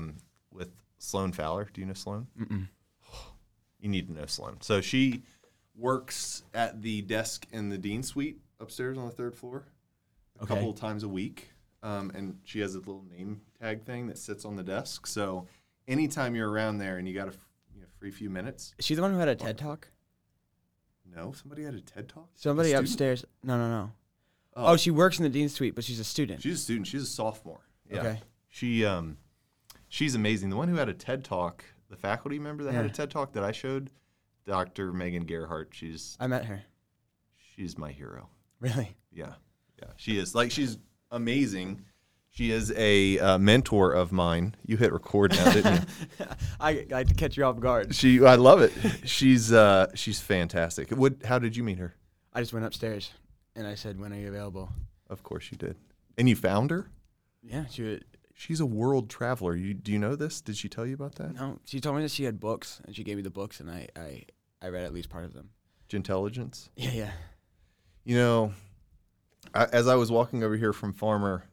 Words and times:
um, 0.00 0.16
with 0.52 0.70
Sloan 0.98 1.32
Fowler. 1.32 1.68
Do 1.72 1.80
you 1.80 1.86
know 1.86 1.92
Sloan? 1.94 2.26
Mm-mm. 2.38 2.68
You 3.78 3.88
need 3.88 4.08
to 4.08 4.12
know 4.12 4.26
Sloan. 4.26 4.58
So 4.60 4.80
she 4.80 5.22
works 5.76 6.42
at 6.52 6.82
the 6.82 7.02
desk 7.02 7.46
in 7.52 7.68
the 7.70 7.78
dean 7.78 8.02
suite 8.02 8.38
upstairs 8.58 8.98
on 8.98 9.06
the 9.06 9.10
third 9.12 9.34
floor 9.34 9.64
a 10.38 10.42
Okay. 10.42 10.54
couple 10.54 10.70
of 10.70 10.76
times 10.76 11.02
a 11.02 11.08
week. 11.08 11.50
Um, 11.82 12.12
and 12.14 12.38
she 12.44 12.60
has 12.60 12.74
a 12.74 12.78
little 12.78 13.04
name 13.10 13.40
tag 13.58 13.84
thing 13.84 14.06
that 14.08 14.18
sits 14.18 14.44
on 14.44 14.56
the 14.56 14.62
desk. 14.62 15.06
So 15.06 15.46
anytime 15.88 16.34
you're 16.34 16.50
around 16.50 16.76
there 16.78 16.98
and 16.98 17.08
you 17.08 17.14
got 17.14 17.28
a 17.28 17.32
you 17.74 17.80
know, 17.80 17.86
free 17.98 18.10
few 18.10 18.28
minutes, 18.28 18.74
Is 18.78 18.84
she 18.84 18.94
the 18.94 19.00
one 19.00 19.12
who 19.12 19.18
had 19.18 19.28
a 19.28 19.34
TED 19.34 19.56
talk? 19.56 19.88
no, 21.06 21.32
somebody 21.32 21.64
had 21.64 21.74
a 21.74 21.80
TED 21.80 22.08
talk. 22.08 22.28
Somebody 22.34 22.72
upstairs. 22.72 23.24
No, 23.42 23.56
no, 23.56 23.68
no. 23.68 23.92
Oh, 24.54 24.72
Oh, 24.72 24.76
she 24.76 24.90
works 24.90 25.18
in 25.18 25.22
the 25.24 25.30
dean's 25.30 25.54
suite, 25.54 25.74
but 25.74 25.84
she's 25.84 25.98
a 26.00 26.04
student. 26.04 26.42
she's 26.42 26.54
a 26.54 26.62
student. 26.62 26.86
She's 26.86 27.02
a 27.02 27.06
sophomore. 27.06 27.60
Yeah. 27.90 27.98
Okay. 28.00 28.20
She 28.50 28.84
um, 28.84 29.16
she's 29.90 30.14
amazing. 30.14 30.48
The 30.48 30.56
one 30.56 30.68
who 30.68 30.76
had 30.76 30.88
a 30.88 30.94
TED 30.94 31.22
talk, 31.22 31.62
the 31.90 31.96
faculty 31.96 32.38
member 32.38 32.64
that 32.64 32.72
had 32.72 32.86
a 32.86 32.90
TED 32.90 33.10
talk 33.10 33.34
that 33.34 33.44
I 33.44 33.52
showed, 33.52 33.90
Dr. 34.46 34.92
Megan 34.94 35.26
Gerhardt. 35.26 35.74
She's 35.74 36.16
I 36.18 36.26
met 36.26 36.46
her. 36.46 36.62
she's 37.54 37.76
my 37.76 37.92
hero. 37.92 38.30
Really? 38.60 38.96
Yeah, 39.12 39.34
yeah, 39.78 39.90
she 39.96 40.18
is. 40.18 40.34
Like 40.34 40.50
she's 40.50 40.78
amazing. 41.10 41.82
She 42.32 42.52
is 42.52 42.72
a 42.76 43.18
uh, 43.18 43.38
mentor 43.38 43.92
of 43.92 44.12
mine. 44.12 44.54
You 44.64 44.76
hit 44.76 44.92
record 44.92 45.32
now, 45.32 45.52
didn't 45.52 45.88
you? 46.20 46.26
I, 46.60 46.86
I 46.92 46.98
had 46.98 47.08
to 47.08 47.14
catch 47.14 47.36
you 47.36 47.44
off 47.44 47.58
guard. 47.58 47.92
She, 47.92 48.24
I 48.24 48.36
love 48.36 48.60
it. 48.60 48.72
She's 49.04 49.52
uh, 49.52 49.88
she's 49.94 50.20
fantastic. 50.20 50.90
What? 50.90 51.24
How 51.24 51.38
did 51.40 51.56
you 51.56 51.64
meet 51.64 51.78
her? 51.78 51.96
I 52.32 52.40
just 52.40 52.52
went 52.52 52.64
upstairs 52.64 53.10
and 53.56 53.66
I 53.66 53.74
said, 53.74 53.98
"When 54.00 54.12
are 54.12 54.16
you 54.16 54.28
available?" 54.28 54.70
Of 55.08 55.24
course 55.24 55.48
you 55.50 55.58
did. 55.58 55.76
And 56.16 56.28
you 56.28 56.36
found 56.36 56.70
her. 56.70 56.88
Yeah, 57.42 57.64
she 57.66 58.00
She's 58.40 58.58
a 58.58 58.64
world 58.64 59.10
traveler. 59.10 59.54
You 59.54 59.74
do 59.74 59.92
you 59.92 59.98
know 59.98 60.16
this? 60.16 60.40
Did 60.40 60.56
she 60.56 60.70
tell 60.70 60.86
you 60.86 60.94
about 60.94 61.16
that? 61.16 61.34
no. 61.34 61.58
She 61.66 61.78
told 61.78 61.96
me 61.96 62.02
that 62.02 62.10
she 62.10 62.24
had 62.24 62.40
books 62.40 62.80
and 62.86 62.96
she 62.96 63.04
gave 63.04 63.16
me 63.16 63.22
the 63.22 63.28
books 63.28 63.60
and 63.60 63.70
I 63.70 63.88
I, 63.94 64.22
I 64.62 64.68
read 64.68 64.82
at 64.84 64.94
least 64.94 65.10
part 65.10 65.26
of 65.26 65.34
them. 65.34 65.50
Intelligence. 65.90 66.70
Yeah, 66.74 66.92
yeah. 66.92 67.10
You 68.02 68.16
know, 68.16 68.54
I, 69.52 69.64
as 69.66 69.88
I 69.88 69.96
was 69.96 70.10
walking 70.10 70.42
over 70.42 70.56
here 70.56 70.72
from 70.72 70.94
Farmer, 70.94 71.44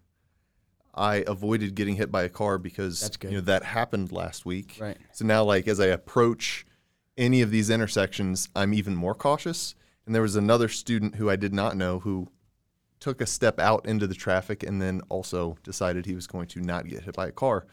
I 0.96 1.26
avoided 1.28 1.76
getting 1.76 1.98
hit 1.98 2.10
by 2.10 2.24
a 2.24 2.30
car 2.30 2.58
because 2.58 3.12
you 3.22 3.32
know 3.32 3.42
that 3.42 3.64
happened 3.64 4.14
last 4.14 4.46
week. 4.46 4.78
Right. 4.80 4.98
So 5.12 5.26
now, 5.26 5.44
like 5.44 5.68
as 5.68 5.82
I 5.82 5.88
approach 5.88 6.66
any 7.18 7.42
of 7.42 7.52
these 7.52 7.70
intersections, 7.70 8.48
I'm 8.56 8.74
even 8.74 8.96
more 8.96 9.14
cautious. 9.14 9.76
And 10.06 10.16
there 10.16 10.22
was 10.22 10.38
another 10.38 10.70
student 10.70 11.16
who 11.16 11.30
I 11.30 11.36
did 11.36 11.54
not 11.54 11.76
know 11.76 12.00
who 12.00 12.30
took 13.00 13.22
a 13.22 13.26
step 13.26 13.60
out 13.60 13.86
into 13.86 14.08
the 14.08 14.16
traffic 14.16 14.64
and 14.64 14.82
then 14.82 15.02
also 15.10 15.58
decided 15.64 16.06
he 16.06 16.16
was 16.16 16.28
going 16.28 16.48
to 16.48 16.62
not 16.62 16.88
get 16.88 17.04
hit 17.04 17.16
by 17.16 17.28
a 17.28 17.32
car. 17.32 17.66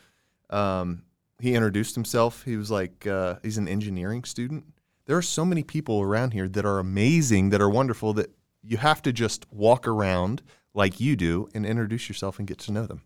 Um, 0.50 1.02
he 1.40 1.54
introduced 1.54 1.94
himself. 1.94 2.44
He 2.44 2.56
was 2.56 2.70
like, 2.70 3.06
uh, 3.06 3.36
he's 3.42 3.58
an 3.58 3.68
engineering 3.68 4.24
student. 4.24 4.64
There 5.06 5.16
are 5.16 5.22
so 5.22 5.44
many 5.44 5.62
people 5.62 6.00
around 6.00 6.32
here 6.32 6.48
that 6.48 6.64
are 6.64 6.78
amazing, 6.78 7.50
that 7.50 7.60
are 7.60 7.70
wonderful, 7.70 8.12
that 8.14 8.30
you 8.62 8.76
have 8.78 9.02
to 9.02 9.12
just 9.12 9.46
walk 9.52 9.86
around 9.86 10.42
like 10.72 11.00
you 11.00 11.16
do 11.16 11.48
and 11.54 11.66
introduce 11.66 12.08
yourself 12.08 12.38
and 12.38 12.48
get 12.48 12.58
to 12.58 12.72
know 12.72 12.86
them. 12.86 13.02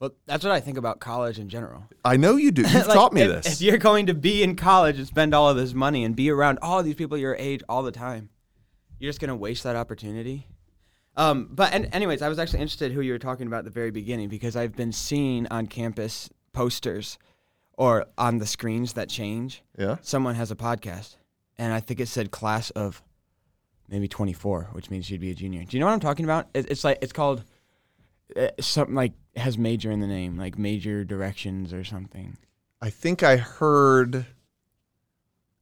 Well, 0.00 0.10
that's 0.26 0.42
what 0.42 0.52
I 0.52 0.58
think 0.58 0.78
about 0.78 0.98
college 0.98 1.38
in 1.38 1.48
general. 1.48 1.84
I 2.04 2.16
know 2.16 2.34
you 2.34 2.50
do. 2.50 2.62
You've 2.68 2.74
Like, 2.74 2.86
taught 2.86 3.12
me 3.12 3.22
if, 3.22 3.44
this. 3.44 3.54
If 3.54 3.62
you're 3.62 3.78
going 3.78 4.06
to 4.06 4.14
be 4.14 4.42
in 4.42 4.56
college 4.56 4.98
and 4.98 5.06
spend 5.06 5.32
all 5.32 5.48
of 5.48 5.56
this 5.56 5.74
money 5.74 6.02
and 6.04 6.16
be 6.16 6.28
around 6.28 6.58
all 6.60 6.82
these 6.82 6.96
people 6.96 7.16
your 7.16 7.36
age 7.36 7.62
all 7.68 7.82
the 7.84 7.92
time, 7.92 8.28
you're 8.98 9.08
just 9.08 9.20
gonna 9.20 9.36
waste 9.36 9.62
that 9.64 9.76
opportunity. 9.76 10.46
Um, 11.16 11.48
but 11.50 11.72
and 11.72 11.88
anyways, 11.92 12.22
I 12.22 12.28
was 12.28 12.38
actually 12.38 12.60
interested 12.60 12.92
who 12.92 13.00
you 13.00 13.12
were 13.12 13.18
talking 13.18 13.46
about 13.46 13.60
at 13.60 13.64
the 13.64 13.70
very 13.70 13.90
beginning 13.90 14.28
because 14.28 14.56
I've 14.56 14.74
been 14.74 14.92
seeing 14.92 15.46
on 15.48 15.66
campus 15.66 16.30
posters 16.52 17.18
or 17.74 18.06
on 18.16 18.38
the 18.38 18.46
screens 18.46 18.94
that 18.94 19.08
change. 19.08 19.62
yeah. 19.78 19.96
Someone 20.02 20.34
has 20.34 20.50
a 20.50 20.56
podcast, 20.56 21.16
and 21.58 21.72
I 21.72 21.80
think 21.80 22.00
it 22.00 22.08
said 22.08 22.30
class 22.30 22.70
of 22.70 23.02
maybe 23.88 24.08
24, 24.08 24.70
which 24.72 24.90
means 24.90 25.10
you'd 25.10 25.20
be 25.20 25.30
a 25.30 25.34
junior. 25.34 25.64
Do 25.64 25.76
you 25.76 25.80
know 25.80 25.86
what 25.86 25.92
I'm 25.92 26.00
talking 26.00 26.24
about? 26.24 26.48
It, 26.54 26.70
it's 26.70 26.84
like 26.84 26.98
it's 27.02 27.12
called 27.12 27.44
uh, 28.36 28.48
something 28.60 28.94
like 28.94 29.12
has 29.36 29.58
major 29.58 29.90
in 29.90 30.00
the 30.00 30.06
name, 30.06 30.38
like 30.38 30.58
major 30.58 31.04
directions 31.04 31.72
or 31.72 31.84
something. 31.84 32.36
I 32.80 32.90
think 32.90 33.22
I 33.22 33.36
heard. 33.36 34.26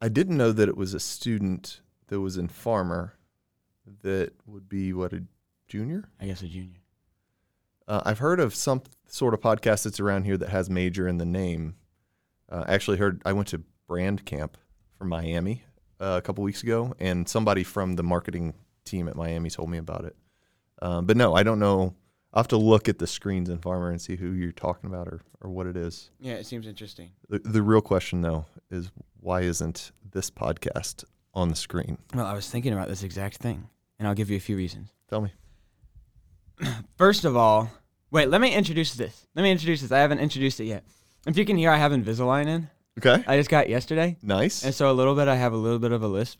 I 0.00 0.08
didn't 0.08 0.36
know 0.36 0.52
that 0.52 0.68
it 0.68 0.76
was 0.76 0.94
a 0.94 1.00
student 1.00 1.80
that 2.06 2.20
was 2.20 2.36
in 2.36 2.48
Farmer 2.48 3.14
that 4.02 4.32
would 4.46 4.68
be 4.68 4.92
what 4.92 5.12
a 5.12 5.22
junior. 5.70 6.04
I 6.20 6.26
guess 6.26 6.42
a 6.42 6.48
junior. 6.48 6.80
Uh, 7.88 8.02
I've 8.04 8.18
heard 8.18 8.40
of 8.40 8.54
some 8.54 8.82
sort 9.06 9.34
of 9.34 9.40
podcast 9.40 9.84
that's 9.84 10.00
around 10.00 10.24
here 10.24 10.36
that 10.36 10.50
has 10.50 10.68
major 10.68 11.08
in 11.08 11.16
the 11.16 11.24
name. 11.24 11.76
Uh, 12.50 12.64
I 12.66 12.74
actually 12.74 12.98
heard 12.98 13.22
I 13.24 13.32
went 13.32 13.48
to 13.48 13.62
brand 13.86 14.26
camp 14.26 14.58
from 14.98 15.08
Miami 15.08 15.62
uh, 16.00 16.16
a 16.18 16.22
couple 16.22 16.44
weeks 16.44 16.62
ago, 16.62 16.94
and 16.98 17.28
somebody 17.28 17.64
from 17.64 17.94
the 17.94 18.02
marketing 18.02 18.54
team 18.84 19.08
at 19.08 19.16
Miami 19.16 19.48
told 19.48 19.70
me 19.70 19.78
about 19.78 20.04
it. 20.04 20.16
Um, 20.82 21.06
but 21.06 21.16
no, 21.16 21.34
I 21.34 21.42
don't 21.42 21.58
know. 21.58 21.94
I'll 22.32 22.40
have 22.42 22.48
to 22.48 22.56
look 22.56 22.88
at 22.88 22.98
the 22.98 23.06
screens 23.06 23.48
in 23.48 23.58
Farmer 23.58 23.90
and 23.90 24.00
see 24.00 24.16
who 24.16 24.32
you're 24.32 24.52
talking 24.52 24.88
about 24.88 25.08
or, 25.08 25.20
or 25.40 25.50
what 25.50 25.66
it 25.66 25.76
is. 25.76 26.10
Yeah, 26.20 26.34
it 26.34 26.46
seems 26.46 26.66
interesting. 26.66 27.10
The, 27.28 27.40
the 27.40 27.62
real 27.62 27.80
question, 27.80 28.22
though, 28.22 28.46
is 28.70 28.90
why 29.18 29.42
isn't 29.42 29.90
this 30.12 30.30
podcast 30.30 31.04
on 31.34 31.48
the 31.48 31.56
screen? 31.56 31.98
Well, 32.14 32.26
I 32.26 32.34
was 32.34 32.48
thinking 32.48 32.72
about 32.72 32.88
this 32.88 33.02
exact 33.02 33.36
thing, 33.38 33.68
and 33.98 34.06
I'll 34.06 34.14
give 34.14 34.30
you 34.30 34.36
a 34.36 34.40
few 34.40 34.56
reasons. 34.56 34.90
Tell 35.08 35.20
me. 35.20 35.32
First 36.96 37.24
of 37.24 37.36
all, 37.36 37.70
wait, 38.10 38.28
let 38.28 38.40
me 38.40 38.54
introduce 38.54 38.94
this. 38.94 39.26
Let 39.34 39.42
me 39.42 39.50
introduce 39.50 39.80
this. 39.82 39.92
I 39.92 39.98
haven't 39.98 40.18
introduced 40.18 40.60
it 40.60 40.64
yet. 40.64 40.84
If 41.26 41.36
you 41.36 41.44
can 41.44 41.56
hear, 41.56 41.70
I 41.70 41.76
have 41.76 41.92
Invisalign 41.92 42.46
in. 42.46 42.70
Okay. 42.98 43.22
I 43.26 43.36
just 43.36 43.48
got 43.50 43.64
it 43.66 43.70
yesterday, 43.70 44.16
Nice. 44.22 44.64
and 44.64 44.74
so 44.74 44.90
a 44.90 44.92
little 44.92 45.14
bit, 45.14 45.28
I 45.28 45.36
have 45.36 45.52
a 45.52 45.56
little 45.56 45.78
bit 45.78 45.92
of 45.92 46.02
a 46.02 46.08
lisp, 46.08 46.38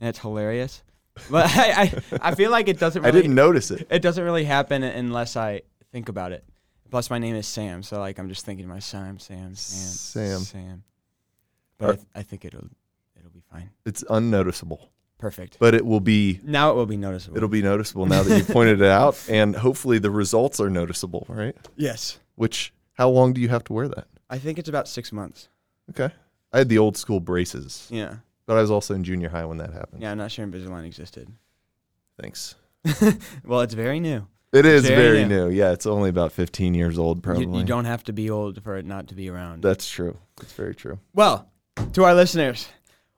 and 0.00 0.08
it's 0.08 0.18
hilarious. 0.18 0.82
But 1.30 1.46
I, 1.56 1.70
I, 1.72 2.02
I 2.30 2.34
feel 2.34 2.50
like 2.50 2.68
it 2.68 2.78
doesn't. 2.78 3.04
I 3.04 3.10
didn't 3.10 3.34
notice 3.34 3.70
it. 3.70 3.86
It 3.90 4.00
doesn't 4.02 4.22
really 4.22 4.44
happen 4.44 4.82
unless 4.82 5.36
I 5.36 5.62
think 5.92 6.08
about 6.08 6.32
it. 6.32 6.44
Plus, 6.90 7.08
my 7.08 7.18
name 7.18 7.34
is 7.36 7.46
Sam, 7.46 7.82
so 7.82 7.98
like 7.98 8.18
I'm 8.18 8.28
just 8.28 8.44
thinking 8.44 8.66
to 8.66 8.68
myself, 8.72 9.20
Sam, 9.22 9.54
Sam, 9.54 9.54
Sam. 9.54 10.38
Sam. 10.40 10.84
But 11.78 11.88
I, 11.88 11.92
th- 11.94 12.06
I 12.16 12.22
think 12.22 12.44
it'll 12.44 12.68
it'll 13.18 13.30
be 13.30 13.42
fine. 13.50 13.70
It's 13.86 14.04
unnoticeable, 14.10 14.90
Perfect. 15.22 15.56
but 15.60 15.72
it 15.72 15.86
will 15.86 16.00
be 16.00 16.40
Now 16.42 16.72
it 16.72 16.74
will 16.74 16.86
be 16.86 16.96
noticeable. 16.96 17.36
it'll 17.36 17.48
be 17.48 17.62
noticeable 17.62 18.06
now 18.06 18.22
that 18.24 18.36
you 18.38 18.44
pointed 18.44 18.80
it 18.82 18.88
out, 18.88 19.16
and 19.30 19.54
hopefully 19.54 19.98
the 20.00 20.10
results 20.10 20.58
are 20.60 20.68
noticeable, 20.68 21.24
right? 21.28 21.56
yes. 21.76 22.18
Which 22.34 22.72
how 22.94 23.08
long 23.08 23.32
do 23.32 23.40
you 23.40 23.48
have 23.48 23.62
to 23.64 23.72
wear 23.72 23.86
that? 23.88 24.08
I 24.28 24.38
think 24.38 24.58
it's 24.58 24.68
about 24.68 24.88
six 24.88 25.12
months. 25.12 25.48
Okay. 25.90 26.10
I 26.52 26.58
had 26.58 26.68
the 26.68 26.78
old 26.78 26.96
school 26.96 27.20
braces, 27.20 27.86
Yeah. 27.90 28.16
but 28.46 28.56
I 28.56 28.60
was 28.60 28.70
also 28.70 28.94
in 28.94 29.04
junior 29.04 29.28
high 29.28 29.44
when 29.44 29.58
that 29.58 29.72
happened. 29.72 30.02
Yeah, 30.02 30.10
I'm 30.10 30.18
not 30.18 30.30
sure 30.32 30.44
Invisalign 30.46 30.84
existed. 30.86 31.28
Thanks. 32.20 32.56
well, 33.44 33.60
it's 33.60 33.74
very 33.74 34.00
new. 34.00 34.26
It 34.52 34.66
is 34.66 34.86
Very 34.86 35.00
very, 35.02 35.24
new. 35.24 35.46
new. 35.46 35.50
Yeah, 35.50 35.72
it's 35.72 35.86
only 35.86 36.10
about 36.10 36.32
15 36.32 36.74
years 36.74 36.98
old, 36.98 37.22
probably. 37.22 37.46
You, 37.46 37.58
you 37.60 37.64
don't 37.64 37.86
have 37.86 38.04
to 38.04 38.12
be 38.12 38.28
old 38.28 38.62
for 38.62 38.76
it 38.76 38.84
not 38.84 39.06
to 39.08 39.14
be 39.14 39.30
around. 39.30 39.62
That's 39.62 39.88
true. 39.88 40.18
That's 40.36 40.52
very 40.52 40.74
true. 40.74 40.98
well, 41.14 41.48
to 41.94 42.04
our 42.04 42.14
listeners, 42.14 42.68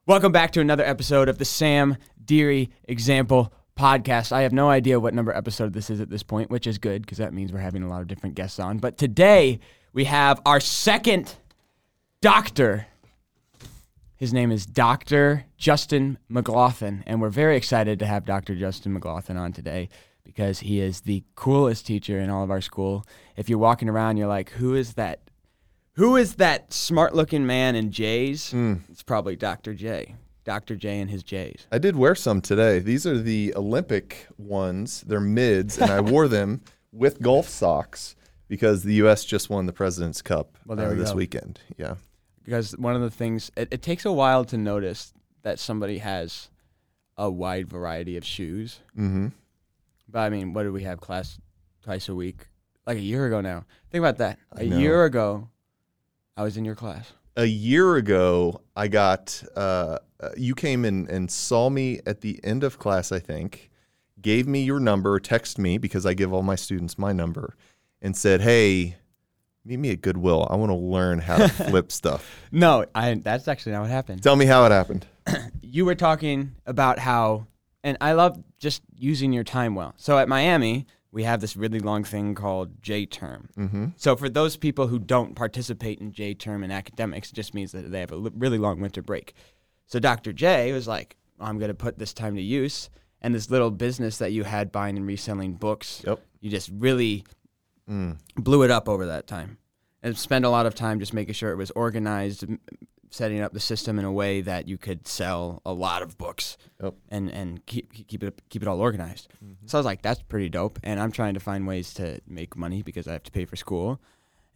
welcome 0.07 0.33
back 0.33 0.51
to 0.51 0.61
another 0.61 0.85
episode 0.85 1.29
of 1.31 1.39
the 1.39 1.45
Sam 1.47 1.97
Deary 2.23 2.71
Example 2.85 3.53
Podcast. 3.75 4.33
I 4.33 4.43
have 4.43 4.53
no 4.53 4.69
idea 4.69 5.01
what 5.01 5.15
number 5.15 5.35
episode 5.35 5.73
this 5.73 5.89
is 5.89 6.01
at 6.01 6.11
this 6.11 6.23
point, 6.23 6.51
which 6.51 6.67
is 6.67 6.77
good 6.77 7.03
because 7.03 7.19
that 7.19 7.33
means 7.33 7.53
we're 7.53 7.61
having 7.61 7.83
a 7.83 7.89
lot 7.89 8.03
of 8.03 8.07
different 8.07 8.35
guests 8.35 8.59
on. 8.59 8.79
But 8.79 8.99
today 8.99 9.61
we 9.95 10.05
have 10.05 10.43
our 10.45 10.61
second 10.61 11.35
doctor. 12.21 12.87
His 14.17 14.33
name 14.33 14.53
is 14.53 14.67
Dr. 14.67 15.47
Justin 15.57 16.19
McGlothin, 16.31 17.03
and 17.07 17.21
we're 17.21 17.31
very 17.31 17.57
excited 17.57 17.99
to 17.99 18.07
have 18.07 18.27
Dr. 18.27 18.55
Justin 18.55 18.99
McGlothin 18.99 19.39
on 19.39 19.53
today 19.53 19.89
because 20.23 20.61
he 20.61 20.81
is 20.81 21.03
the 21.03 21.25
coolest 21.35 21.87
teacher 21.87 22.19
in 22.19 22.29
all 22.31 22.45
of 22.45 22.51
our 22.51 22.61
school. 22.61 23.07
If 23.37 23.49
you're 23.49 23.59
walking 23.59 23.89
around, 23.89 24.19
you're 24.19 24.29
like, 24.29 24.51
who 24.51 24.75
is 24.75 24.95
that? 24.95 25.21
Who 25.95 26.17
is 26.17 26.37
that 26.37 26.73
smart 26.73 27.15
looking 27.15 27.47
man 27.47 27.77
in 27.77 27.91
J's? 27.93 28.51
Hmm. 28.51 28.75
It's 28.91 29.03
probably 29.03 29.37
Dr. 29.37 29.75
J. 29.75 30.17
Dr. 30.45 30.77
J 30.77 31.01
and 31.01 31.11
his 31.11 31.23
J's. 31.23 31.67
I 31.73 31.79
did 31.79 31.97
wear 31.97 32.15
some 32.15 32.41
today. 32.41 32.79
These 32.79 33.07
are 33.07 33.17
the 33.19 33.55
Olympic 33.57 34.27
ones. 34.37 35.03
They're 35.07 35.21
mids, 35.21 35.79
and 35.79 35.91
I 35.91 36.01
wore 36.13 36.29
them 36.29 36.61
with 36.93 37.23
golf 37.23 37.49
socks 37.49 38.15
because 38.49 38.83
the 38.83 38.95
U.S. 38.95 39.25
just 39.25 39.49
won 39.49 39.65
the 39.67 39.73
President's 39.73 40.21
Cup 40.21 40.59
Well, 40.67 40.77
there 40.77 40.89
uh, 40.89 40.93
we 40.93 40.97
this 40.99 41.11
go. 41.11 41.17
weekend. 41.17 41.61
Yeah. 41.79 41.95
Because 42.45 42.73
one 42.77 42.95
of 42.95 43.01
the 43.01 43.11
things, 43.11 43.51
it, 43.57 43.69
it 43.71 43.81
takes 43.81 44.05
a 44.05 44.13
while 44.13 44.45
to 44.47 44.59
notice 44.59 45.15
that 45.43 45.59
somebody 45.59 45.99
has 45.99 46.51
a 47.17 47.31
wide 47.31 47.69
variety 47.69 48.19
of 48.19 48.25
shoes. 48.25 48.81
Mm-hmm. 48.99 49.29
But 50.11 50.19
I 50.19 50.29
mean, 50.29 50.53
what 50.53 50.65
did 50.65 50.73
we 50.73 50.83
have 50.83 51.01
class 51.01 51.39
twice 51.83 52.09
a 52.11 52.15
week? 52.15 52.49
Like 52.87 52.99
a 52.99 53.01
year 53.01 53.27
ago 53.27 53.41
now. 53.41 53.65
Think 53.91 54.03
about 54.03 54.19
that. 54.19 54.39
I 54.55 54.63
A 54.63 54.67
know. 54.67 54.77
year 54.79 55.05
ago, 55.07 55.49
I 56.37 56.43
was 56.43 56.57
in 56.57 56.65
your 56.65 56.75
class. 56.75 57.13
A 57.37 57.45
year 57.45 57.97
ago, 57.97 58.61
I 58.77 58.89
got 58.89 59.43
uh, 59.57 59.99
uh, 60.21 60.31
you 60.37 60.55
came 60.55 60.85
in 60.85 61.09
and 61.09 61.31
saw 61.31 61.69
me 61.71 62.01
at 62.07 62.21
the 62.21 62.41
end 62.45 62.65
of 62.65 62.79
class. 62.79 63.13
I 63.13 63.19
think 63.19 63.71
gave 64.21 64.47
me 64.47 64.63
your 64.63 64.81
number, 64.81 65.19
text 65.21 65.59
me 65.59 65.79
because 65.79 66.07
I 66.07 66.15
give 66.15 66.33
all 66.33 66.43
my 66.43 66.55
students 66.55 66.99
my 66.99 67.13
number, 67.13 67.57
and 68.01 68.17
said, 68.17 68.41
"Hey, 68.41 68.97
meet 69.65 69.79
me 69.79 69.91
at 69.93 70.01
Goodwill. 70.01 70.47
I 70.51 70.57
want 70.57 70.71
to 70.71 70.77
learn 70.77 71.19
how 71.21 71.39
to 71.39 71.49
flip 71.69 71.91
stuff. 71.91 72.49
No, 72.53 72.85
I 72.95 73.15
that's 73.15 73.49
actually 73.49 73.73
not 73.73 73.83
what 73.83 73.91
happened. 73.91 74.23
Tell 74.23 74.37
me 74.37 74.47
how 74.47 74.65
it 74.67 74.73
happened. 74.73 75.07
you 75.63 75.85
were 75.85 75.95
talking 75.95 76.55
about 76.67 76.99
how, 76.99 77.47
and 77.83 77.97
I 78.01 78.13
love 78.13 78.43
just 78.59 78.83
using 78.97 79.33
your 79.33 79.45
time 79.45 79.75
well. 79.75 79.95
So 79.97 80.19
at 80.19 80.29
Miami, 80.29 80.87
we 81.15 81.23
have 81.23 81.41
this 81.41 81.57
really 81.57 81.79
long 81.79 82.03
thing 82.05 82.35
called 82.35 82.83
J 82.83 83.07
term. 83.07 83.49
Mm-hmm. 83.57 83.87
So 83.97 84.17
for 84.17 84.29
those 84.29 84.57
people 84.57 84.89
who 84.89 84.99
don't 84.99 85.35
participate 85.37 86.01
in 86.01 86.13
J 86.13 86.35
term 86.35 86.63
in 86.65 86.71
academics, 86.71 87.31
it 87.31 87.35
just 87.37 87.55
means 87.55 87.73
that 87.73 87.91
they 87.91 88.01
have 88.01 88.11
a 88.13 88.17
li- 88.17 88.33
really 88.35 88.59
long 88.59 88.81
winter 88.81 89.01
break. 89.01 89.33
So 89.87 89.99
Dr. 90.01 90.33
J 90.33 90.73
was 90.73 90.89
like, 90.89 91.17
I'm 91.41 91.59
going 91.59 91.69
to 91.69 91.75
put 91.75 91.99
this 91.99 92.13
time 92.13 92.35
to 92.37 92.43
use. 92.43 92.91
And 93.23 93.35
this 93.35 93.49
little 93.51 93.71
business 93.71 94.19
that 94.19 94.33
you 94.33 94.45
had 94.45 94.71
buying 94.73 94.97
and 94.99 95.07
reselling 95.07 95.55
books, 95.55 96.03
Yep. 96.07 96.21
you 96.41 96.51
just 96.51 96.71
really 96.75 97.25
Mm. 97.89 98.17
blew 98.37 98.63
it 98.63 98.71
up 98.71 98.89
over 98.89 99.05
that 99.07 99.27
time 99.27 99.59
and 100.03 100.17
spent 100.17 100.45
a 100.47 100.49
lot 100.49 100.65
of 100.67 100.75
time 100.75 100.99
just 101.01 101.13
making 101.13 101.35
sure 101.35 101.53
it 101.53 101.57
was 101.57 101.71
organized, 101.73 102.45
setting 103.15 103.41
up 103.41 103.53
the 103.53 103.61
system 103.61 103.97
in 103.99 104.05
a 104.05 104.11
way 104.13 104.41
that 104.41 104.67
you 104.67 104.77
could 104.77 105.07
sell 105.07 105.63
a 105.65 105.73
lot 105.73 106.03
of 106.03 106.19
books 106.19 106.57
and 107.09 107.31
and 107.31 107.65
keep 107.65 107.93
keep 108.09 108.25
it 108.25 108.43
keep 108.51 108.61
it 108.61 108.67
all 108.69 108.81
organized. 108.81 109.29
Mm-hmm. 109.43 109.67
So 109.67 109.79
I 109.79 109.81
was 109.81 109.87
like, 109.87 110.03
that's 110.03 110.21
pretty 110.23 110.49
dope. 110.49 110.81
And 110.83 110.99
I'm 110.99 111.13
trying 111.13 111.35
to 111.35 111.41
find 111.41 111.65
ways 111.67 111.95
to 111.95 112.21
make 112.27 112.57
money 112.57 112.83
because 112.83 113.07
I 113.07 113.13
have 113.13 113.23
to 113.23 113.31
pay 113.31 113.45
for 113.45 113.55
school. 113.57 114.01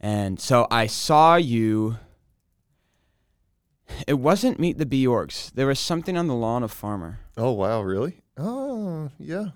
And 0.01 0.39
so 0.39 0.67
I 0.69 0.87
saw 0.87 1.35
you. 1.35 1.97
It 4.07 4.15
wasn't 4.15 4.59
Meet 4.59 4.77
the 4.77 4.85
Bee 4.85 5.05
Orgs. 5.07 5.51
There 5.53 5.65
was 5.67 5.79
something 5.79 6.15
on 6.15 6.27
the 6.27 6.35
lawn 6.35 6.61
of 6.61 6.71
Farmer, 6.71 7.21
Oh 7.37 7.51
wow, 7.53 7.81
really? 7.81 8.21
Oh 8.37 9.09
yeah. 9.17 9.47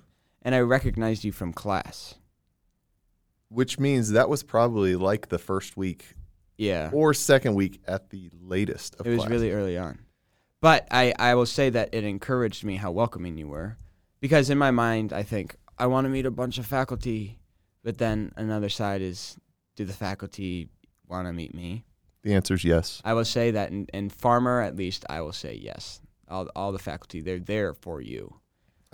and 0.42 0.56
I 0.56 0.60
recognized 0.62 1.24
you 1.24 1.32
from 1.32 1.54
class. 1.54 2.16
Which 3.50 3.78
means 3.80 4.12
that 4.12 4.30
was 4.30 4.42
probably 4.44 4.96
like 4.96 5.28
the 5.30 5.38
first 5.38 5.78
week 5.78 6.16
Yeah. 6.58 6.90
or 6.94 7.14
second 7.14 7.56
week 7.56 7.82
at 7.88 8.10
the 8.10 8.30
latest. 8.42 8.96
Of 9.00 9.08
It 9.08 9.12
was 9.12 9.20
class. 9.20 9.30
really 9.32 9.52
early 9.52 9.78
on. 9.78 10.00
But 10.62 10.88
I, 10.92 11.14
I 11.20 11.36
will 11.36 11.46
say 11.46 11.70
that 11.72 11.90
it 11.94 12.04
encouraged 12.04 12.64
me 12.64 12.76
how 12.78 12.92
welcoming 12.92 13.38
you 13.38 13.48
were. 13.48 13.78
Because 14.22 14.50
in 14.50 14.58
my 14.58 14.72
mind, 14.72 15.12
I 15.12 15.24
think, 15.24 15.56
I 15.78 15.88
want 15.88 16.06
to 16.06 16.10
meet 16.10 16.26
a 16.26 16.32
bunch 16.32 16.58
of 16.58 16.66
faculty. 16.66 17.40
But 17.84 17.98
then 17.98 18.32
another 18.38 18.70
side 18.70 19.02
is, 19.02 19.38
do 19.76 19.84
the 19.84 19.92
faculty 19.94 20.70
want 21.08 21.28
to 21.28 21.34
meet 21.34 21.54
me? 21.54 21.86
the 22.22 22.34
answer 22.34 22.54
is 22.54 22.64
yes. 22.64 23.02
I 23.04 23.14
will 23.14 23.26
say 23.26 23.52
that 23.52 23.72
in, 23.72 23.86
in 23.94 24.10
Farmer, 24.10 24.62
at 24.62 24.78
least, 24.78 25.04
I 25.10 25.20
will 25.20 25.34
say 25.34 25.60
yes. 25.62 26.00
All, 26.30 26.48
all 26.56 26.72
the 26.72 26.80
faculty, 26.80 27.20
they're 27.20 27.38
there 27.40 27.74
for 27.74 28.00
you. 28.00 28.40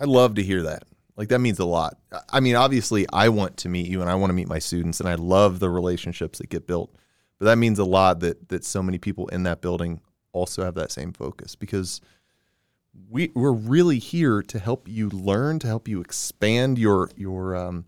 I 0.00 0.04
love 0.06 0.34
to 0.34 0.42
hear 0.42 0.64
that. 0.64 0.82
Like 1.16 1.28
that 1.28 1.38
means 1.38 1.60
a 1.60 1.64
lot. 1.64 1.96
I- 2.12 2.18
I 2.32 2.40
mean, 2.40 2.56
obviously, 2.56 3.06
I 3.12 3.28
want 3.28 3.58
to 3.58 3.68
meet 3.68 3.86
you 3.86 4.00
and 4.00 4.10
I 4.10 4.16
want 4.16 4.30
to 4.30 4.34
meet 4.34 4.48
my 4.48 4.58
students, 4.58 4.98
and 4.98 5.08
I 5.08 5.14
love 5.14 5.60
the 5.60 5.70
relationships 5.70 6.40
that 6.40 6.48
get 6.48 6.66
built. 6.66 6.92
But 7.40 7.46
that 7.46 7.56
means 7.56 7.78
a 7.78 7.84
lot 7.84 8.20
that 8.20 8.50
that 8.50 8.64
so 8.64 8.82
many 8.82 8.98
people 8.98 9.26
in 9.28 9.42
that 9.44 9.62
building 9.62 10.02
also 10.32 10.62
have 10.62 10.74
that 10.74 10.92
same 10.92 11.12
focus 11.12 11.56
because 11.56 12.00
we 13.08 13.32
we're 13.34 13.50
really 13.50 13.98
here 13.98 14.42
to 14.42 14.58
help 14.58 14.86
you 14.86 15.08
learn, 15.08 15.58
to 15.60 15.66
help 15.66 15.88
you 15.88 16.00
expand 16.02 16.78
your 16.78 17.10
your 17.16 17.56
um, 17.56 17.86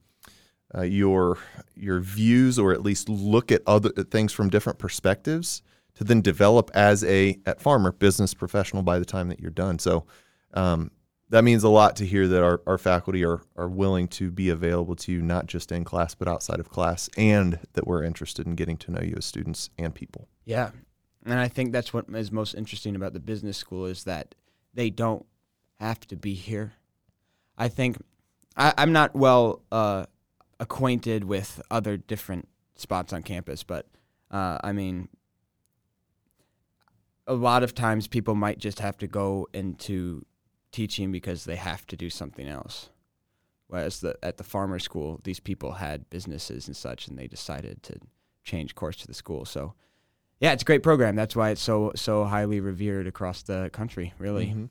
uh, 0.74 0.80
your 0.80 1.36
your 1.76 2.00
views, 2.00 2.58
or 2.58 2.72
at 2.72 2.82
least 2.82 3.10
look 3.10 3.52
at 3.52 3.60
other 3.66 3.90
things 3.90 4.32
from 4.32 4.48
different 4.48 4.78
perspectives, 4.78 5.62
to 5.96 6.02
then 6.02 6.22
develop 6.22 6.70
as 6.72 7.04
a 7.04 7.38
at 7.44 7.60
Farmer 7.60 7.92
business 7.92 8.32
professional 8.32 8.82
by 8.82 8.98
the 8.98 9.04
time 9.04 9.28
that 9.28 9.38
you're 9.38 9.50
done. 9.50 9.78
So. 9.78 10.06
Um, 10.54 10.90
that 11.32 11.44
means 11.44 11.64
a 11.64 11.68
lot 11.70 11.96
to 11.96 12.04
hear 12.04 12.28
that 12.28 12.42
our, 12.42 12.60
our 12.66 12.76
faculty 12.76 13.24
are, 13.24 13.40
are 13.56 13.68
willing 13.68 14.06
to 14.06 14.30
be 14.30 14.50
available 14.50 14.94
to 14.94 15.12
you, 15.12 15.22
not 15.22 15.46
just 15.46 15.72
in 15.72 15.82
class, 15.82 16.14
but 16.14 16.28
outside 16.28 16.60
of 16.60 16.68
class, 16.68 17.08
and 17.16 17.58
that 17.72 17.86
we're 17.86 18.04
interested 18.04 18.46
in 18.46 18.54
getting 18.54 18.76
to 18.76 18.90
know 18.90 19.00
you 19.00 19.14
as 19.16 19.24
students 19.24 19.70
and 19.78 19.94
people. 19.94 20.28
Yeah. 20.44 20.72
And 21.24 21.38
I 21.38 21.48
think 21.48 21.72
that's 21.72 21.94
what 21.94 22.04
is 22.10 22.30
most 22.30 22.54
interesting 22.54 22.94
about 22.94 23.14
the 23.14 23.18
business 23.18 23.56
school 23.56 23.86
is 23.86 24.04
that 24.04 24.34
they 24.74 24.90
don't 24.90 25.24
have 25.80 26.00
to 26.08 26.16
be 26.16 26.34
here. 26.34 26.74
I 27.56 27.68
think 27.68 27.96
I, 28.54 28.74
I'm 28.76 28.92
not 28.92 29.16
well 29.16 29.62
uh, 29.72 30.04
acquainted 30.60 31.24
with 31.24 31.62
other 31.70 31.96
different 31.96 32.46
spots 32.74 33.10
on 33.14 33.22
campus, 33.22 33.62
but 33.62 33.86
uh, 34.30 34.58
I 34.62 34.72
mean, 34.72 35.08
a 37.26 37.32
lot 37.32 37.62
of 37.62 37.74
times 37.74 38.06
people 38.06 38.34
might 38.34 38.58
just 38.58 38.80
have 38.80 38.98
to 38.98 39.06
go 39.06 39.48
into 39.54 40.26
teaching 40.72 41.12
because 41.12 41.44
they 41.44 41.56
have 41.56 41.86
to 41.86 41.96
do 41.96 42.10
something 42.10 42.48
else. 42.48 42.88
Whereas 43.68 44.00
the, 44.00 44.18
at 44.22 44.36
the 44.36 44.44
farmer 44.44 44.78
school, 44.78 45.20
these 45.24 45.40
people 45.40 45.72
had 45.72 46.10
businesses 46.10 46.66
and 46.66 46.76
such, 46.76 47.08
and 47.08 47.18
they 47.18 47.26
decided 47.26 47.82
to 47.84 47.94
change 48.44 48.74
course 48.74 48.96
to 48.96 49.06
the 49.06 49.14
school. 49.14 49.44
So, 49.44 49.74
yeah, 50.40 50.52
it's 50.52 50.62
a 50.62 50.66
great 50.66 50.82
program. 50.82 51.16
That's 51.16 51.36
why 51.36 51.50
it's 51.50 51.62
so 51.62 51.92
so 51.94 52.24
highly 52.24 52.60
revered 52.60 53.06
across 53.06 53.42
the 53.42 53.70
country. 53.72 54.12
Really, 54.18 54.48
Mhm. 54.48 54.70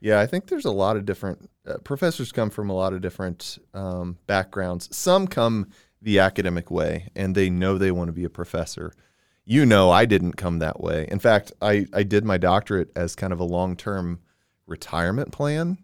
Yeah, 0.00 0.20
I 0.20 0.26
think 0.26 0.48
there's 0.48 0.66
a 0.66 0.70
lot 0.70 0.96
of 0.98 1.06
different 1.06 1.48
uh, 1.66 1.78
professors 1.78 2.30
come 2.30 2.50
from 2.50 2.68
a 2.68 2.74
lot 2.74 2.92
of 2.92 3.00
different 3.00 3.58
um, 3.72 4.18
backgrounds. 4.26 4.94
Some 4.94 5.26
come 5.26 5.68
the 6.02 6.18
academic 6.18 6.70
way 6.70 7.08
and 7.16 7.34
they 7.34 7.48
know 7.48 7.78
they 7.78 7.90
want 7.90 8.08
to 8.08 8.12
be 8.12 8.24
a 8.24 8.28
professor. 8.30 8.92
You 9.46 9.64
know, 9.64 9.90
I 9.90 10.04
didn't 10.04 10.34
come 10.34 10.58
that 10.58 10.80
way. 10.80 11.08
In 11.10 11.18
fact, 11.18 11.52
I, 11.62 11.86
I 11.94 12.02
did 12.02 12.22
my 12.24 12.36
doctorate 12.36 12.90
as 12.94 13.16
kind 13.16 13.32
of 13.32 13.40
a 13.40 13.44
long 13.44 13.76
term 13.76 14.20
retirement 14.66 15.32
plan 15.32 15.78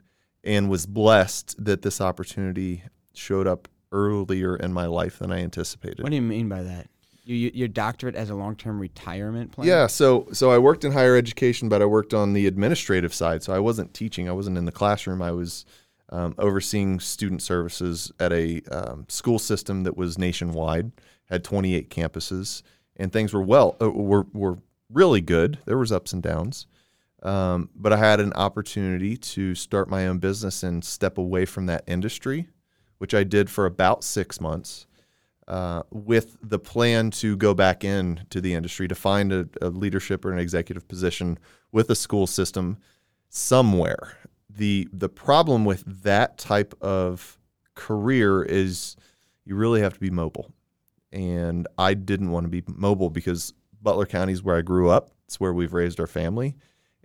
and 0.45 0.71
was 0.71 0.87
blessed 0.87 1.63
that 1.63 1.83
this 1.83 2.01
opportunity 2.01 2.83
showed 3.15 3.47
up 3.47 3.69
earlier 3.93 4.57
in 4.57 4.73
my 4.73 4.87
life 4.87 5.19
than 5.19 5.33
I 5.33 5.41
anticipated. 5.41 6.03
what 6.03 6.11
do 6.11 6.17
you 6.17 6.23
mean 6.23 6.49
by 6.49 6.63
that? 6.63 6.89
You, 7.25 7.37
you, 7.37 7.51
your 7.55 7.69
doctorate 7.69 8.15
as 8.15 8.31
a 8.31 8.35
long 8.35 8.57
term 8.57 8.81
retirement 8.81 9.53
plan? 9.53 9.69
Yeah, 9.69 9.87
so 9.87 10.27
so 10.33 10.51
I 10.51 10.59
worked 10.59 10.85
in 10.85 10.93
higher 10.93 11.17
education, 11.17 11.69
but 11.69 11.83
I 11.83 11.85
worked 11.85 12.15
on 12.15 12.33
the 12.33 12.47
administrative 12.47 13.13
side. 13.13 13.43
So 13.43 13.53
I 13.53 13.59
wasn't 13.59 13.93
teaching. 13.93 14.29
I 14.29 14.33
wasn't 14.33 14.57
in 14.57 14.65
the 14.65 14.73
classroom. 14.73 15.21
I 15.21 15.31
was 15.31 15.65
um, 16.09 16.35
overseeing 16.39 16.99
student 16.99 17.43
services 17.43 18.11
at 18.19 18.33
a 18.33 18.63
um, 18.73 19.07
school 19.09 19.39
system 19.39 19.85
that 19.85 19.97
was 19.97 20.19
nationwide, 20.19 20.93
had 21.27 21.45
28 21.45 21.91
campuses, 21.91 22.63
and 22.97 23.13
things 23.13 23.33
were 23.33 23.43
well 23.43 23.77
uh, 23.81 23.91
were 23.91 24.27
were 24.33 24.59
really 24.91 25.21
good. 25.21 25.59
There 25.67 25.79
was 25.79 25.93
ups 25.93 26.13
and 26.13 26.23
downs, 26.23 26.67
um, 27.23 27.71
but 27.75 27.93
I 27.93 27.97
had 27.97 28.21
an 28.21 28.33
opportunity 28.35 29.17
to 29.17 29.55
start 29.55 29.89
my 29.89 30.07
own 30.07 30.19
business 30.19 30.63
and 30.63 30.85
step 30.85 31.19
away 31.19 31.45
from 31.45 31.67
that 31.67 31.85
industry, 31.87 32.49
which 32.99 33.15
I 33.15 33.25
did 33.25 33.51
for 33.51 33.67
about 33.67 34.05
six 34.05 34.41
months 34.41 34.87
uh, 35.49 35.83
with 35.91 36.37
the 36.43 36.59
plan 36.59 37.11
to 37.11 37.37
go 37.37 37.55
back 37.55 37.85
into 37.85 38.41
the 38.41 38.55
industry 38.55 38.87
to 38.89 38.95
find 38.95 39.33
a, 39.33 39.49
a 39.61 39.69
leadership 39.69 40.25
or 40.25 40.33
an 40.33 40.39
executive 40.39 40.87
position 40.87 41.39
with 41.73 41.91
a 41.91 41.95
school 41.95 42.27
system 42.27 42.79
somewhere. 43.29 44.17
The 44.49 44.89
the 44.93 45.09
problem 45.09 45.65
with 45.65 46.03
that 46.03 46.39
type 46.39 46.75
of 46.81 47.39
career 47.75 48.43
is 48.43 48.97
you 49.45 49.57
really 49.57 49.81
have 49.81 49.95
to 49.95 50.01
be 50.01 50.11
mobile. 50.11 50.53
And 51.13 51.67
I 51.77 51.95
didn't 51.95 52.31
want 52.31 52.45
to 52.45 52.49
be 52.49 52.63
mobile 52.67 53.11
because 53.11 53.53
Butler 53.83 54.07
County 54.07 54.33
is 54.33 54.43
where 54.43 54.57
I 54.57 54.63
grew 54.63 54.89
up. 54.89 55.11
It's 55.27 55.41
where 55.41 55.53
we've 55.53 55.73
raised 55.73 55.99
our 55.99 56.07
family. 56.07 56.57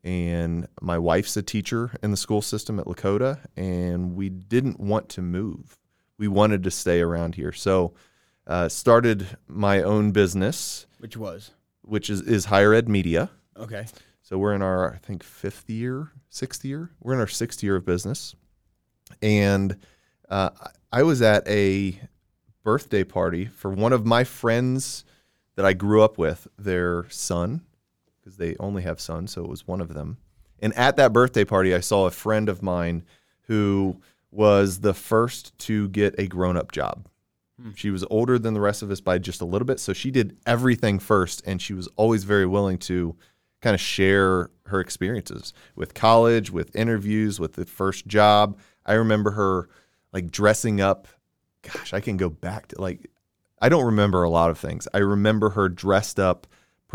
And 0.06 0.68
my 0.80 1.00
wife's 1.00 1.36
a 1.36 1.42
teacher 1.42 1.92
in 2.04 2.12
the 2.12 2.18
school 2.18 2.44
system 2.44 2.80
at 2.80 2.86
Lakota, 2.86 3.40
and 3.58 4.16
we 4.16 4.30
didn't 4.30 4.80
want 4.80 5.10
to 5.10 5.22
move. 5.24 5.80
We 6.20 6.28
wanted 6.28 6.62
to 6.64 6.72
stay 6.72 7.02
around 7.02 7.34
here. 7.36 7.52
So 7.52 7.96
uh, 8.46 8.70
started 8.70 9.26
my 9.48 9.82
own 9.82 10.12
business, 10.12 10.86
Which 11.00 11.18
was? 11.18 11.52
which 11.82 12.12
is, 12.12 12.22
is 12.22 12.46
higher 12.46 12.72
ed 12.74 12.88
media. 12.88 13.32
Okay. 13.58 13.88
So 14.22 14.38
we're 14.38 14.54
in 14.54 14.62
our, 14.62 14.94
I 14.94 14.98
think, 14.98 15.24
fifth 15.24 15.70
year, 15.70 16.12
sixth 16.30 16.64
year. 16.64 16.92
We're 17.02 17.14
in 17.14 17.20
our 17.20 17.28
sixth 17.28 17.64
year 17.64 17.76
of 17.76 17.86
business. 17.86 18.36
And 19.24 19.78
uh, 20.30 20.52
I 20.92 21.02
was 21.02 21.24
at 21.24 21.48
a 21.48 22.00
birthday 22.64 23.04
party 23.04 23.46
for 23.46 23.72
one 23.72 23.94
of 23.94 24.06
my 24.06 24.24
friends 24.24 25.04
that 25.56 25.66
I 25.66 25.74
grew 25.74 26.04
up 26.04 26.20
with, 26.20 26.48
their 26.60 27.10
son, 27.10 27.62
because 28.25 28.38
they 28.38 28.55
only 28.60 28.82
have 28.82 29.00
sons. 29.00 29.32
So 29.32 29.44
it 29.44 29.50
was 29.50 29.67
one 29.67 29.82
of 29.82 29.94
them. 29.94 30.17
And 30.60 30.74
at 30.75 30.98
that 30.98 31.13
birthday 31.13 31.46
party, 31.46 31.75
I 31.75 31.79
saw 31.79 32.08
a 32.08 32.12
friend 32.12 32.50
of 32.50 32.63
mine 32.63 33.03
who 33.41 34.01
was 34.32 34.79
the 34.79 34.96
first 34.96 35.58
to 35.60 35.88
get 35.89 36.15
a 36.17 36.25
grown 36.25 36.58
up 36.58 36.72
job. 36.72 37.08
Hmm. 37.62 37.72
She 37.75 37.91
was 37.91 38.03
older 38.10 38.39
than 38.39 38.55
the 38.55 38.62
rest 38.62 38.82
of 38.82 38.89
us 38.89 39.00
by 39.00 39.20
just 39.20 39.41
a 39.41 39.46
little 39.46 39.65
bit. 39.67 39.79
So 39.79 39.94
she 39.94 40.10
did 40.10 40.38
everything 40.48 40.98
first. 40.98 41.44
And 41.46 41.62
she 41.62 41.74
was 41.74 41.88
always 41.98 42.24
very 42.24 42.48
willing 42.48 42.79
to 42.79 43.15
kind 43.62 43.75
of 43.75 43.79
share 43.79 44.50
her 44.65 44.79
experiences 44.79 45.53
with 45.75 45.94
college, 45.94 46.50
with 46.50 46.75
interviews, 46.75 47.39
with 47.39 47.53
the 47.53 47.65
first 47.65 48.08
job. 48.08 48.58
I 48.88 48.94
remember 48.94 49.32
her 49.32 49.70
like 50.12 50.32
dressing 50.32 50.82
up. 50.82 51.08
Gosh, 51.62 51.94
I 51.94 52.00
can 52.00 52.17
go 52.17 52.29
back 52.29 52.70
to 52.70 52.82
like, 52.82 53.12
I 53.62 53.70
don't 53.70 53.86
remember 53.86 54.24
a 54.24 54.29
lot 54.29 54.50
of 54.50 54.58
things. 54.58 54.88
I 54.94 55.00
remember 55.00 55.51
her 55.51 55.70
dressed 55.70 56.20
up, 56.20 56.48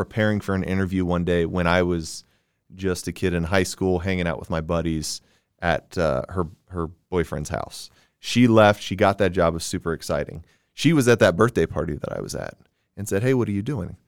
preparing 0.04 0.40
for 0.40 0.54
an 0.54 0.64
interview 0.64 1.04
one 1.04 1.24
day 1.24 1.44
when 1.44 1.66
I 1.66 1.82
was 1.82 2.24
just 2.74 3.06
a 3.06 3.12
kid 3.12 3.34
in 3.34 3.44
high 3.44 3.64
school, 3.64 3.98
hanging 3.98 4.26
out 4.26 4.38
with 4.38 4.48
my 4.48 4.62
buddies 4.62 5.20
at 5.58 5.98
uh, 5.98 6.22
her 6.30 6.46
her 6.68 6.86
boyfriend's 7.10 7.50
house. 7.50 7.90
She 8.18 8.46
left. 8.46 8.82
She 8.82 8.96
got 8.96 9.18
that 9.18 9.32
job. 9.32 9.52
It 9.52 9.56
was 9.56 9.64
super 9.64 9.92
exciting. 9.92 10.42
She 10.72 10.94
was 10.94 11.06
at 11.06 11.18
that 11.18 11.36
birthday 11.36 11.66
party 11.66 11.96
that 11.96 12.16
I 12.16 12.22
was 12.22 12.34
at, 12.34 12.54
and 12.96 13.06
said, 13.06 13.22
"Hey, 13.22 13.34
what 13.34 13.46
are 13.48 13.52
you 13.52 13.60
doing?" 13.60 13.98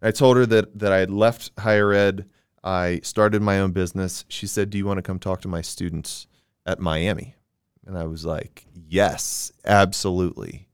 I 0.00 0.10
told 0.10 0.38
her 0.38 0.46
that 0.46 0.78
that 0.78 0.90
I 0.90 0.98
had 0.98 1.10
left 1.10 1.50
higher 1.58 1.92
ed. 1.92 2.24
I 2.64 3.00
started 3.02 3.42
my 3.42 3.60
own 3.60 3.72
business. 3.72 4.24
She 4.28 4.46
said, 4.46 4.70
"Do 4.70 4.78
you 4.78 4.86
want 4.86 4.96
to 4.98 5.02
come 5.02 5.18
talk 5.18 5.42
to 5.42 5.48
my 5.48 5.60
students 5.60 6.26
at 6.64 6.80
Miami?" 6.80 7.34
And 7.86 7.98
I 7.98 8.04
was 8.04 8.24
like, 8.24 8.64
"Yes, 8.88 9.52
absolutely." 9.66 10.68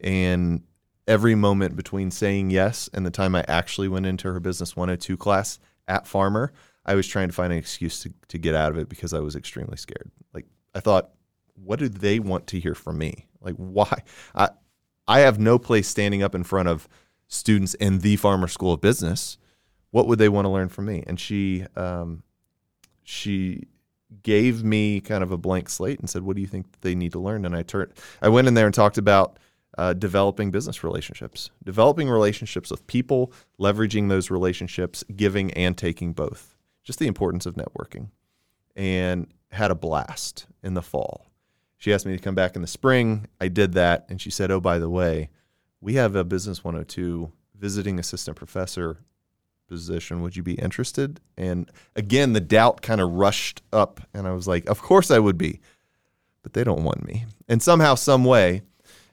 And 0.00 0.64
every 1.08 1.34
moment 1.34 1.74
between 1.74 2.10
saying 2.12 2.50
yes 2.50 2.88
and 2.92 3.04
the 3.04 3.10
time 3.10 3.34
I 3.34 3.44
actually 3.48 3.88
went 3.88 4.06
into 4.06 4.30
her 4.32 4.38
business 4.38 4.76
102 4.76 5.16
class 5.16 5.58
at 5.88 6.06
Farmer, 6.06 6.52
I 6.84 6.94
was 6.94 7.08
trying 7.08 7.28
to 7.28 7.34
find 7.34 7.52
an 7.52 7.58
excuse 7.58 8.00
to, 8.02 8.12
to 8.28 8.38
get 8.38 8.54
out 8.54 8.70
of 8.70 8.78
it 8.78 8.88
because 8.88 9.14
I 9.14 9.20
was 9.20 9.34
extremely 9.34 9.78
scared. 9.78 10.10
Like 10.32 10.46
I 10.74 10.80
thought, 10.80 11.10
what 11.54 11.78
do 11.78 11.88
they 11.88 12.20
want 12.20 12.46
to 12.48 12.60
hear 12.60 12.74
from 12.74 12.98
me? 12.98 13.26
Like 13.40 13.56
why? 13.56 14.02
I 14.34 14.50
I 15.08 15.20
have 15.20 15.38
no 15.40 15.58
place 15.58 15.88
standing 15.88 16.22
up 16.22 16.34
in 16.34 16.44
front 16.44 16.68
of 16.68 16.86
students 17.26 17.74
in 17.74 18.00
the 18.00 18.16
Farmer 18.16 18.46
School 18.46 18.74
of 18.74 18.80
Business. 18.80 19.38
What 19.90 20.06
would 20.06 20.18
they 20.18 20.28
want 20.28 20.44
to 20.44 20.50
learn 20.50 20.68
from 20.68 20.84
me? 20.84 21.02
And 21.06 21.18
she 21.18 21.64
um, 21.74 22.22
she 23.02 23.68
gave 24.22 24.62
me 24.62 25.00
kind 25.00 25.22
of 25.22 25.32
a 25.32 25.38
blank 25.38 25.70
slate 25.70 25.98
and 26.00 26.10
said, 26.10 26.22
"What 26.22 26.36
do 26.36 26.42
you 26.42 26.46
think 26.46 26.66
they 26.82 26.94
need 26.94 27.12
to 27.12 27.18
learn?" 27.18 27.46
And 27.46 27.56
I 27.56 27.62
turned, 27.62 27.92
I 28.20 28.28
went 28.28 28.48
in 28.48 28.54
there 28.54 28.66
and 28.66 28.74
talked 28.74 28.98
about 28.98 29.38
uh, 29.76 29.92
developing 29.92 30.50
business 30.50 30.82
relationships, 30.82 31.50
developing 31.64 32.08
relationships 32.08 32.70
with 32.70 32.86
people, 32.86 33.32
leveraging 33.60 34.08
those 34.08 34.30
relationships, 34.30 35.04
giving 35.14 35.52
and 35.52 35.76
taking 35.76 36.12
both. 36.12 36.56
Just 36.84 36.98
the 36.98 37.06
importance 37.06 37.44
of 37.44 37.54
networking, 37.54 38.08
and 38.74 39.26
had 39.50 39.70
a 39.70 39.74
blast 39.74 40.46
in 40.62 40.74
the 40.74 40.82
fall. 40.82 41.26
She 41.76 41.92
asked 41.92 42.06
me 42.06 42.16
to 42.16 42.22
come 42.22 42.34
back 42.34 42.56
in 42.56 42.62
the 42.62 42.68
spring. 42.68 43.26
I 43.40 43.48
did 43.48 43.74
that, 43.74 44.06
and 44.08 44.20
she 44.20 44.30
said, 44.30 44.50
"Oh, 44.50 44.60
by 44.60 44.78
the 44.78 44.90
way, 44.90 45.30
we 45.80 45.94
have 45.94 46.16
a 46.16 46.24
Business 46.24 46.64
102 46.64 47.30
visiting 47.54 47.98
assistant 47.98 48.36
professor 48.36 48.98
position. 49.68 50.22
Would 50.22 50.34
you 50.34 50.42
be 50.42 50.54
interested?" 50.54 51.20
And 51.36 51.70
again, 51.94 52.32
the 52.32 52.40
doubt 52.40 52.80
kind 52.80 53.00
of 53.00 53.12
rushed 53.12 53.62
up, 53.72 54.00
and 54.14 54.26
I 54.26 54.32
was 54.32 54.48
like, 54.48 54.66
"Of 54.68 54.80
course 54.80 55.10
I 55.10 55.18
would 55.18 55.38
be." 55.38 55.60
But 56.42 56.54
they 56.54 56.64
don't 56.64 56.84
want 56.84 57.06
me. 57.06 57.26
And 57.48 57.62
somehow, 57.62 57.94
some 57.94 58.24
way, 58.24 58.62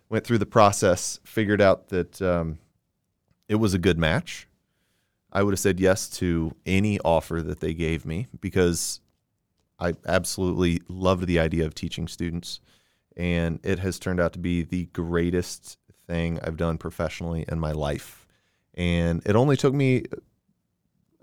went 0.09 0.25
through 0.25 0.37
the 0.37 0.45
process, 0.45 1.19
figured 1.23 1.61
out 1.61 1.89
that 1.89 2.21
um, 2.21 2.59
it 3.47 3.55
was 3.55 3.73
a 3.73 3.79
good 3.79 3.97
match. 3.97 4.47
I 5.31 5.43
would 5.43 5.51
have 5.51 5.59
said 5.59 5.79
yes 5.79 6.07
to 6.11 6.55
any 6.65 6.99
offer 6.99 7.41
that 7.41 7.59
they 7.59 7.73
gave 7.73 8.05
me 8.05 8.27
because 8.39 9.01
I 9.79 9.93
absolutely 10.07 10.81
loved 10.87 11.27
the 11.27 11.39
idea 11.39 11.65
of 11.65 11.75
teaching 11.75 12.07
students. 12.07 12.59
And 13.17 13.59
it 13.63 13.79
has 13.79 13.99
turned 13.99 14.19
out 14.19 14.33
to 14.33 14.39
be 14.39 14.63
the 14.63 14.85
greatest 14.87 15.77
thing 16.07 16.39
I've 16.43 16.57
done 16.57 16.77
professionally 16.77 17.45
in 17.47 17.59
my 17.59 17.71
life. 17.71 18.25
And 18.75 19.21
it 19.25 19.35
only 19.35 19.57
took 19.57 19.73
me, 19.73 20.03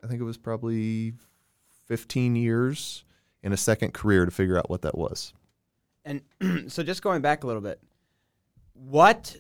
I 0.03 0.07
think 0.07 0.21
it 0.21 0.25
was 0.25 0.39
probably 0.39 1.15
15 1.87 2.37
years 2.37 3.05
in 3.43 3.53
a 3.53 3.57
second 3.57 3.93
career 3.93 4.25
to 4.25 4.31
figure 4.31 4.59
out 4.59 4.71
what 4.71 4.83
that 4.83 4.97
was. 4.97 5.33
And 6.05 6.23
so 6.69 6.83
just 6.83 7.03
going 7.03 7.23
back 7.23 7.45
a 7.45 7.47
little 7.47 7.63
bit, 7.63 7.81
what 8.75 9.37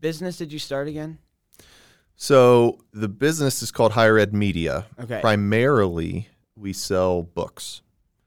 business 0.00 0.36
did 0.36 0.52
you 0.52 0.58
start 0.58 0.88
again? 0.88 1.18
So 2.16 2.78
the 2.92 3.08
business 3.08 3.62
is 3.62 3.70
called 3.70 3.92
Higher 3.92 4.18
Ed 4.18 4.34
Media. 4.34 4.86
Okay. 4.98 5.20
Primarily, 5.20 6.28
we 6.54 6.72
sell 6.72 7.22
books, 7.22 7.82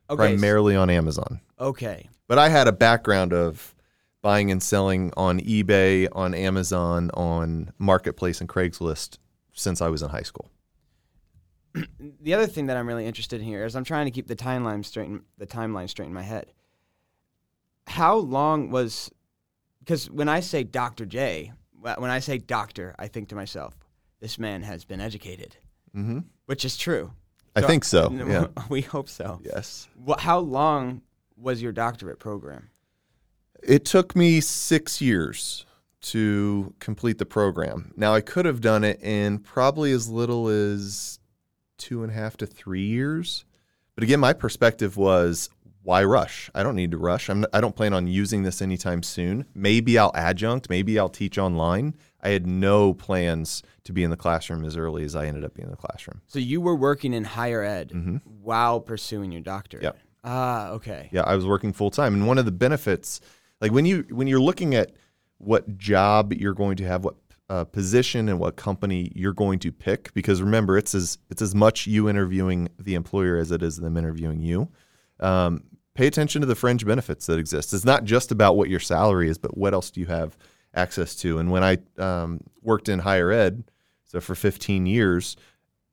Okay. 0.10 0.18
primarily 0.18 0.76
on 0.76 0.90
Amazon. 0.90 1.42
Okay. 1.60 2.10
But 2.28 2.40
I 2.40 2.50
had 2.50 2.68
a 2.68 2.72
background 2.72 3.34
of 3.34 3.76
buying 4.22 4.50
and 4.50 4.64
selling 4.64 5.12
on 5.16 5.40
eBay, 5.42 6.08
on 6.14 6.34
Amazon, 6.34 7.12
on 7.14 7.72
Marketplace 7.78 8.40
and 8.40 8.50
Craigslist 8.50 9.18
since 9.54 9.82
I 9.82 9.90
was 9.90 10.02
in 10.02 10.10
high 10.10 10.22
school. 10.22 10.50
The 12.22 12.34
other 12.34 12.48
thing 12.48 12.68
that 12.68 12.78
I'm 12.78 12.88
really 12.88 13.06
interested 13.06 13.42
in 13.42 13.48
here 13.48 13.66
is 13.66 13.76
I'm 13.76 13.84
trying 13.84 14.06
to 14.06 14.12
keep 14.12 14.28
the 14.28 14.36
timeline 14.36 14.86
straight. 14.86 15.08
In, 15.08 15.22
the 15.38 15.48
timeline 15.48 15.90
straight 15.90 16.06
in 16.08 16.14
my 16.14 16.22
head. 16.22 16.54
How 17.88 18.16
long 18.16 18.70
was? 18.72 19.12
Because 19.84 20.10
when 20.10 20.30
I 20.30 20.40
say 20.40 20.64
Dr. 20.64 21.06
J, 21.06 21.52
when 21.82 22.10
I 22.10 22.20
say 22.20 22.38
doctor, 22.38 22.96
I 22.98 23.08
think 23.08 23.30
to 23.30 23.36
myself, 23.36 23.76
this 24.22 24.40
man 24.40 24.62
has 24.64 24.86
been 24.86 25.02
educated, 25.02 25.58
Mm-hmm. 25.96 26.20
which 26.46 26.64
is 26.66 26.78
true. 26.78 27.12
I 27.56 27.62
So- 27.62 27.68
think 27.68 27.84
so. 27.84 28.10
Yeah. 28.28 28.48
we 28.70 28.82
hope 28.82 29.10
so. 29.10 29.40
yes. 29.44 29.88
Wha 29.98 30.16
how 30.18 30.40
long 30.40 31.02
was 31.38 31.62
your 31.62 31.72
doctorate 31.74 32.20
program? 32.20 32.70
It 33.62 33.86
took 33.86 34.16
me 34.16 34.40
six 34.42 35.02
years 35.02 35.66
to 36.02 36.74
complete 36.80 37.18
the 37.18 37.26
program. 37.26 37.94
Now, 37.96 38.14
I 38.14 38.22
could 38.22 38.46
have 38.46 38.60
done 38.62 38.84
it 38.84 39.02
in 39.02 39.40
probably 39.40 39.92
as 39.94 40.10
little 40.10 40.48
as 40.48 41.20
two 41.78 42.04
and 42.04 42.12
a 42.12 42.16
half 42.16 42.36
to 42.38 42.46
three 42.46 42.86
years. 42.86 43.46
But 43.96 44.04
again, 44.04 44.20
my 44.20 44.34
perspective 44.34 44.98
was 44.98 45.50
why 45.84 46.04
rush? 46.04 46.50
I 46.56 46.64
don't 46.64 46.76
need 46.76 46.92
to 46.92 46.98
rush. 46.98 47.30
I'm, 47.30 47.46
I 47.54 47.60
don't 47.62 47.76
plan 47.76 47.94
on 47.94 48.08
using 48.08 48.44
this 48.44 48.62
anytime 48.62 49.04
soon. 49.04 49.46
Maybe 49.54 49.98
I'll 49.98 50.12
adjunct, 50.16 50.70
maybe 50.70 50.98
I'll 50.98 51.10
teach 51.10 51.38
online. 51.38 51.96
I 52.22 52.30
had 52.30 52.48
no 52.48 52.94
plans 52.94 53.62
to 53.84 53.92
be 53.94 54.04
in 54.04 54.10
the 54.10 54.16
classroom 54.18 54.64
as 54.64 54.78
early 54.78 55.04
as 55.04 55.14
I 55.16 55.26
ended 55.26 55.44
up 55.44 55.54
being 55.56 55.66
in 55.68 55.72
the 55.72 55.78
classroom. 55.78 56.22
So 56.28 56.40
you 56.40 56.62
were 56.62 56.76
working 56.76 57.14
in 57.14 57.26
higher 57.26 57.62
ed 57.64 57.90
Mhm. 57.90 58.22
while 58.42 58.80
pursuing 58.80 59.32
your 59.34 59.42
doctorate. 59.42 59.84
Yep. 59.84 59.98
Ah, 60.24 60.70
okay. 60.70 61.10
Yeah, 61.12 61.24
I 61.24 61.36
was 61.36 61.46
working 61.46 61.74
full 61.74 61.92
time, 61.92 62.14
and 62.14 62.26
one 62.26 62.38
of 62.38 62.46
the 62.46 62.52
benefits, 62.54 63.20
like 63.60 63.74
when 63.74 63.86
you 63.86 64.06
when 64.10 64.28
you're 64.28 64.40
looking 64.40 64.74
at 64.74 64.94
what 65.38 65.78
job 65.78 66.32
you're 66.32 66.54
going 66.54 66.78
to 66.78 66.86
have, 66.88 67.04
what 67.04 67.16
uh, 67.50 67.66
position 67.66 68.30
and 68.30 68.40
what 68.40 68.56
company 68.56 69.12
you're 69.14 69.34
going 69.34 69.60
to 69.60 69.70
pick, 69.74 70.14
because 70.14 70.42
remember, 70.42 70.78
it's 70.78 70.96
as 70.96 71.18
it's 71.30 71.42
as 71.42 71.54
much 71.54 71.88
you 71.88 72.08
interviewing 72.08 72.70
the 72.80 72.96
employer 72.96 73.36
as 73.36 73.52
it 73.52 73.62
is 73.62 73.76
them 73.76 73.98
interviewing 73.98 74.40
you. 74.40 74.70
Um, 75.20 75.64
pay 75.96 76.08
attention 76.08 76.42
to 76.42 76.48
the 76.48 76.56
fringe 76.56 76.86
benefits 76.86 77.26
that 77.28 77.40
exist. 77.40 77.74
It's 77.74 77.86
not 77.86 78.04
just 78.04 78.32
about 78.32 78.58
what 78.58 78.70
your 78.70 78.80
salary 78.80 79.30
is, 79.30 79.38
but 79.38 79.58
what 79.58 79.74
else 79.74 79.92
do 79.92 80.00
you 80.00 80.08
have 80.08 80.38
access 80.74 81.16
to? 81.18 81.38
And 81.40 81.52
when 81.52 81.64
I 81.64 81.78
um, 81.98 82.42
worked 82.62 82.90
in 82.90 83.00
higher 83.00 83.32
ed, 83.32 83.64
so 84.06 84.20
for 84.20 84.36
15 84.36 84.86
years, 84.86 85.36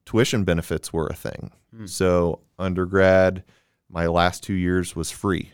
tuition 0.05 0.45
benefits 0.45 0.93
were 0.93 1.07
a 1.07 1.15
thing. 1.15 1.51
So 1.87 2.41
undergrad, 2.59 3.45
my 3.89 4.07
last 4.07 4.43
two 4.43 4.55
years 4.55 4.97
was 4.97 5.11
free. 5.11 5.53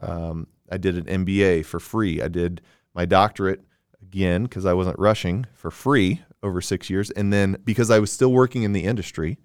Um, 0.00 0.46
I 0.70 0.78
did 0.78 0.96
an 0.96 1.24
MBA 1.24 1.64
for 1.64 1.80
free. 1.80 2.20
I 2.20 2.28
did 2.28 2.60
my 2.94 3.04
doctorate 3.04 3.62
again 4.02 4.44
because 4.44 4.66
I 4.66 4.72
wasn't 4.72 4.98
rushing 4.98 5.46
for 5.54 5.70
free 5.70 6.22
over 6.42 6.60
six 6.60 6.90
years, 6.90 7.10
and 7.10 7.32
then 7.32 7.56
because 7.64 7.90
I 7.90 7.98
was 7.98 8.12
still 8.12 8.32
working 8.32 8.62
in 8.62 8.72
the 8.72 8.84
industry, 8.84 9.38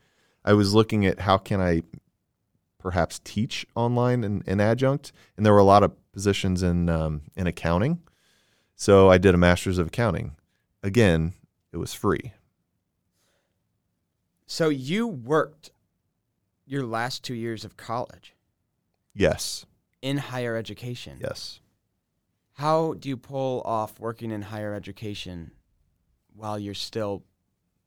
I 0.43 0.53
was 0.53 0.73
looking 0.73 1.05
at 1.05 1.19
how 1.19 1.37
can 1.37 1.61
I 1.61 1.81
perhaps 2.79 3.19
teach 3.23 3.65
online 3.75 4.23
and, 4.23 4.41
and 4.47 4.59
adjunct, 4.59 5.11
and 5.37 5.45
there 5.45 5.53
were 5.53 5.59
a 5.59 5.63
lot 5.63 5.83
of 5.83 5.91
positions 6.11 6.63
in 6.63 6.89
um, 6.89 7.21
in 7.35 7.45
accounting. 7.45 8.01
So 8.75 9.09
I 9.09 9.17
did 9.19 9.35
a 9.35 9.37
master's 9.37 9.77
of 9.77 9.87
accounting. 9.87 10.35
Again, 10.81 11.33
it 11.71 11.77
was 11.77 11.93
free. 11.93 12.33
So 14.47 14.69
you 14.69 15.07
worked 15.07 15.69
your 16.65 16.85
last 16.85 17.23
two 17.23 17.33
years 17.35 17.63
of 17.65 17.77
college 17.77 18.35
Yes, 19.13 19.65
in 20.01 20.17
higher 20.17 20.55
education. 20.55 21.17
yes. 21.21 21.59
How 22.53 22.93
do 22.93 23.07
you 23.09 23.15
pull 23.17 23.61
off 23.63 23.99
working 23.99 24.31
in 24.31 24.41
higher 24.43 24.73
education 24.73 25.51
while 26.35 26.57
you're 26.59 26.73
still 26.73 27.23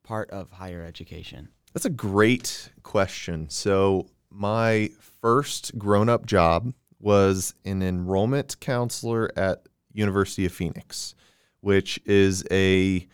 part 0.03 0.31
of 0.31 0.51
higher 0.53 0.83
education? 0.85 1.49
That's 1.75 1.85
a 1.87 1.91
great 1.91 2.71
question. 2.83 3.49
So, 3.51 4.07
my 4.33 4.91
first 5.21 5.77
grown 5.79 6.09
up 6.09 6.27
job 6.27 6.73
was 7.01 7.55
an 7.65 7.83
enrollment 7.83 8.59
counselor 8.61 9.31
at 9.37 9.67
University 9.93 10.47
of 10.47 10.53
Phoenix, 10.53 11.15
which 11.61 12.01
is 12.07 12.45
a 12.51 13.07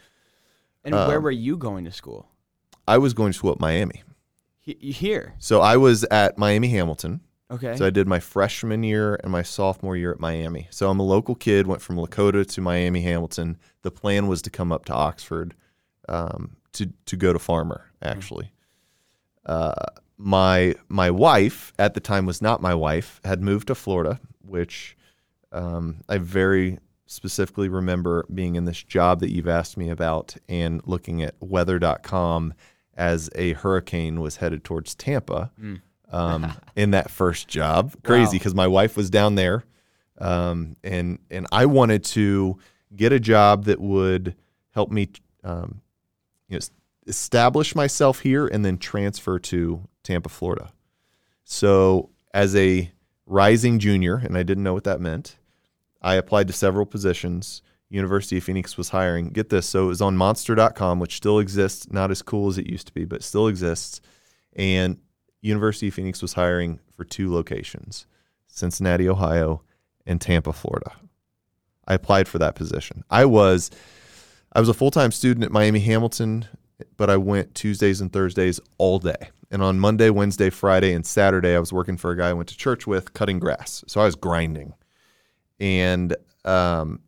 And 0.84 0.94
where 0.94 1.16
Um, 1.18 1.22
were 1.24 1.30
you 1.30 1.56
going 1.56 1.84
to 1.84 1.92
school? 1.92 2.28
I 2.86 2.98
was 2.98 3.12
going 3.14 3.32
to 3.32 3.38
school 3.38 3.52
at 3.52 3.60
Miami. 3.60 4.02
He- 4.60 4.92
Here. 4.92 5.34
So 5.38 5.60
I 5.60 5.76
was 5.76 6.04
at 6.04 6.38
Miami 6.38 6.68
Hamilton. 6.68 7.20
Okay. 7.50 7.76
So 7.76 7.86
I 7.86 7.90
did 7.90 8.06
my 8.06 8.20
freshman 8.20 8.82
year 8.82 9.14
and 9.22 9.32
my 9.32 9.42
sophomore 9.42 9.96
year 9.96 10.12
at 10.12 10.20
Miami. 10.20 10.68
So 10.70 10.90
I'm 10.90 11.00
a 11.00 11.02
local 11.02 11.34
kid, 11.34 11.66
went 11.66 11.80
from 11.82 11.96
Lakota 11.96 12.46
to 12.46 12.60
Miami 12.60 13.00
Hamilton. 13.02 13.56
The 13.82 13.90
plan 13.90 14.26
was 14.28 14.42
to 14.42 14.50
come 14.50 14.70
up 14.70 14.84
to 14.86 14.92
Oxford 14.94 15.54
um, 16.08 16.56
to 16.74 16.92
to 17.06 17.16
go 17.16 17.32
to 17.32 17.38
Farmer. 17.38 17.86
Actually, 18.02 18.52
uh, 19.46 19.72
my 20.18 20.74
my 20.88 21.10
wife 21.10 21.72
at 21.78 21.94
the 21.94 22.00
time 22.00 22.26
was 22.26 22.42
not 22.42 22.60
my 22.60 22.74
wife. 22.74 23.20
Had 23.24 23.40
moved 23.40 23.68
to 23.68 23.74
Florida, 23.74 24.20
which 24.42 24.96
um, 25.52 25.98
I 26.08 26.18
very 26.18 26.78
specifically 27.06 27.68
remember 27.68 28.26
being 28.34 28.56
in 28.56 28.64
this 28.66 28.82
job 28.82 29.20
that 29.20 29.30
you've 29.30 29.48
asked 29.48 29.76
me 29.78 29.88
about 29.88 30.36
and 30.48 30.82
looking 30.84 31.22
at 31.22 31.34
weather.com 31.40 32.52
as 32.94 33.30
a 33.34 33.52
hurricane 33.54 34.20
was 34.20 34.36
headed 34.36 34.62
towards 34.64 34.94
Tampa 34.94 35.50
um, 36.12 36.52
in 36.76 36.90
that 36.90 37.10
first 37.10 37.48
job. 37.48 37.94
Crazy 38.02 38.24
Wow. 38.24 38.32
because 38.32 38.54
my 38.54 38.66
wife 38.66 38.96
was 38.96 39.08
down 39.08 39.36
there, 39.36 39.64
um, 40.18 40.76
and 40.82 41.18
and 41.30 41.46
I 41.52 41.66
wanted 41.66 42.02
to 42.04 42.58
get 42.94 43.12
a 43.12 43.20
job 43.20 43.64
that 43.66 43.80
would 43.80 44.34
help 44.72 44.90
me 44.90 45.08
um, 45.44 45.80
you 46.48 46.58
know, 46.58 46.66
establish 47.08 47.74
myself 47.74 48.20
here 48.20 48.46
and 48.46 48.64
then 48.64 48.78
transfer 48.78 49.38
to 49.38 49.88
Tampa, 50.04 50.28
Florida. 50.28 50.70
So, 51.44 52.10
as 52.34 52.54
a 52.54 52.92
rising 53.26 53.78
junior, 53.78 54.16
and 54.16 54.36
I 54.36 54.42
didn't 54.42 54.64
know 54.64 54.74
what 54.74 54.84
that 54.84 55.00
meant, 55.00 55.38
I 56.02 56.14
applied 56.14 56.46
to 56.48 56.52
several 56.52 56.86
positions. 56.86 57.62
University 57.88 58.36
of 58.36 58.44
Phoenix 58.44 58.76
was 58.76 58.90
hiring. 58.90 59.30
Get 59.30 59.48
this. 59.48 59.66
So, 59.66 59.84
it 59.84 59.88
was 59.88 60.02
on 60.02 60.16
monster.com, 60.16 61.00
which 61.00 61.16
still 61.16 61.38
exists, 61.38 61.90
not 61.90 62.10
as 62.10 62.22
cool 62.22 62.48
as 62.48 62.58
it 62.58 62.66
used 62.66 62.86
to 62.88 62.92
be, 62.92 63.04
but 63.04 63.22
still 63.22 63.48
exists. 63.48 64.00
And 64.54 64.98
University 65.40 65.88
of 65.88 65.94
Phoenix 65.94 66.20
was 66.20 66.34
hiring 66.34 66.80
for 66.94 67.04
two 67.04 67.32
locations 67.32 68.06
Cincinnati, 68.48 69.08
Ohio, 69.08 69.62
and 70.06 70.20
Tampa, 70.20 70.52
Florida. 70.52 70.92
I 71.86 71.94
applied 71.94 72.28
for 72.28 72.38
that 72.38 72.54
position. 72.54 73.04
I 73.08 73.24
was 73.24 73.70
I 74.52 74.60
was 74.60 74.68
a 74.68 74.74
full-time 74.74 75.12
student 75.12 75.44
at 75.44 75.52
Miami 75.52 75.80
Hamilton, 75.80 76.46
but 76.96 77.10
I 77.10 77.16
went 77.16 77.54
Tuesdays 77.54 78.00
and 78.00 78.12
Thursdays 78.12 78.60
all 78.78 78.98
day. 78.98 79.30
And 79.50 79.62
on 79.62 79.80
Monday, 79.80 80.10
Wednesday, 80.10 80.50
Friday, 80.50 80.92
and 80.92 81.06
Saturday, 81.06 81.54
I 81.54 81.58
was 81.58 81.72
working 81.72 81.96
for 81.96 82.10
a 82.10 82.16
guy 82.16 82.28
I 82.28 82.32
went 82.34 82.48
to 82.50 82.56
church 82.56 82.86
with 82.86 83.14
cutting 83.14 83.38
grass. 83.38 83.82
So 83.86 84.00
I 84.00 84.04
was 84.04 84.14
grinding. 84.14 84.74
And 85.58 86.14
um, 86.44 87.00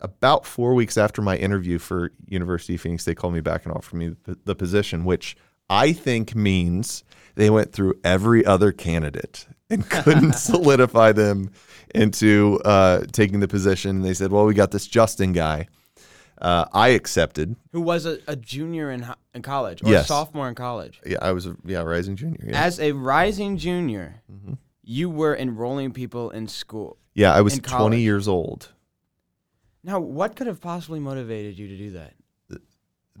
about 0.00 0.46
four 0.46 0.74
weeks 0.74 0.96
after 0.96 1.22
my 1.22 1.36
interview 1.36 1.78
for 1.78 2.12
University 2.26 2.74
of 2.74 2.80
Phoenix, 2.80 3.04
they 3.04 3.14
called 3.14 3.34
me 3.34 3.40
back 3.40 3.64
and 3.64 3.74
offered 3.74 3.96
me 3.96 4.14
the, 4.44 4.54
position, 4.54 5.04
which 5.04 5.36
I 5.70 5.92
think 5.92 6.34
means 6.34 7.04
they 7.34 7.50
went 7.50 7.72
through 7.72 7.94
every 8.04 8.44
other 8.44 8.70
candidate 8.70 9.46
and 9.70 9.88
couldn't 9.90 10.32
solidify 10.34 11.12
them 11.12 11.50
into 11.94 12.60
uh, 12.64 13.04
taking 13.12 13.40
the 13.40 13.48
position. 13.48 13.96
And 13.96 14.04
They 14.04 14.14
said, 14.14 14.30
"Well, 14.30 14.44
we 14.44 14.54
got 14.54 14.70
this 14.70 14.86
Justin 14.86 15.32
guy." 15.32 15.68
Uh, 16.40 16.64
I 16.72 16.88
accepted. 16.90 17.56
Who 17.72 17.80
was 17.80 18.06
a, 18.06 18.18
a 18.28 18.36
junior 18.36 18.90
in, 18.90 19.06
in 19.34 19.42
college 19.42 19.82
or 19.82 19.90
Yes. 19.90 20.04
a 20.04 20.08
sophomore 20.08 20.48
in 20.48 20.54
college? 20.54 21.00
Yeah, 21.04 21.18
I 21.20 21.32
was 21.32 21.46
a 21.46 21.56
yeah 21.64 21.80
rising 21.80 22.16
junior. 22.16 22.38
Yeah, 22.46 22.62
As 22.64 22.78
a 22.80 22.92
rising 22.92 23.56
junior, 23.56 24.22
Mm-hmm. 24.32 24.54
you 24.82 25.10
were 25.10 25.36
enrolling 25.36 25.92
people 25.92 26.30
in 26.30 26.46
school. 26.48 26.96
yeah 27.14 27.34
I 27.34 27.40
was 27.40 27.54
in 27.54 27.60
20 27.62 27.76
college. 27.78 27.98
years 28.00 28.28
old. 28.28 28.72
Now, 29.84 29.98
what 30.00 30.36
could 30.36 30.46
have 30.46 30.60
possibly 30.60 31.00
motivated 31.00 31.58
you 31.58 31.68
to 31.68 31.76
do 31.76 31.90
that? 31.92 32.12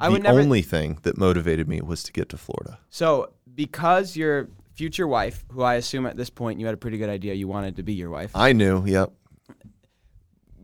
I 0.00 0.06
the 0.06 0.12
would 0.12 0.22
never- 0.22 0.40
only 0.40 0.62
thing 0.62 0.98
that 1.02 1.18
motivated 1.18 1.66
me 1.68 1.80
was 1.80 2.02
to 2.04 2.12
get 2.12 2.28
to 2.28 2.36
Florida. 2.36 2.78
So, 2.90 3.32
because 3.54 4.16
your 4.16 4.48
future 4.74 5.08
wife, 5.08 5.44
who 5.50 5.62
I 5.62 5.74
assume 5.74 6.06
at 6.06 6.16
this 6.16 6.30
point 6.30 6.60
you 6.60 6.66
had 6.66 6.74
a 6.74 6.78
pretty 6.78 6.98
good 6.98 7.08
idea 7.10 7.34
you 7.34 7.48
wanted 7.48 7.74
to 7.76 7.82
be 7.82 7.94
your 7.94 8.10
wife, 8.10 8.30
I 8.34 8.52
knew. 8.52 8.84
Yep. 8.86 9.12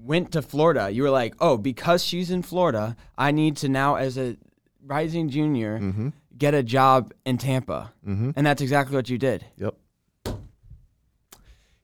Went 0.05 0.33
to 0.33 0.43
Florida, 0.43 0.91
you 0.91 1.03
were 1.03 1.11
like, 1.11 1.35
oh, 1.41 1.57
because 1.57 2.05
she's 2.05 2.31
in 2.31 2.43
Florida, 2.43 2.97
I 3.17 3.31
need 3.31 3.57
to 3.59 3.69
now, 3.69 3.95
as 3.97 4.19
a 4.19 4.37
rising 4.85 5.29
junior, 5.31 5.79
Mm-hmm. 5.79 6.09
get 6.37 6.53
a 6.55 6.63
job 6.63 7.13
in 7.25 7.39
Tampa. 7.39 7.93
Mm-hmm. 8.07 8.33
And 8.37 8.47
that's 8.47 8.61
exactly 8.63 8.95
what 8.97 9.09
you 9.09 9.17
did. 9.19 9.47
Yep. 9.57 9.75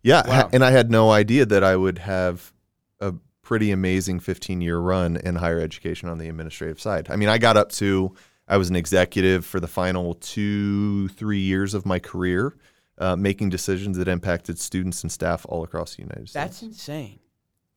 Yeah, 0.02 0.22
Wow. 0.26 0.50
and 0.52 0.64
I 0.64 0.70
had 0.70 0.90
no 0.90 1.10
idea 1.10 1.44
that 1.46 1.62
I 1.62 1.76
would 1.76 1.98
have 1.98 2.52
a 3.00 3.14
pretty 3.42 3.70
amazing 3.70 4.20
15 4.20 4.60
year 4.60 4.78
run 4.78 5.16
in 5.18 5.36
higher 5.36 5.60
education 5.60 6.08
on 6.08 6.18
the 6.18 6.28
administrative 6.28 6.80
side. 6.80 7.08
I 7.10 7.16
mean, 7.16 7.28
I 7.28 7.38
got 7.38 7.56
up 7.56 7.70
to 7.72 8.14
I 8.48 8.56
was 8.56 8.68
an 8.70 8.76
executive 8.76 9.44
for 9.46 9.60
the 9.60 9.68
final 9.68 10.14
two, 10.14 11.08
three 11.08 11.38
years 11.38 11.72
of 11.74 11.86
my 11.86 11.98
career, 12.00 12.56
uh, 12.98 13.14
making 13.14 13.50
decisions 13.50 13.96
that 13.98 14.08
impacted 14.08 14.58
students 14.58 15.02
and 15.02 15.12
staff 15.12 15.46
all 15.48 15.62
across 15.62 15.94
the 15.96 16.02
United 16.02 16.28
States. 16.28 16.32
That's 16.32 16.62
insane. 16.62 17.20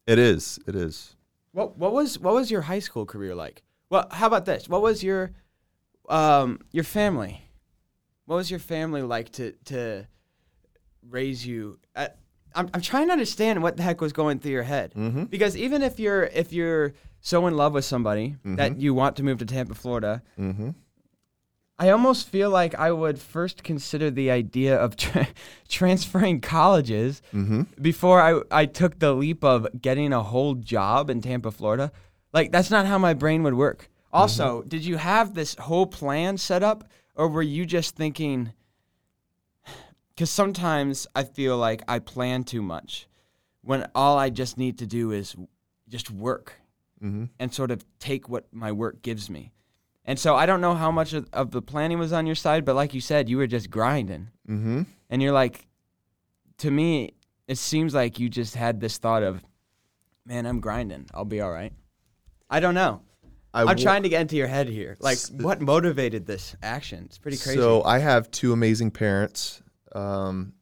It 0.07 0.19
is. 0.19 0.59
It 0.67 0.75
is. 0.75 1.15
What 1.51 1.77
what 1.77 1.93
was 1.93 2.19
what 2.19 2.33
was 2.33 2.49
your 2.51 2.61
high 2.61 2.79
school 2.79 3.05
career 3.05 3.35
like? 3.35 3.61
Well, 3.89 4.07
how 4.11 4.27
about 4.27 4.45
this? 4.45 4.67
What 4.67 4.81
was 4.81 5.03
your 5.03 5.31
um 6.09 6.59
your 6.71 6.83
family? 6.83 7.41
What 8.25 8.37
was 8.37 8.49
your 8.49 8.59
family 8.59 9.01
like 9.01 9.29
to 9.33 9.51
to 9.65 10.07
raise 11.09 11.45
you? 11.45 11.79
I, 11.95 12.09
I'm 12.55 12.69
I'm 12.73 12.81
trying 12.81 13.07
to 13.07 13.13
understand 13.13 13.61
what 13.61 13.77
the 13.77 13.83
heck 13.83 14.01
was 14.01 14.13
going 14.13 14.39
through 14.39 14.51
your 14.51 14.63
head 14.63 14.93
Mm-hmm. 14.95 15.25
because 15.25 15.55
even 15.57 15.81
if 15.83 15.99
you're 15.99 16.23
if 16.23 16.51
you're 16.53 16.93
so 17.21 17.47
in 17.47 17.55
love 17.55 17.73
with 17.73 17.85
somebody 17.85 18.35
that 18.43 18.79
you 18.81 18.93
want 18.93 19.15
to 19.17 19.23
move 19.23 19.37
to 19.39 19.45
Tampa, 19.45 19.73
Florida, 19.75 20.21
Mm-hmm. 20.39 20.71
I 21.79 21.89
almost 21.89 22.29
feel 22.29 22.49
like 22.49 22.75
I 22.75 22.91
would 22.91 23.19
first 23.19 23.63
consider 23.63 24.11
the 24.11 24.29
idea 24.31 24.77
of 24.77 24.95
tra- 25.03 25.27
transferring 25.67 26.39
colleges 26.41 27.21
Mm-hmm. 27.33 27.63
before 27.81 28.21
I, 28.21 28.41
I 28.61 28.65
took 28.65 28.99
the 28.99 29.13
leap 29.13 29.43
of 29.43 29.67
getting 29.81 30.13
a 30.13 30.21
whole 30.23 30.55
job 30.55 31.09
in 31.09 31.21
Tampa, 31.21 31.51
Florida. 31.51 31.91
Like, 32.31 32.51
that's 32.51 32.69
not 32.71 32.85
how 32.85 32.97
my 32.97 33.13
brain 33.13 33.43
would 33.43 33.55
work. 33.55 33.89
Also, 34.11 34.61
did 34.63 34.85
you 34.85 34.97
have 34.97 35.33
this 35.33 35.55
whole 35.55 35.87
plan 35.87 36.37
set 36.37 36.61
up, 36.61 36.83
or 37.15 37.27
were 37.27 37.41
you 37.41 37.65
just 37.65 37.95
thinking? 37.95 38.53
Because 40.15 40.29
sometimes 40.29 41.07
I 41.15 41.23
feel 41.23 41.57
like 41.57 41.81
I 41.87 41.97
plan 41.97 42.43
too 42.43 42.61
much 42.61 43.07
when 43.63 43.89
all 43.95 44.15
I 44.19 44.29
just 44.29 44.59
need 44.59 44.77
to 44.77 44.85
do 44.85 45.09
is 45.11 45.35
just 45.89 46.11
work 46.11 46.53
Mm-hmm. 47.03 47.25
and 47.39 47.53
sort 47.53 47.69
of 47.71 47.83
take 47.99 48.29
what 48.29 48.45
my 48.53 48.71
work 48.71 49.01
gives 49.01 49.29
me. 49.29 49.51
And 50.05 50.19
so 50.19 50.35
I 50.35 50.45
don't 50.45 50.61
know 50.61 50.75
how 50.75 50.91
much 50.91 51.13
of, 51.13 51.27
of 51.31 51.51
the 51.51 51.61
planning 51.61 51.97
was 51.97 52.11
on 52.11 52.25
your 52.25 52.35
side, 52.35 52.65
but 52.65 52.75
like 52.75 52.93
you 52.93 53.01
said, 53.01 53.29
you 53.29 53.37
were 53.37 53.47
just 53.47 53.69
grinding. 53.69 54.29
Mm-hmm. 54.49 54.83
And 55.09 55.21
you're 55.21 55.31
like, 55.31 55.67
to 56.57 56.69
me, 56.69 57.13
it 57.47 57.57
seems 57.57 57.93
like 57.93 58.19
you 58.19 58.29
just 58.29 58.55
had 58.55 58.79
this 58.81 58.97
thought 58.97 59.23
of, 59.23 59.43
man, 60.25 60.45
I'm 60.45 60.59
grinding. 60.59 61.07
I'll 61.13 61.25
be 61.25 61.39
all 61.41 61.51
right. 61.51 61.73
I 62.49 62.59
don't 62.59 62.75
know. 62.75 63.01
I 63.53 63.61
I'm 63.61 63.67
wa- 63.67 63.73
trying 63.75 64.03
to 64.03 64.09
get 64.09 64.21
into 64.21 64.35
your 64.35 64.47
head 64.47 64.67
here. 64.67 64.97
Like, 64.99 65.17
S- 65.17 65.31
what 65.31 65.61
motivated 65.61 66.25
this 66.25 66.55
action? 66.61 67.03
It's 67.05 67.17
pretty 67.17 67.37
crazy. 67.37 67.57
So 67.59 67.83
I 67.83 67.99
have 67.99 68.29
two 68.31 68.51
amazing 68.51 68.91
parents. 68.91 69.61
Um, 69.93 70.53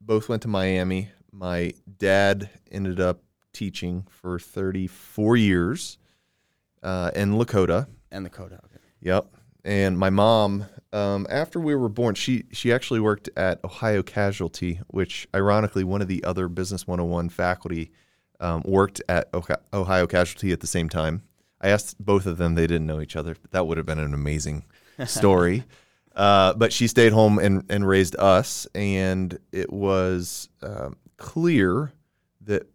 both 0.00 0.28
went 0.28 0.42
to 0.42 0.48
Miami. 0.48 1.08
My 1.32 1.72
dad 1.98 2.50
ended 2.70 3.00
up 3.00 3.22
teaching 3.52 4.06
for 4.10 4.38
34 4.38 5.36
years 5.36 5.98
uh, 6.82 7.10
in 7.14 7.32
Lakota. 7.32 7.86
And 8.10 8.26
Lakota. 8.26 8.54
Okay. 8.64 8.78
Yep. 9.00 9.26
And 9.64 9.98
my 9.98 10.10
mom, 10.10 10.66
um, 10.92 11.26
after 11.28 11.60
we 11.60 11.74
were 11.74 11.88
born, 11.88 12.14
she 12.14 12.44
she 12.50 12.72
actually 12.72 13.00
worked 13.00 13.28
at 13.36 13.62
Ohio 13.64 14.02
Casualty, 14.02 14.80
which 14.88 15.28
ironically 15.34 15.84
one 15.84 16.00
of 16.00 16.08
the 16.08 16.24
other 16.24 16.48
Business 16.48 16.86
101 16.86 17.28
faculty 17.28 17.92
um, 18.40 18.62
worked 18.64 19.02
at 19.08 19.28
Ohio 19.72 20.06
Casualty 20.06 20.52
at 20.52 20.60
the 20.60 20.66
same 20.66 20.88
time. 20.88 21.22
I 21.60 21.68
asked 21.68 22.02
both 22.02 22.24
of 22.24 22.38
them; 22.38 22.54
they 22.54 22.66
didn't 22.66 22.86
know 22.86 23.00
each 23.00 23.16
other. 23.16 23.36
But 23.40 23.50
that 23.52 23.66
would 23.66 23.76
have 23.76 23.86
been 23.86 23.98
an 23.98 24.14
amazing 24.14 24.64
story. 25.06 25.64
uh, 26.16 26.54
but 26.54 26.72
she 26.72 26.86
stayed 26.86 27.12
home 27.12 27.38
and 27.38 27.64
and 27.68 27.86
raised 27.86 28.16
us, 28.16 28.66
and 28.74 29.38
it 29.52 29.70
was 29.70 30.48
um, 30.62 30.96
clear 31.18 31.92
that 32.42 32.66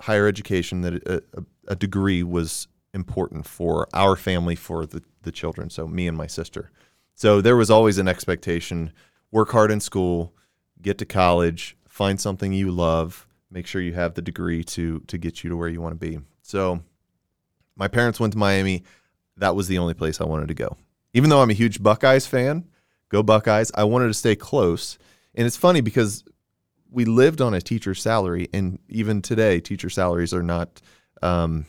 higher 0.00 0.26
education, 0.26 0.82
that 0.82 0.94
a, 1.06 1.22
a, 1.38 1.44
a 1.68 1.74
degree 1.76 2.22
was 2.22 2.68
important 2.94 3.46
for 3.46 3.88
our 3.92 4.16
family, 4.16 4.54
for 4.54 4.86
the, 4.86 5.02
the 5.22 5.32
children. 5.32 5.70
So 5.70 5.86
me 5.86 6.06
and 6.06 6.16
my 6.16 6.26
sister. 6.26 6.70
So 7.14 7.40
there 7.40 7.56
was 7.56 7.70
always 7.70 7.98
an 7.98 8.08
expectation: 8.08 8.92
work 9.30 9.50
hard 9.50 9.70
in 9.70 9.80
school, 9.80 10.34
get 10.80 10.98
to 10.98 11.04
college, 11.04 11.76
find 11.88 12.20
something 12.20 12.52
you 12.52 12.70
love, 12.70 13.26
make 13.50 13.66
sure 13.66 13.80
you 13.80 13.94
have 13.94 14.14
the 14.14 14.22
degree 14.22 14.62
to 14.64 15.00
to 15.00 15.18
get 15.18 15.42
you 15.42 15.50
to 15.50 15.56
where 15.56 15.68
you 15.68 15.80
want 15.80 15.92
to 15.92 16.06
be. 16.08 16.20
So 16.42 16.80
my 17.76 17.88
parents 17.88 18.20
went 18.20 18.32
to 18.32 18.38
Miami. 18.38 18.84
That 19.36 19.54
was 19.54 19.68
the 19.68 19.78
only 19.78 19.94
place 19.94 20.20
I 20.20 20.24
wanted 20.24 20.48
to 20.48 20.54
go. 20.54 20.76
Even 21.14 21.30
though 21.30 21.40
I'm 21.40 21.50
a 21.50 21.54
huge 21.54 21.82
Buckeyes 21.82 22.26
fan, 22.26 22.64
go 23.08 23.22
Buckeyes. 23.22 23.70
I 23.74 23.84
wanted 23.84 24.08
to 24.08 24.14
stay 24.14 24.36
close. 24.36 24.98
And 25.34 25.46
it's 25.46 25.56
funny 25.56 25.80
because 25.80 26.24
we 26.90 27.04
lived 27.04 27.40
on 27.40 27.54
a 27.54 27.60
teacher's 27.60 28.02
salary, 28.02 28.48
and 28.52 28.78
even 28.88 29.22
today, 29.22 29.60
teacher 29.60 29.90
salaries 29.90 30.34
are 30.34 30.42
not 30.42 30.80
um, 31.22 31.66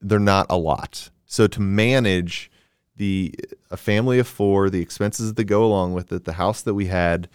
they're 0.00 0.18
not 0.18 0.46
a 0.50 0.56
lot. 0.56 1.10
So 1.26 1.46
to 1.46 1.60
manage 1.60 2.50
the 2.96 3.34
a 3.70 3.76
family 3.76 4.18
of 4.18 4.26
four, 4.26 4.70
the 4.70 4.80
expenses 4.80 5.34
that 5.34 5.44
go 5.44 5.64
along 5.64 5.92
with 5.92 6.12
it, 6.12 6.24
the 6.24 6.34
house 6.34 6.62
that 6.62 6.74
we 6.74 6.86
had, 6.86 7.28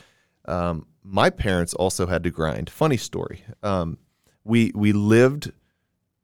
um, 0.46 0.88
my 1.04 1.30
parents 1.30 1.74
also 1.74 2.08
had 2.08 2.24
to 2.24 2.32
grind. 2.32 2.70
Funny 2.70 2.98
story. 2.98 3.44
Um, 3.64 3.98
we 4.44 4.72
we 4.74 4.92
lived 4.92 5.52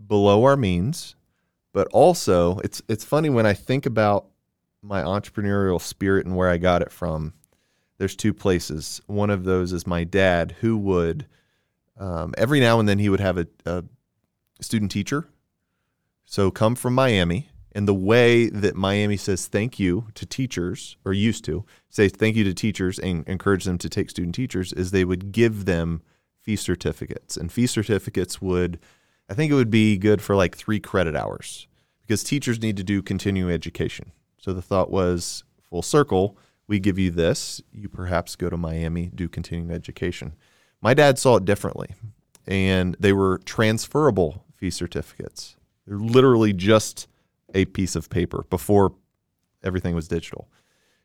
below 0.05 0.43
our 0.43 0.57
means, 0.57 1.15
but 1.73 1.87
also 1.91 2.59
it's 2.59 2.81
it's 2.87 3.03
funny 3.03 3.29
when 3.29 3.45
I 3.45 3.53
think 3.53 3.85
about 3.85 4.27
my 4.81 5.01
entrepreneurial 5.03 5.81
spirit 5.81 6.25
and 6.25 6.35
where 6.35 6.49
I 6.49 6.57
got 6.57 6.81
it 6.81 6.91
from. 6.91 7.33
There's 7.97 8.15
two 8.15 8.33
places. 8.33 9.01
One 9.07 9.29
of 9.29 9.43
those 9.43 9.73
is 9.73 9.87
my 9.87 10.03
dad, 10.03 10.55
who 10.61 10.77
would 10.77 11.27
um, 11.99 12.33
every 12.37 12.59
now 12.59 12.79
and 12.79 12.87
then 12.87 12.99
he 12.99 13.09
would 13.09 13.19
have 13.19 13.37
a, 13.37 13.47
a 13.65 13.83
student 14.61 14.91
teacher. 14.91 15.27
So 16.29 16.51
come 16.51 16.75
from 16.75 16.93
Miami, 16.93 17.47
and 17.71 17.87
the 17.87 17.93
way 17.93 18.49
that 18.49 18.75
Miami 18.75 19.15
says 19.15 19.47
thank 19.47 19.79
you 19.79 20.07
to 20.13 20.25
teachers, 20.25 20.97
or 21.05 21.13
used 21.13 21.45
to 21.45 21.65
say 21.89 22.09
thank 22.09 22.35
you 22.35 22.43
to 22.43 22.53
teachers 22.53 22.99
and 22.99 23.25
encourage 23.29 23.63
them 23.63 23.77
to 23.77 23.87
take 23.87 24.09
student 24.09 24.35
teachers, 24.35 24.73
is 24.73 24.91
they 24.91 25.05
would 25.05 25.31
give 25.31 25.63
them 25.63 26.01
fee 26.41 26.57
certificates, 26.57 27.37
and 27.37 27.49
fee 27.49 27.65
certificates 27.65 28.41
would, 28.41 28.77
I 29.29 29.35
think 29.35 29.53
it 29.53 29.55
would 29.55 29.69
be 29.69 29.97
good 29.97 30.21
for 30.21 30.35
like 30.35 30.57
three 30.57 30.81
credit 30.81 31.15
hours 31.15 31.67
because 32.01 32.25
teachers 32.25 32.61
need 32.61 32.75
to 32.75 32.83
do 32.83 33.01
continuing 33.01 33.53
education. 33.53 34.11
So 34.37 34.51
the 34.51 34.61
thought 34.61 34.91
was 34.91 35.45
full 35.61 35.81
circle. 35.81 36.37
We 36.67 36.79
give 36.79 36.99
you 36.99 37.09
this. 37.09 37.61
You 37.71 37.87
perhaps 37.87 38.35
go 38.35 38.49
to 38.49 38.57
Miami, 38.57 39.11
do 39.15 39.29
continuing 39.29 39.71
education. 39.71 40.35
My 40.81 40.93
dad 40.93 41.17
saw 41.17 41.37
it 41.37 41.45
differently, 41.45 41.95
and 42.45 42.97
they 42.99 43.13
were 43.13 43.39
transferable 43.45 44.43
fee 44.57 44.71
certificates. 44.71 45.56
They're 45.87 45.97
literally 45.97 46.53
just 46.53 47.07
a 47.53 47.65
piece 47.65 47.95
of 47.95 48.09
paper 48.09 48.45
before 48.49 48.93
everything 49.63 49.95
was 49.95 50.07
digital. 50.07 50.49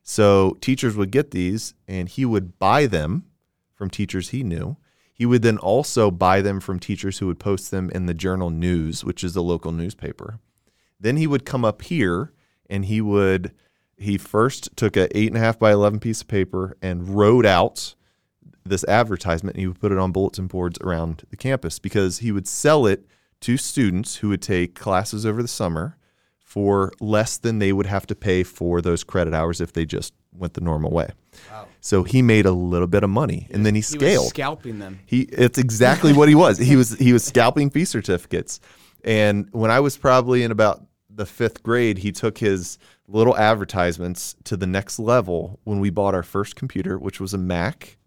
So 0.02 0.56
teachers 0.60 0.96
would 0.96 1.12
get 1.12 1.30
these, 1.30 1.74
and 1.86 2.08
he 2.08 2.24
would 2.24 2.58
buy 2.58 2.86
them 2.86 3.24
from 3.72 3.88
teachers 3.88 4.30
he 4.30 4.42
knew. 4.42 4.76
He 5.14 5.24
would 5.24 5.42
then 5.42 5.58
also 5.58 6.10
buy 6.10 6.40
them 6.40 6.58
from 6.58 6.80
teachers 6.80 7.18
who 7.18 7.28
would 7.28 7.38
post 7.38 7.70
them 7.70 7.90
in 7.90 8.06
the 8.06 8.14
Journal 8.14 8.50
News, 8.50 9.04
which 9.04 9.22
is 9.22 9.34
the 9.34 9.42
local 9.42 9.70
newspaper. 9.70 10.40
Then 10.98 11.16
he 11.16 11.26
would 11.26 11.44
come 11.44 11.64
up 11.64 11.82
here 11.82 12.32
and 12.68 12.86
he 12.86 13.00
would 13.00 13.52
he 13.96 14.18
first 14.18 14.76
took 14.76 14.96
a 14.96 15.16
eight 15.16 15.28
and 15.28 15.36
a 15.36 15.40
half 15.40 15.58
by 15.58 15.72
eleven 15.72 16.00
piece 16.00 16.22
of 16.22 16.28
paper 16.28 16.76
and 16.80 17.14
wrote 17.16 17.46
out 17.46 17.94
this 18.64 18.84
advertisement 18.84 19.54
and 19.54 19.60
he 19.60 19.66
would 19.66 19.80
put 19.80 19.92
it 19.92 19.98
on 19.98 20.12
bulletin 20.12 20.46
boards 20.46 20.78
around 20.80 21.24
the 21.30 21.36
campus 21.36 21.78
because 21.78 22.18
he 22.18 22.30
would 22.32 22.46
sell 22.46 22.86
it 22.86 23.04
to 23.42 23.56
students 23.56 24.16
who 24.16 24.28
would 24.30 24.42
take 24.42 24.74
classes 24.74 25.24
over 25.26 25.42
the 25.42 25.48
summer 25.48 25.96
for 26.40 26.92
less 27.00 27.38
than 27.38 27.58
they 27.58 27.72
would 27.72 27.86
have 27.86 28.06
to 28.06 28.14
pay 28.14 28.42
for 28.42 28.80
those 28.82 29.04
credit 29.04 29.32
hours 29.34 29.60
if 29.60 29.72
they 29.72 29.84
just 29.86 30.12
went 30.32 30.54
the 30.54 30.60
normal 30.60 30.90
way. 30.90 31.10
Wow. 31.50 31.66
So 31.80 32.02
he 32.02 32.22
made 32.22 32.46
a 32.46 32.52
little 32.52 32.86
bit 32.86 33.02
of 33.02 33.10
money 33.10 33.48
and 33.50 33.64
then 33.64 33.74
he 33.74 33.80
He 33.80 33.96
was 33.96 34.00
scaled. 34.00 34.28
scalping 34.28 34.78
them. 34.78 35.00
He 35.06 35.22
it's 35.22 35.58
exactly 35.58 36.12
what 36.12 36.28
he 36.28 36.34
was. 36.34 36.58
He 36.58 36.76
was 36.76 36.98
he 36.98 37.12
was 37.12 37.24
scalping 37.24 37.70
fee 37.70 37.84
certificates. 37.84 38.60
And 39.04 39.48
when 39.52 39.70
I 39.70 39.80
was 39.80 39.96
probably 39.96 40.42
in 40.42 40.50
about 40.50 40.84
the 41.08 41.26
fifth 41.26 41.62
grade, 41.62 41.98
he 41.98 42.12
took 42.12 42.38
his 42.38 42.78
little 43.08 43.36
advertisements 43.36 44.36
to 44.44 44.56
the 44.56 44.66
next 44.66 44.98
level 44.98 45.58
when 45.64 45.80
we 45.80 45.90
bought 45.90 46.14
our 46.14 46.22
first 46.22 46.54
computer, 46.56 46.98
which 46.98 47.20
was 47.20 47.34
a 47.34 47.38
Mac. 47.38 47.98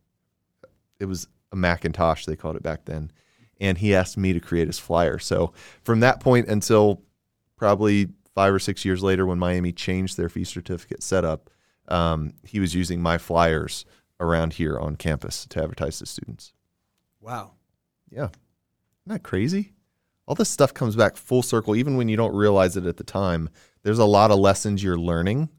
It 1.00 1.06
was 1.06 1.28
a 1.52 1.56
Macintosh, 1.56 2.26
they 2.26 2.36
called 2.36 2.56
it 2.56 2.64
back 2.64 2.86
then. 2.86 3.12
And 3.60 3.78
he 3.78 3.96
asked 3.96 4.18
me 4.18 4.34
to 4.34 4.40
create 4.40 4.68
his 4.68 4.80
flyer. 4.80 5.18
So 5.20 5.54
from 5.84 6.02
that 6.02 6.20
point 6.20 6.48
until 6.48 7.02
probably 7.58 8.10
five 8.34 8.54
or 8.54 8.60
six 8.60 8.84
years 8.84 9.02
later, 9.02 9.26
when 9.26 9.40
Miami 9.40 9.72
changed 9.72 10.18
their 10.18 10.30
fee 10.30 10.44
certificate 10.44 11.02
setup, 11.02 11.50
um, 11.88 12.34
he 12.44 12.60
was 12.60 12.76
using 12.76 13.02
my 13.02 13.18
flyers 13.18 13.86
around 14.20 14.54
here 14.54 14.78
on 14.78 14.96
campus 14.96 15.46
to 15.48 15.62
advertise 15.62 16.00
to 16.00 16.06
students. 16.06 16.54
Wow. 17.22 17.52
Yeah. 18.10 18.30
Isn't 19.06 19.14
that 19.14 19.24
crazy? 19.24 19.74
All 20.28 20.36
this 20.36 20.50
stuff 20.50 20.74
comes 20.74 20.96
back 20.96 21.18
full 21.18 21.44
circle, 21.44 21.76
even 21.76 21.98
when 21.98 22.10
you 22.10 22.18
don't 22.18 22.36
realize 22.36 22.76
it 22.76 22.86
at 22.86 22.98
the 22.98 23.04
time. 23.04 23.50
There's 23.84 24.00
a 24.00 24.06
lot 24.06 24.32
of 24.32 24.40
lessons 24.40 24.84
you're 24.84 24.98
learning 24.98 25.50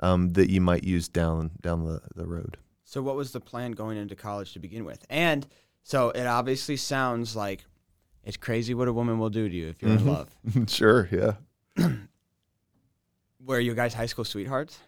um, 0.00 0.32
that 0.34 0.50
you 0.50 0.60
might 0.60 0.84
use 0.84 1.08
down 1.08 1.50
down 1.60 1.84
the, 1.84 2.00
the 2.14 2.26
road. 2.26 2.56
So, 2.84 3.02
what 3.02 3.16
was 3.16 3.32
the 3.32 3.40
plan 3.40 3.72
going 3.72 3.98
into 3.98 4.14
college 4.14 4.52
to 4.52 4.60
begin 4.60 4.84
with? 4.84 5.04
And 5.10 5.46
so, 5.84 6.10
it 6.10 6.26
obviously 6.26 6.76
sounds 6.76 7.36
like 7.36 7.64
it's 8.24 8.36
crazy 8.36 8.74
what 8.74 8.88
a 8.88 8.92
woman 8.92 9.18
will 9.18 9.30
do 9.30 9.48
to 9.48 9.54
you 9.54 9.68
if 9.68 9.80
you're 9.82 9.92
in 9.92 10.06
love. 10.06 10.28
sure, 10.66 11.08
yeah. 11.12 11.34
Were 13.44 13.60
you 13.60 13.74
guys 13.74 13.94
high 13.94 14.06
school 14.06 14.24
sweethearts? 14.24 14.78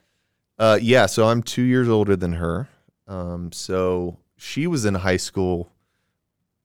Uh, 0.59 0.79
yeah, 0.81 1.07
so 1.07 1.29
I'm 1.29 1.43
two 1.43 1.63
years 1.63 1.89
older 1.89 2.17
than 2.17 2.33
her. 2.33 2.69
Um, 3.07 3.53
so 3.53 4.19
she 4.37 4.67
was 4.67 4.85
in 4.85 4.95
high 4.95 5.19
school 5.19 5.71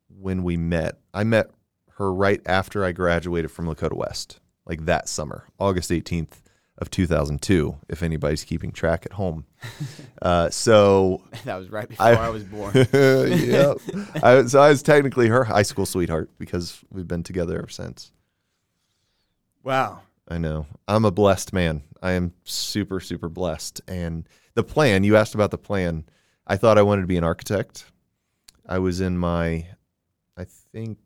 when 0.08 0.44
we 0.44 0.56
met. 0.58 0.98
I 1.14 1.26
met 1.26 1.52
her 1.98 2.14
right 2.14 2.42
after 2.46 2.86
I 2.86 2.94
graduated 2.94 3.52
from 3.52 3.68
Lakota 3.68 3.94
West, 3.94 4.40
like 4.66 4.86
that 4.86 5.10
summer, 5.10 5.46
August 5.60 5.92
18th 5.92 6.42
of 6.82 6.90
2002, 6.92 7.78
if 7.88 8.04
anybody's 8.04 8.44
keeping 8.44 8.72
track 8.72 9.06
at 9.06 9.14
home. 9.14 9.46
Uh, 10.22 10.52
so 10.52 11.24
that 11.46 11.56
was 11.56 11.72
right 11.72 11.90
before 11.90 12.06
I- 12.06 12.14
I, 12.14 12.30
was 12.30 12.44
born. 12.44 12.74
yep. 12.76 13.78
I, 14.22 14.46
so 14.46 14.60
I 14.62 14.70
was 14.70 14.84
technically 14.84 15.30
her 15.30 15.44
high 15.44 15.64
school 15.64 15.88
sweetheart 15.88 16.30
because 16.38 16.80
we've 16.92 17.08
been 17.08 17.24
together 17.24 17.58
ever 17.58 17.70
since. 17.70 18.12
Wow. 19.64 20.02
I 20.28 20.38
know. 20.38 20.68
I'm 20.88 21.06
a 21.06 21.12
blessed 21.12 21.54
man. 21.54 21.82
I 22.04 22.12
am 22.12 22.34
super, 22.44 23.00
super 23.00 23.30
blessed. 23.30 23.82
And 23.88 24.30
the 24.54 24.64
plan, 24.64 25.04
you 25.04 25.16
asked 25.16 25.34
about 25.34 25.50
the 25.50 25.58
plan. 25.58 26.06
I 26.46 26.56
thought 26.56 26.78
I 26.78 26.84
wanted 26.84 27.02
to 27.02 27.08
be 27.08 27.18
an 27.18 27.24
architect. 27.24 27.86
I 28.68 28.78
was 28.78 29.02
in 29.02 29.18
my, 29.18 29.66
I 30.38 30.46
think, 30.72 31.00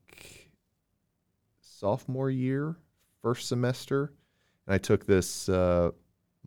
sophomore 1.61 2.29
year, 2.29 2.75
first 3.21 3.47
semester, 3.47 4.11
and 4.65 4.75
I 4.75 4.77
took 4.77 5.05
this 5.05 5.49
uh, 5.49 5.91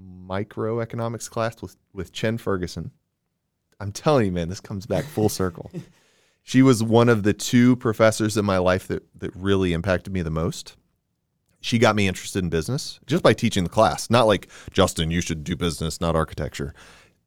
microeconomics 0.01 1.31
class 1.31 1.61
with, 1.63 1.77
with 1.93 2.13
Chen 2.13 2.39
Ferguson. 2.39 2.91
I'm 3.81 3.93
telling 3.93 4.27
you, 4.27 4.33
man, 4.33 4.49
this 4.49 4.61
comes 4.61 4.87
back 4.87 5.05
full 5.05 5.29
circle. 5.29 5.71
She 6.45 6.63
was 6.63 6.83
one 6.83 7.11
of 7.11 7.25
the 7.25 7.35
two 7.35 7.77
professors 7.77 8.39
in 8.39 8.45
my 8.47 8.57
life 8.57 8.89
that, 8.89 9.07
that 9.21 9.37
really 9.37 9.75
impacted 9.75 10.15
me 10.15 10.23
the 10.23 10.31
most 10.31 10.79
she 11.61 11.79
got 11.79 11.97
me 11.97 12.07
interested 12.07 12.43
in 12.43 12.51
business 12.51 13.01
just 13.07 13.23
by 13.23 13.33
teaching 13.33 13.65
the 13.65 13.71
class. 13.71 14.11
Not 14.11 14.27
like, 14.27 14.49
Justin, 14.73 15.11
you 15.11 15.21
should 15.21 15.45
do 15.45 15.57
business, 15.57 16.01
not 16.01 16.15
architecture. 16.15 16.73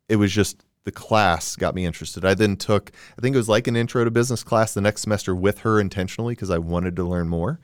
It 0.08 0.16
was 0.18 0.32
just 0.32 0.64
the 0.84 0.92
class 0.92 1.56
got 1.56 1.76
me 1.76 1.86
interested. 1.86 2.26
I 2.26 2.34
then 2.34 2.56
took, 2.56 2.92
I 3.18 3.22
think 3.22 3.36
it 3.36 3.38
was 3.40 3.50
like 3.50 3.68
an 3.68 3.76
intro 3.76 4.04
to 4.04 4.12
business 4.12 4.44
class 4.44 4.74
the 4.74 4.82
next 4.82 5.02
semester 5.02 5.36
with 5.36 5.60
her 5.60 5.80
intentionally 5.80 6.34
because 6.34 6.50
I 6.50 6.58
wanted 6.58 6.96
to 6.96 7.04
learn 7.04 7.28
more. 7.28 7.60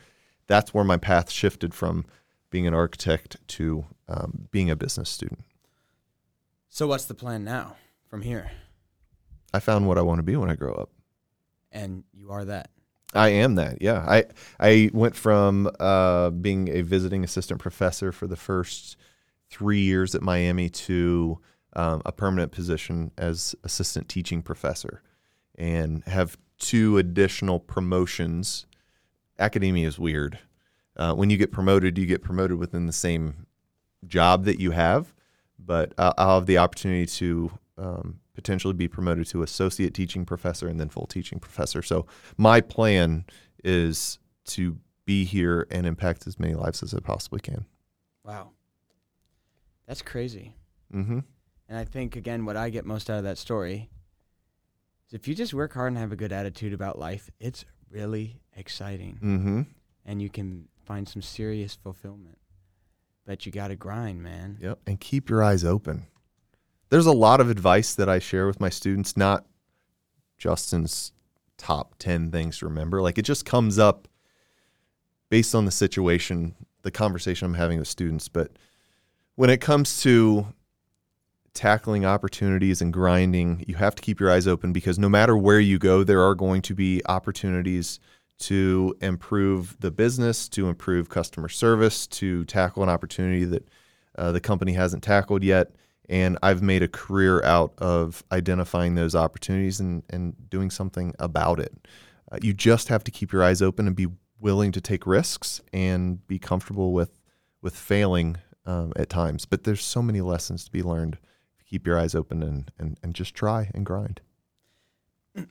That's 0.47 0.73
where 0.73 0.83
my 0.83 0.97
path 0.97 1.31
shifted 1.31 1.73
from 1.73 2.05
being 2.57 2.65
an 2.65 2.73
architect 2.73 3.37
to 3.47 3.85
um, 4.07 4.47
being 4.49 4.71
a 4.71 4.75
business 4.75 5.11
student. 5.11 5.41
So, 6.69 6.87
what's 6.87 7.05
the 7.05 7.13
plan 7.13 7.43
now 7.43 7.75
from 8.09 8.23
here? 8.23 8.49
I 9.53 9.59
found 9.59 9.87
what 9.87 9.99
I 9.99 10.01
want 10.01 10.17
to 10.17 10.23
be 10.23 10.35
when 10.35 10.49
I 10.49 10.55
grow 10.55 10.73
up. 10.73 10.89
And 11.71 12.03
you 12.13 12.31
are 12.31 12.45
that. 12.45 12.71
I 13.13 13.29
am 13.29 13.53
that. 13.55 13.79
Yeah. 13.79 14.03
I 14.07 14.25
I 14.59 14.89
went 14.91 15.15
from 15.15 15.69
uh, 15.79 16.31
being 16.31 16.69
a 16.69 16.81
visiting 16.81 17.23
assistant 17.23 17.59
professor 17.59 18.11
for 18.11 18.25
the 18.25 18.35
first 18.35 18.97
three 19.51 19.81
years 19.81 20.15
at 20.15 20.23
Miami 20.23 20.67
to 20.69 21.37
um, 21.73 22.01
a 22.07 22.11
permanent 22.11 22.51
position 22.51 23.11
as 23.19 23.53
assistant 23.63 24.09
teaching 24.09 24.41
professor, 24.41 25.03
and 25.53 26.03
have 26.05 26.39
two 26.57 26.97
additional 26.97 27.59
promotions. 27.59 28.65
Academia 29.37 29.87
is 29.87 29.99
weird. 29.99 30.39
Uh, 30.97 31.13
when 31.13 31.29
you 31.29 31.37
get 31.37 31.51
promoted, 31.51 31.97
you 31.97 32.05
get 32.05 32.23
promoted 32.23 32.57
within 32.57 32.87
the 32.87 32.93
same 32.93 33.45
job 34.05 34.45
that 34.45 34.59
you 34.59 34.71
have, 34.71 35.13
but 35.59 35.93
I'll, 35.97 36.13
I'll 36.17 36.35
have 36.39 36.47
the 36.47 36.57
opportunity 36.57 37.05
to 37.05 37.51
um, 37.77 38.19
potentially 38.33 38.73
be 38.73 38.87
promoted 38.87 39.27
to 39.27 39.43
associate 39.43 39.93
teaching 39.93 40.25
professor 40.25 40.67
and 40.67 40.79
then 40.79 40.89
full 40.89 41.05
teaching 41.05 41.39
professor. 41.39 41.81
So 41.81 42.05
my 42.37 42.61
plan 42.61 43.25
is 43.63 44.19
to 44.45 44.77
be 45.05 45.23
here 45.23 45.67
and 45.71 45.85
impact 45.85 46.27
as 46.27 46.39
many 46.39 46.53
lives 46.53 46.83
as 46.83 46.93
I 46.93 46.99
possibly 46.99 47.39
can. 47.39 47.65
Wow. 48.23 48.51
That's 49.87 50.01
crazy. 50.01 50.55
Mm-hmm. 50.93 51.19
And 51.69 51.77
I 51.77 51.83
think, 51.83 52.15
again, 52.15 52.45
what 52.45 52.57
I 52.57 52.69
get 52.69 52.85
most 52.85 53.09
out 53.09 53.17
of 53.17 53.23
that 53.23 53.37
story 53.37 53.89
is 55.07 55.13
if 55.13 55.27
you 55.27 55.35
just 55.35 55.53
work 55.53 55.73
hard 55.73 55.89
and 55.89 55.97
have 55.97 56.11
a 56.11 56.15
good 56.15 56.31
attitude 56.31 56.73
about 56.73 56.99
life, 56.99 57.29
it's 57.39 57.65
really 57.89 58.39
exciting. 58.55 59.19
Mm-hmm. 59.21 59.61
And 60.05 60.21
you 60.21 60.29
can 60.29 60.67
find 60.87 61.07
some 61.07 61.21
serious 61.21 61.75
fulfillment. 61.75 62.37
But 63.25 63.45
you 63.45 63.51
got 63.51 63.67
to 63.67 63.75
grind, 63.75 64.23
man. 64.23 64.57
Yep. 64.61 64.79
And 64.87 64.99
keep 64.99 65.29
your 65.29 65.43
eyes 65.43 65.65
open. 65.65 66.07
There's 66.89 67.05
a 67.05 67.11
lot 67.11 67.41
of 67.41 67.49
advice 67.49 67.93
that 67.95 68.07
I 68.07 68.19
share 68.19 68.47
with 68.47 68.61
my 68.61 68.69
students, 68.69 69.17
not 69.17 69.45
Justin's 70.37 71.11
top 71.57 71.95
10 71.99 72.31
things 72.31 72.59
to 72.59 72.65
remember. 72.65 73.01
Like 73.01 73.17
it 73.17 73.23
just 73.23 73.45
comes 73.45 73.77
up 73.77 74.07
based 75.29 75.53
on 75.53 75.65
the 75.65 75.71
situation, 75.71 76.55
the 76.83 76.91
conversation 76.91 77.47
I'm 77.47 77.55
having 77.55 77.79
with 77.79 77.89
students. 77.89 78.29
But 78.29 78.51
when 79.35 79.49
it 79.49 79.59
comes 79.59 80.01
to 80.03 80.47
tackling 81.53 82.05
opportunities 82.05 82.81
and 82.81 82.93
grinding, 82.93 83.65
you 83.67 83.75
have 83.75 83.95
to 83.95 84.01
keep 84.01 84.21
your 84.21 84.31
eyes 84.31 84.47
open 84.47 84.71
because 84.71 84.97
no 84.97 85.09
matter 85.09 85.35
where 85.35 85.59
you 85.59 85.77
go, 85.77 86.05
there 86.05 86.21
are 86.21 86.35
going 86.35 86.61
to 86.61 86.73
be 86.73 87.01
opportunities 87.07 87.99
to 88.39 88.95
improve 89.01 89.79
the 89.79 89.91
business, 89.91 90.47
to 90.49 90.69
improve 90.69 91.09
customer 91.09 91.49
service, 91.49 92.07
to 92.07 92.45
tackle 92.45 92.83
an 92.83 92.89
opportunity 92.89 93.45
that 93.45 93.67
uh, 94.17 94.31
the 94.31 94.39
company 94.39 94.73
hasn't 94.73 95.03
tackled 95.03 95.43
yet. 95.43 95.71
And 96.09 96.37
I've 96.41 96.61
made 96.61 96.83
a 96.83 96.87
career 96.87 97.43
out 97.43 97.73
of 97.79 98.23
identifying 98.31 98.95
those 98.95 99.15
opportunities 99.15 99.79
and, 99.79 100.03
and 100.09 100.49
doing 100.49 100.69
something 100.69 101.13
about 101.19 101.59
it. 101.59 101.87
Uh, 102.31 102.37
you 102.41 102.53
just 102.53 102.87
have 102.87 103.03
to 103.05 103.11
keep 103.11 103.33
your 103.33 103.43
eyes 103.43 103.61
open 103.61 103.87
and 103.87 103.95
be 103.95 104.07
willing 104.39 104.71
to 104.71 104.81
take 104.81 105.05
risks 105.05 105.61
and 105.73 106.25
be 106.27 106.39
comfortable 106.39 106.93
with 106.93 107.19
with 107.61 107.75
failing 107.75 108.37
um, 108.65 108.93
at 108.95 109.09
times. 109.09 109.45
But 109.45 109.63
there's 109.63 109.83
so 109.83 110.01
many 110.01 110.21
lessons 110.21 110.63
to 110.65 110.71
be 110.71 110.83
learned. 110.83 111.17
Keep 111.65 111.87
your 111.87 111.99
eyes 111.99 112.15
open 112.15 112.43
and, 112.43 112.71
and, 112.77 112.97
and 113.03 113.13
just 113.13 113.33
try 113.33 113.69
and 113.73 113.85
grind. 113.85 114.21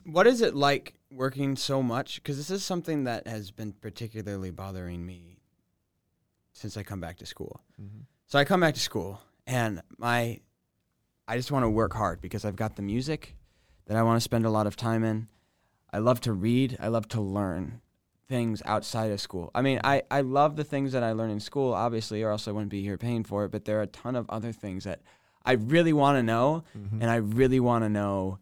What 0.05 0.27
is 0.27 0.41
it 0.41 0.55
like 0.55 0.95
working 1.11 1.57
so 1.57 1.83
much? 1.83 2.17
Because 2.17 2.37
this 2.37 2.51
is 2.51 2.65
something 2.65 3.05
that 3.05 3.27
has 3.27 3.51
been 3.51 3.73
particularly 3.73 4.51
bothering 4.51 5.05
me 5.07 5.39
since 6.53 6.77
I 6.77 6.83
come 6.83 7.01
back 7.01 7.17
to 7.19 7.27
school. 7.27 7.61
So 8.27 8.39
I 8.39 8.45
come 8.45 8.61
back 8.61 8.75
to 8.75 8.81
school 8.81 9.21
and 9.47 9.83
my 9.99 10.41
I 11.29 11.37
just 11.37 11.51
want 11.51 11.65
to 11.65 11.69
work 11.71 11.93
hard 11.95 12.21
because 12.21 12.45
I've 12.45 12.57
got 12.57 12.77
the 12.77 12.83
music 12.83 13.37
that 13.87 13.97
I 13.97 14.03
want 14.03 14.17
to 14.17 14.21
spend 14.21 14.47
a 14.47 14.51
lot 14.51 14.67
of 14.67 14.77
time 14.77 15.05
in. 15.05 15.29
I 15.93 15.99
love 15.99 16.21
to 16.23 16.33
read. 16.33 16.77
I 16.81 16.89
love 16.89 17.09
to 17.09 17.21
learn 17.21 17.81
things 18.29 18.63
outside 18.65 19.11
of 19.13 19.21
school. 19.21 19.51
I 19.55 19.63
mean, 19.63 19.81
I, 19.85 20.03
I 20.11 20.21
love 20.23 20.57
the 20.57 20.65
things 20.65 20.93
that 20.93 21.03
I 21.05 21.13
learn 21.13 21.31
in 21.31 21.39
school, 21.41 21.73
obviously, 21.75 22.23
or 22.23 22.31
else 22.31 22.49
I 22.49 22.51
wouldn't 22.53 22.71
be 22.71 22.83
here 22.83 22.99
paying 22.99 23.23
for 23.25 23.45
it. 23.45 23.51
But 23.51 23.65
there 23.65 23.79
are 23.79 23.83
a 23.83 23.87
ton 23.89 24.17
of 24.17 24.29
other 24.31 24.51
things 24.53 24.85
that 24.85 25.01
I 25.45 25.53
really 25.53 25.93
want 25.93 26.17
to 26.19 26.23
know, 26.25 26.65
Mm-hmm. 26.77 27.03
and 27.03 27.11
I 27.11 27.17
really 27.17 27.61
want 27.61 27.85
to 27.85 27.89
know 27.89 28.39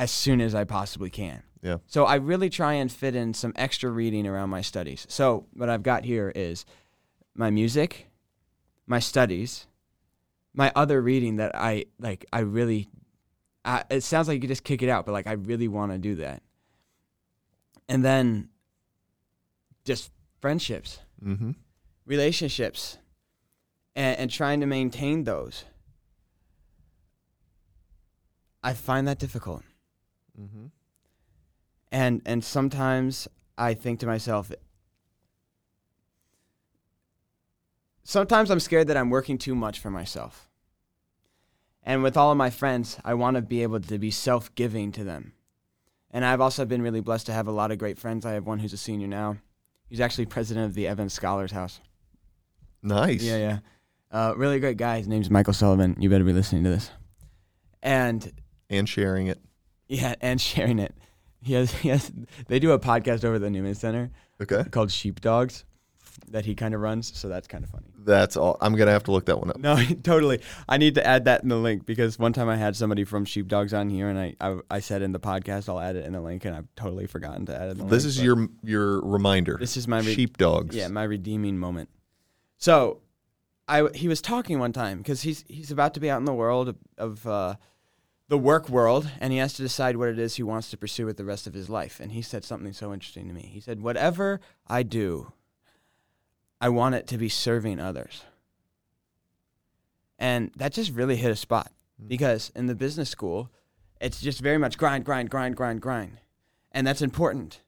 as 0.00 0.10
soon 0.10 0.40
as 0.40 0.54
I 0.54 0.64
possibly 0.64 1.10
can. 1.10 1.42
Yeah. 1.60 1.76
So 1.86 2.06
I 2.06 2.14
really 2.14 2.48
try 2.48 2.72
and 2.72 2.90
fit 2.90 3.14
in 3.14 3.34
some 3.34 3.52
extra 3.54 3.90
reading 3.90 4.26
around 4.26 4.48
my 4.48 4.62
studies. 4.62 5.04
So 5.10 5.44
what 5.52 5.68
I've 5.68 5.82
got 5.82 6.06
here 6.06 6.32
is 6.34 6.64
my 7.34 7.50
music, 7.50 8.06
my 8.86 8.98
studies, 8.98 9.66
my 10.54 10.72
other 10.74 11.02
reading 11.02 11.36
that 11.36 11.54
I 11.54 11.84
like. 11.98 12.24
I 12.32 12.40
really, 12.40 12.88
I, 13.62 13.84
it 13.90 14.02
sounds 14.02 14.26
like 14.26 14.40
you 14.42 14.48
just 14.48 14.64
kick 14.64 14.80
it 14.82 14.88
out, 14.88 15.04
but 15.04 15.12
like 15.12 15.26
I 15.26 15.32
really 15.32 15.68
want 15.68 15.92
to 15.92 15.98
do 15.98 16.14
that. 16.14 16.42
And 17.90 18.02
then, 18.02 18.48
just 19.84 20.10
friendships, 20.40 21.00
Mm-hmm. 21.22 21.50
relationships, 22.06 22.96
and, 23.94 24.18
and 24.18 24.30
trying 24.30 24.60
to 24.60 24.66
maintain 24.66 25.24
those. 25.24 25.64
I 28.62 28.72
find 28.72 29.06
that 29.08 29.18
difficult. 29.18 29.62
Mm-hmm. 30.40 30.66
and 31.92 32.22
and 32.24 32.42
sometimes 32.42 33.28
I 33.58 33.74
think 33.74 34.00
to 34.00 34.06
myself 34.06 34.50
sometimes 38.02 38.50
I'm 38.50 38.60
scared 38.60 38.88
that 38.88 38.96
I'm 38.96 39.10
working 39.10 39.38
too 39.38 39.54
much 39.54 39.78
for 39.78 39.90
myself. 39.90 40.48
And 41.82 42.02
with 42.02 42.16
all 42.16 42.30
of 42.30 42.36
my 42.36 42.50
friends, 42.50 42.98
I 43.04 43.14
want 43.14 43.36
to 43.36 43.42
be 43.42 43.62
able 43.62 43.80
to 43.80 43.98
be 43.98 44.10
self-giving 44.10 44.92
to 44.92 45.04
them. 45.04 45.32
And 46.10 46.24
I've 46.24 46.40
also 46.40 46.64
been 46.64 46.82
really 46.82 47.00
blessed 47.00 47.26
to 47.26 47.32
have 47.32 47.46
a 47.46 47.52
lot 47.52 47.70
of 47.70 47.78
great 47.78 47.98
friends. 47.98 48.26
I 48.26 48.32
have 48.32 48.46
one 48.46 48.58
who's 48.58 48.72
a 48.72 48.76
senior 48.76 49.06
now. 49.06 49.36
He's 49.88 50.00
actually 50.00 50.26
president 50.26 50.66
of 50.66 50.74
the 50.74 50.86
Evans 50.86 51.12
Scholars 51.12 51.52
House. 51.52 51.80
Nice. 52.82 53.22
Yeah, 53.22 53.36
yeah. 53.36 53.58
Uh, 54.10 54.34
really 54.36 54.58
great 54.60 54.76
guy. 54.76 54.98
His 54.98 55.08
name's 55.08 55.30
Michael 55.30 55.52
Sullivan. 55.54 55.96
You 55.98 56.10
better 56.10 56.24
be 56.24 56.32
listening 56.32 56.64
to 56.64 56.70
this. 56.70 56.90
And 57.82 58.30
And 58.68 58.88
sharing 58.88 59.28
it. 59.28 59.40
Yeah, 59.90 60.14
and 60.20 60.40
sharing 60.40 60.78
it. 60.78 60.94
He 61.42 61.54
has, 61.54 61.72
he 61.82 61.88
has, 61.88 62.10
they 62.48 62.58
do 62.58 62.72
a 62.72 62.78
podcast 62.78 63.24
over 63.24 63.34
at 63.34 63.40
the 63.40 63.50
Newman 63.50 63.74
Center 63.74 64.10
Okay. 64.40 64.64
called 64.70 64.90
Sheepdogs 64.90 65.64
that 66.28 66.44
he 66.44 66.54
kind 66.54 66.74
of 66.74 66.80
runs. 66.80 67.16
So 67.18 67.28
that's 67.28 67.46
kind 67.48 67.64
of 67.64 67.70
funny. 67.70 67.86
That's 68.02 68.36
all. 68.36 68.56
I'm 68.60 68.74
gonna 68.76 68.90
have 68.92 69.04
to 69.04 69.12
look 69.12 69.26
that 69.26 69.38
one 69.38 69.50
up. 69.50 69.58
No, 69.58 69.76
totally. 70.02 70.40
I 70.68 70.76
need 70.76 70.94
to 70.94 71.06
add 71.06 71.24
that 71.26 71.42
in 71.42 71.48
the 71.48 71.56
link 71.56 71.86
because 71.86 72.18
one 72.18 72.32
time 72.32 72.48
I 72.48 72.56
had 72.56 72.76
somebody 72.76 73.04
from 73.04 73.24
Sheepdogs 73.24 73.74
on 73.74 73.90
here 73.90 74.08
and 74.08 74.18
I, 74.18 74.34
I, 74.40 74.58
I 74.70 74.80
said 74.80 75.02
in 75.02 75.12
the 75.12 75.20
podcast 75.20 75.68
I'll 75.68 75.80
add 75.80 75.96
it 75.96 76.04
in 76.04 76.12
the 76.12 76.20
link 76.20 76.44
and 76.44 76.54
I've 76.56 76.68
totally 76.76 77.06
forgotten 77.06 77.46
to 77.46 77.54
add 77.56 77.68
it 77.68 77.70
in 77.72 77.78
the 77.78 77.84
This 77.84 78.04
link, 78.04 78.08
is 78.10 78.16
but 78.18 78.24
your 78.24 78.48
your 78.64 79.00
reminder. 79.02 79.56
This 79.60 79.76
is 79.76 79.86
my 79.88 79.98
re- 80.00 80.14
sheepdogs. 80.14 80.74
Yeah, 80.76 80.88
my 80.88 81.02
redeeming 81.04 81.58
moment. 81.58 81.88
So, 82.58 83.00
I 83.68 83.88
he 83.94 84.08
was 84.08 84.20
talking 84.20 84.58
one 84.58 84.72
time 84.72 84.98
because 84.98 85.22
he's 85.22 85.44
he's 85.48 85.70
about 85.70 85.94
to 85.94 86.00
be 86.00 86.10
out 86.10 86.18
in 86.18 86.24
the 86.24 86.34
world 86.34 86.68
of, 86.68 86.76
of 86.98 87.26
uh, 87.26 87.54
the 88.30 88.38
work 88.38 88.68
world, 88.68 89.10
and 89.20 89.32
he 89.32 89.40
has 89.40 89.54
to 89.54 89.62
decide 89.62 89.96
what 89.96 90.08
it 90.08 90.16
is 90.16 90.36
he 90.36 90.44
wants 90.44 90.70
to 90.70 90.76
pursue 90.76 91.04
with 91.04 91.16
the 91.16 91.24
rest 91.24 91.48
of 91.48 91.52
his 91.52 91.68
life. 91.68 91.98
And 91.98 92.12
he 92.12 92.22
said 92.22 92.44
something 92.44 92.72
so 92.72 92.94
interesting 92.94 93.26
to 93.26 93.34
me. 93.34 93.42
He 93.42 93.58
said, 93.58 93.82
"Whatever 93.82 94.40
I 94.68 94.84
do, 94.84 95.32
I 96.60 96.68
want 96.68 96.94
it 96.94 97.08
to 97.08 97.18
be 97.18 97.28
serving 97.28 97.80
others." 97.80 98.22
And 100.16 100.52
that 100.54 100.72
just 100.72 100.92
really 100.92 101.16
hit 101.16 101.32
a 101.32 101.36
spot 101.36 101.72
hmm. 102.00 102.06
because 102.06 102.52
in 102.54 102.66
the 102.66 102.76
business 102.76 103.10
school, 103.10 103.50
it's 104.00 104.20
just 104.20 104.40
very 104.40 104.58
much 104.58 104.78
grind, 104.78 105.04
grind, 105.04 105.28
grind, 105.28 105.56
grind, 105.56 105.80
grind, 105.80 106.20
and 106.70 106.86
that's 106.86 107.02
important. 107.02 107.62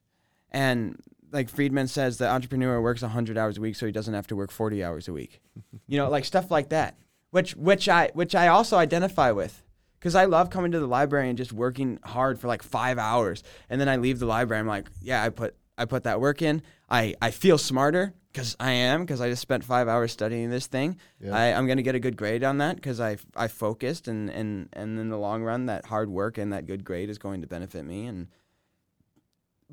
And 0.53 1.03
like 1.33 1.49
Friedman 1.49 1.89
says, 1.89 2.19
the 2.19 2.31
entrepreneur 2.31 2.81
works 2.81 3.03
100 3.03 3.37
hours 3.37 3.59
a 3.59 3.61
week 3.61 3.75
so 3.75 3.87
he 3.87 3.91
doesn't 3.91 4.15
have 4.15 4.29
to 4.29 4.37
work 4.37 4.53
40 4.53 4.85
hours 4.85 5.09
a 5.09 5.13
week. 5.13 5.41
you 5.89 5.99
know, 5.99 6.09
like 6.09 6.25
stuff 6.25 6.53
like 6.53 6.69
that, 6.69 6.97
which 7.33 7.57
which 7.57 7.89
I 7.89 8.13
which 8.15 8.37
I 8.37 8.47
also 8.47 8.77
identify 8.77 9.33
with 9.33 9.65
because 10.03 10.17
I 10.17 10.25
love 10.25 10.51
coming 10.51 10.73
to 10.73 10.81
the 10.81 10.87
library 10.89 11.29
and 11.29 11.39
just 11.39 11.53
working 11.53 12.01
hard 12.03 12.41
for 12.41 12.49
like 12.49 12.65
five 12.65 12.99
hours, 12.99 13.45
and 13.71 13.81
then 13.81 13.89
I 13.89 13.97
leave 13.97 14.19
the 14.19 14.27
library. 14.27 14.59
I'm 14.59 14.67
like, 14.67 14.89
yeah, 15.01 15.23
I 15.23 15.29
put 15.29 15.55
I 15.79 15.85
put 15.85 16.03
that 16.05 16.21
work 16.21 16.43
in. 16.43 16.63
I 16.91 17.15
I 17.23 17.31
feel 17.31 17.57
smarter 17.57 18.13
because 18.33 18.57
I 18.59 18.73
am 18.73 19.03
because 19.03 19.21
I 19.21 19.29
just 19.31 19.43
spent 19.43 19.63
five 19.63 19.87
hours 19.87 20.11
studying 20.11 20.51
this 20.51 20.67
thing. 20.67 20.99
Yeah. 21.21 21.37
I, 21.37 21.53
I'm 21.53 21.69
gonna 21.69 21.83
get 21.83 21.95
a 21.95 22.01
good 22.01 22.17
grade 22.17 22.43
on 22.43 22.59
that 22.59 22.75
because 22.75 22.99
I 22.99 23.17
I 23.37 23.47
focused 23.47 24.09
and 24.09 24.29
and 24.29 24.69
and 24.73 24.99
in 24.99 25.09
the 25.09 25.19
long 25.19 25.45
run, 25.45 25.67
that 25.67 25.87
hard 25.87 26.11
work 26.11 26.37
and 26.37 26.53
that 26.53 26.67
good 26.67 26.85
grade 26.85 27.09
is 27.09 27.19
going 27.19 27.43
to 27.43 27.47
benefit 27.47 27.85
me. 27.85 28.07
And 28.07 28.27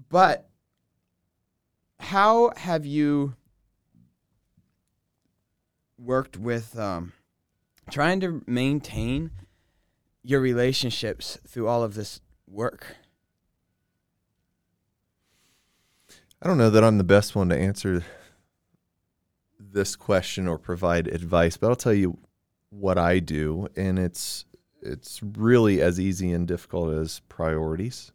but 0.10 0.48
how 2.00 2.52
have 2.56 2.86
you 2.86 3.34
worked 5.98 6.38
with 6.38 6.78
um, 6.78 7.14
trying 7.90 8.20
to 8.20 8.44
maintain 8.46 9.32
your 10.24 10.40
relationships 10.40 11.38
through 11.48 11.68
all 11.68 11.84
of 11.84 11.96
this 11.96 12.22
work? 12.48 12.98
I 16.42 16.48
don't 16.48 16.58
know 16.58 16.70
that 16.70 16.84
I'm 16.84 16.98
the 16.98 17.04
best 17.04 17.36
one 17.36 17.50
to 17.50 17.58
answer 17.58 18.04
this 19.60 19.96
question 19.96 20.48
or 20.48 20.58
provide 20.58 21.08
advice, 21.08 21.58
but 21.58 21.68
I'll 21.68 21.76
tell 21.76 21.94
you 21.94 22.18
what 22.70 22.98
I 22.98 23.20
do, 23.20 23.68
and 23.76 24.00
it's 24.00 24.46
it's 24.82 25.22
really 25.22 25.82
as 25.82 26.00
easy 26.00 26.32
and 26.32 26.48
difficult 26.48 26.94
as 26.94 27.20
priorities. 27.28 28.14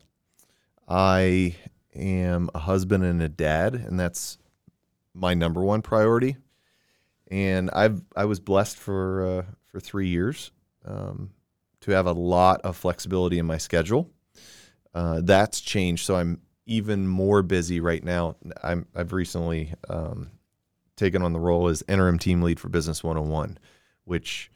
I 0.88 1.56
am 1.94 2.48
a 2.54 2.60
husband 2.60 3.04
and 3.04 3.20
a 3.20 3.28
dad, 3.28 3.74
and 3.74 4.00
that's 4.00 4.38
my 5.12 5.34
number 5.34 5.62
one 5.62 5.82
priority. 5.82 6.36
And 7.30 7.70
I've 7.70 8.02
I 8.16 8.24
was 8.24 8.40
blessed 8.40 8.78
for 8.78 9.26
uh, 9.26 9.42
for 9.66 9.80
three 9.80 10.08
years 10.08 10.50
um, 10.86 11.30
to 11.84 11.90
have 11.90 12.06
a 12.06 12.12
lot 12.12 12.62
of 12.62 12.78
flexibility 12.78 13.38
in 13.38 13.44
my 13.44 13.58
schedule. 13.58 14.10
Uh, 14.94 15.20
that's 15.22 15.60
changed, 15.60 16.06
so 16.06 16.16
I'm 16.16 16.40
even 16.64 17.06
more 17.06 17.42
busy 17.42 17.78
right 17.78 18.02
now. 18.02 18.36
I'm 18.62 18.86
I've 18.94 19.12
recently 19.12 19.74
um, 19.90 20.30
taken 20.96 21.20
on 21.20 21.34
the 21.34 21.40
role 21.40 21.68
as 21.68 21.84
interim 21.86 22.18
team 22.18 22.40
lead 22.40 22.58
for 22.58 22.70
Business 22.70 23.04
101, 23.04 23.58
which 24.04 24.50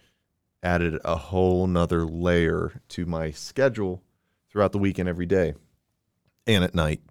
added 0.62 0.98
a 1.04 1.16
whole 1.16 1.66
nother 1.66 2.06
layer 2.06 2.80
to 2.88 3.04
my 3.04 3.30
schedule 3.30 4.02
throughout 4.50 4.72
the 4.72 4.78
week 4.78 4.98
and 4.98 5.08
every 5.08 5.26
day, 5.26 5.52
and 6.46 6.64
at 6.64 6.74
night, 6.74 7.02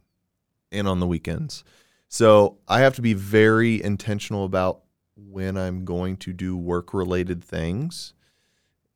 and 0.72 0.88
on 0.88 1.00
the 1.00 1.08
weekends. 1.08 1.64
So 2.08 2.58
I 2.68 2.80
have 2.80 2.96
to 2.96 3.04
be 3.04 3.14
very 3.14 3.84
intentional 3.84 4.46
about 4.46 4.82
when 5.16 5.58
I'm 5.58 5.86
going 5.86 6.18
to 6.18 6.34
do 6.34 6.58
work 6.58 6.92
related 6.92 7.44
things 7.44 8.14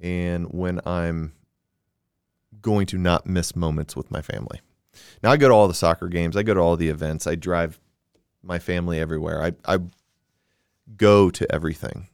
and 0.02 0.48
when 0.48 0.82
I'm 0.86 1.34
going 2.62 2.86
to 2.88 2.98
not 2.98 3.26
miss 3.26 3.56
moments 3.56 3.96
with 3.96 4.12
my 4.12 4.22
family. 4.22 4.60
Now 5.24 5.32
I 5.32 5.38
go 5.38 5.48
to 5.48 5.54
all 5.54 5.68
the 5.68 5.74
soccer 5.74 6.08
games, 6.08 6.36
I 6.36 6.44
go 6.44 6.54
to 6.54 6.60
all 6.60 6.76
the 6.76 6.90
events, 6.90 7.28
I 7.28 7.36
drive 7.36 7.80
my 8.44 8.60
family 8.60 9.00
everywhere. 9.00 9.42
I 9.44 9.54
I 9.66 9.80
go 10.98 11.30
to 11.30 11.52
everything. 11.52 12.08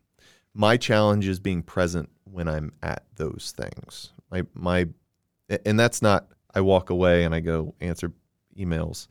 My 0.54 0.78
challenge 0.78 1.28
is 1.28 1.40
being 1.40 1.64
present 1.64 2.10
when 2.26 2.48
I'm 2.48 2.74
at 2.84 3.04
those 3.16 3.54
things. 3.56 4.12
My 4.30 4.44
my 4.54 4.88
and 5.66 5.80
that's 5.80 6.02
not 6.02 6.28
I 6.54 6.62
walk 6.62 6.90
away 6.90 7.24
and 7.24 7.34
I 7.34 7.40
go 7.40 7.74
answer 7.80 8.12
emails. 8.58 9.08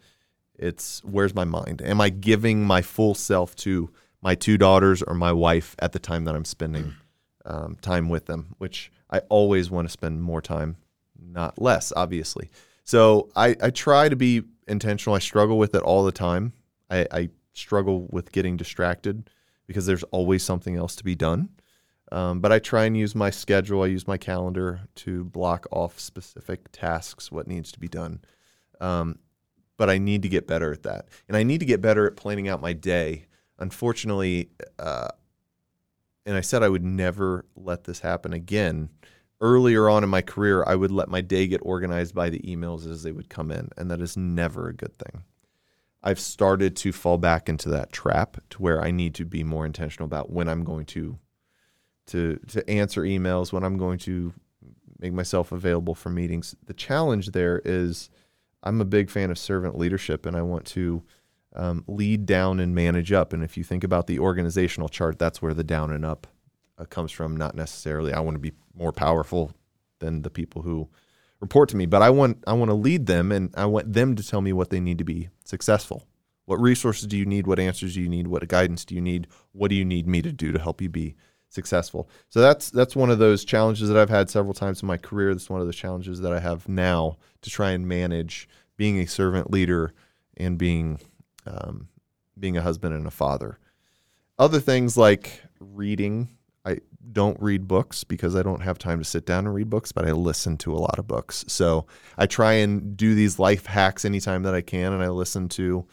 It's 0.58 1.02
where's 1.04 1.34
my 1.34 1.44
mind? 1.44 1.82
Am 1.82 2.00
I 2.00 2.10
giving 2.10 2.64
my 2.64 2.82
full 2.82 3.14
self 3.14 3.56
to 3.56 3.90
my 4.22 4.34
two 4.34 4.58
daughters 4.58 5.02
or 5.02 5.14
my 5.14 5.32
wife 5.32 5.74
at 5.78 5.92
the 5.92 5.98
time 5.98 6.24
that 6.24 6.34
I'm 6.34 6.44
spending 6.44 6.94
um, 7.46 7.76
time 7.80 8.08
with 8.08 8.26
them? 8.26 8.54
Which 8.58 8.92
I 9.10 9.20
always 9.28 9.70
want 9.70 9.88
to 9.88 9.92
spend 9.92 10.22
more 10.22 10.42
time, 10.42 10.76
not 11.18 11.60
less, 11.60 11.92
obviously. 11.96 12.50
So 12.84 13.30
I, 13.34 13.56
I 13.62 13.70
try 13.70 14.08
to 14.08 14.16
be 14.16 14.42
intentional. 14.68 15.16
I 15.16 15.20
struggle 15.20 15.58
with 15.58 15.74
it 15.74 15.82
all 15.82 16.04
the 16.04 16.12
time. 16.12 16.52
I, 16.90 17.06
I 17.10 17.28
struggle 17.52 18.06
with 18.10 18.32
getting 18.32 18.56
distracted 18.56 19.30
because 19.66 19.86
there's 19.86 20.04
always 20.04 20.42
something 20.42 20.76
else 20.76 20.94
to 20.96 21.04
be 21.04 21.14
done. 21.14 21.48
Um, 22.12 22.40
but 22.40 22.52
I 22.52 22.60
try 22.60 22.84
and 22.84 22.96
use 22.96 23.14
my 23.14 23.30
schedule. 23.30 23.82
I 23.82 23.86
use 23.86 24.06
my 24.06 24.16
calendar 24.16 24.80
to 24.96 25.24
block 25.24 25.66
off 25.72 25.98
specific 25.98 26.70
tasks, 26.70 27.32
what 27.32 27.48
needs 27.48 27.72
to 27.72 27.80
be 27.80 27.88
done. 27.88 28.20
Um, 28.80 29.18
but 29.76 29.90
I 29.90 29.98
need 29.98 30.22
to 30.22 30.28
get 30.28 30.46
better 30.46 30.72
at 30.72 30.84
that, 30.84 31.08
and 31.28 31.36
I 31.36 31.42
need 31.42 31.60
to 31.60 31.66
get 31.66 31.80
better 31.82 32.06
at 32.06 32.16
planning 32.16 32.48
out 32.48 32.62
my 32.62 32.72
day. 32.72 33.26
Unfortunately, 33.58 34.48
uh, 34.78 35.08
and 36.26 36.36
I 36.36 36.40
said 36.40 36.62
I 36.62 36.68
would 36.68 36.84
never 36.84 37.46
let 37.54 37.84
this 37.84 38.00
happen 38.00 38.32
again. 38.32 38.90
Earlier 39.40 39.88
on 39.88 40.02
in 40.02 40.10
my 40.10 40.22
career, 40.22 40.64
I 40.66 40.74
would 40.74 40.90
let 40.90 41.08
my 41.08 41.20
day 41.20 41.46
get 41.46 41.60
organized 41.62 42.14
by 42.14 42.30
the 42.30 42.40
emails 42.40 42.90
as 42.90 43.02
they 43.02 43.12
would 43.12 43.28
come 43.28 43.50
in, 43.50 43.70
and 43.76 43.90
that 43.90 44.00
is 44.00 44.16
never 44.16 44.68
a 44.68 44.74
good 44.74 44.96
thing. 44.96 45.22
I've 46.02 46.20
started 46.20 46.76
to 46.76 46.92
fall 46.92 47.18
back 47.18 47.48
into 47.48 47.68
that 47.70 47.92
trap 47.92 48.38
to 48.50 48.62
where 48.62 48.82
I 48.82 48.90
need 48.90 49.14
to 49.16 49.24
be 49.24 49.44
more 49.44 49.66
intentional 49.66 50.06
about 50.06 50.30
when 50.30 50.48
I'm 50.48 50.64
going 50.64 50.86
to 50.86 51.18
to 52.08 52.38
to 52.48 52.68
answer 52.70 53.02
emails, 53.02 53.52
when 53.52 53.64
I'm 53.64 53.76
going 53.76 53.98
to 54.00 54.32
make 54.98 55.12
myself 55.12 55.52
available 55.52 55.94
for 55.94 56.10
meetings. 56.10 56.54
The 56.64 56.74
challenge 56.74 57.32
there 57.32 57.60
is 57.64 58.08
I'm 58.62 58.80
a 58.80 58.84
big 58.84 59.10
fan 59.10 59.30
of 59.30 59.38
servant 59.38 59.76
leadership, 59.76 60.26
and 60.26 60.36
I 60.36 60.42
want 60.42 60.64
to 60.66 61.02
um, 61.56 61.84
lead 61.86 62.26
down 62.26 62.60
and 62.60 62.74
manage 62.74 63.12
up. 63.12 63.32
And 63.32 63.42
if 63.42 63.56
you 63.56 63.64
think 63.64 63.82
about 63.82 64.06
the 64.06 64.18
organizational 64.18 64.88
chart, 64.88 65.18
that's 65.18 65.40
where 65.40 65.54
the 65.54 65.64
down 65.64 65.90
and 65.90 66.04
up 66.04 66.26
uh, 66.78 66.84
comes 66.84 67.10
from. 67.10 67.36
Not 67.36 67.54
necessarily 67.54 68.12
I 68.12 68.20
want 68.20 68.34
to 68.36 68.40
be 68.40 68.52
more 68.74 68.92
powerful 68.92 69.52
than 69.98 70.22
the 70.22 70.30
people 70.30 70.62
who 70.62 70.88
report 71.40 71.68
to 71.70 71.76
me, 71.76 71.86
but 71.86 72.02
I 72.02 72.10
want 72.10 72.44
I 72.46 72.52
want 72.52 72.70
to 72.70 72.74
lead 72.74 73.06
them, 73.06 73.32
and 73.32 73.52
I 73.56 73.66
want 73.66 73.92
them 73.92 74.14
to 74.16 74.26
tell 74.26 74.40
me 74.40 74.52
what 74.52 74.70
they 74.70 74.80
need 74.80 74.98
to 74.98 75.04
be 75.04 75.28
successful. 75.44 76.06
What 76.44 76.60
resources 76.60 77.08
do 77.08 77.16
you 77.16 77.26
need? 77.26 77.46
What 77.46 77.58
answers 77.58 77.94
do 77.94 78.00
you 78.00 78.08
need? 78.08 78.28
What 78.28 78.46
guidance 78.46 78.84
do 78.84 78.94
you 78.94 79.00
need? 79.00 79.26
What 79.52 79.68
do 79.68 79.74
you 79.74 79.84
need 79.84 80.06
me 80.06 80.22
to 80.22 80.32
do 80.32 80.52
to 80.52 80.60
help 80.60 80.80
you 80.80 80.88
be 80.88 81.16
successful? 81.48 82.08
So 82.28 82.40
that's 82.40 82.70
that's 82.70 82.94
one 82.94 83.10
of 83.10 83.18
those 83.18 83.44
challenges 83.44 83.88
that 83.88 83.96
I've 83.96 84.10
had 84.10 84.30
several 84.30 84.54
times 84.54 84.82
in 84.82 84.86
my 84.86 84.96
career. 84.96 85.34
That's 85.34 85.50
one 85.50 85.60
of 85.60 85.66
the 85.66 85.72
challenges 85.72 86.20
that 86.20 86.32
I 86.32 86.40
have 86.40 86.68
now 86.68 87.16
to 87.42 87.50
try 87.50 87.70
and 87.72 87.88
manage 87.88 88.48
being 88.76 88.98
a 88.98 89.06
servant 89.06 89.50
leader 89.50 89.92
and 90.36 90.58
being 90.58 91.00
um, 91.46 91.88
being 92.38 92.56
a 92.56 92.62
husband 92.62 92.94
and 92.94 93.06
a 93.06 93.10
father. 93.10 93.58
Other 94.38 94.60
things 94.60 94.96
like 94.96 95.42
reading. 95.60 96.28
I 96.64 96.78
don't 97.12 97.40
read 97.40 97.68
books 97.68 98.04
because 98.04 98.34
I 98.36 98.42
don't 98.42 98.62
have 98.62 98.78
time 98.78 98.98
to 98.98 99.04
sit 99.04 99.24
down 99.24 99.46
and 99.46 99.54
read 99.54 99.70
books, 99.70 99.92
but 99.92 100.06
I 100.06 100.12
listen 100.12 100.56
to 100.58 100.74
a 100.74 100.78
lot 100.78 100.98
of 100.98 101.06
books. 101.06 101.44
So 101.48 101.86
I 102.18 102.26
try 102.26 102.54
and 102.54 102.96
do 102.96 103.14
these 103.14 103.38
life 103.38 103.66
hacks 103.66 104.04
anytime 104.04 104.42
that 104.42 104.54
I 104.54 104.60
can, 104.60 104.92
and 104.92 105.02
I 105.02 105.08
listen 105.08 105.48
to 105.50 105.86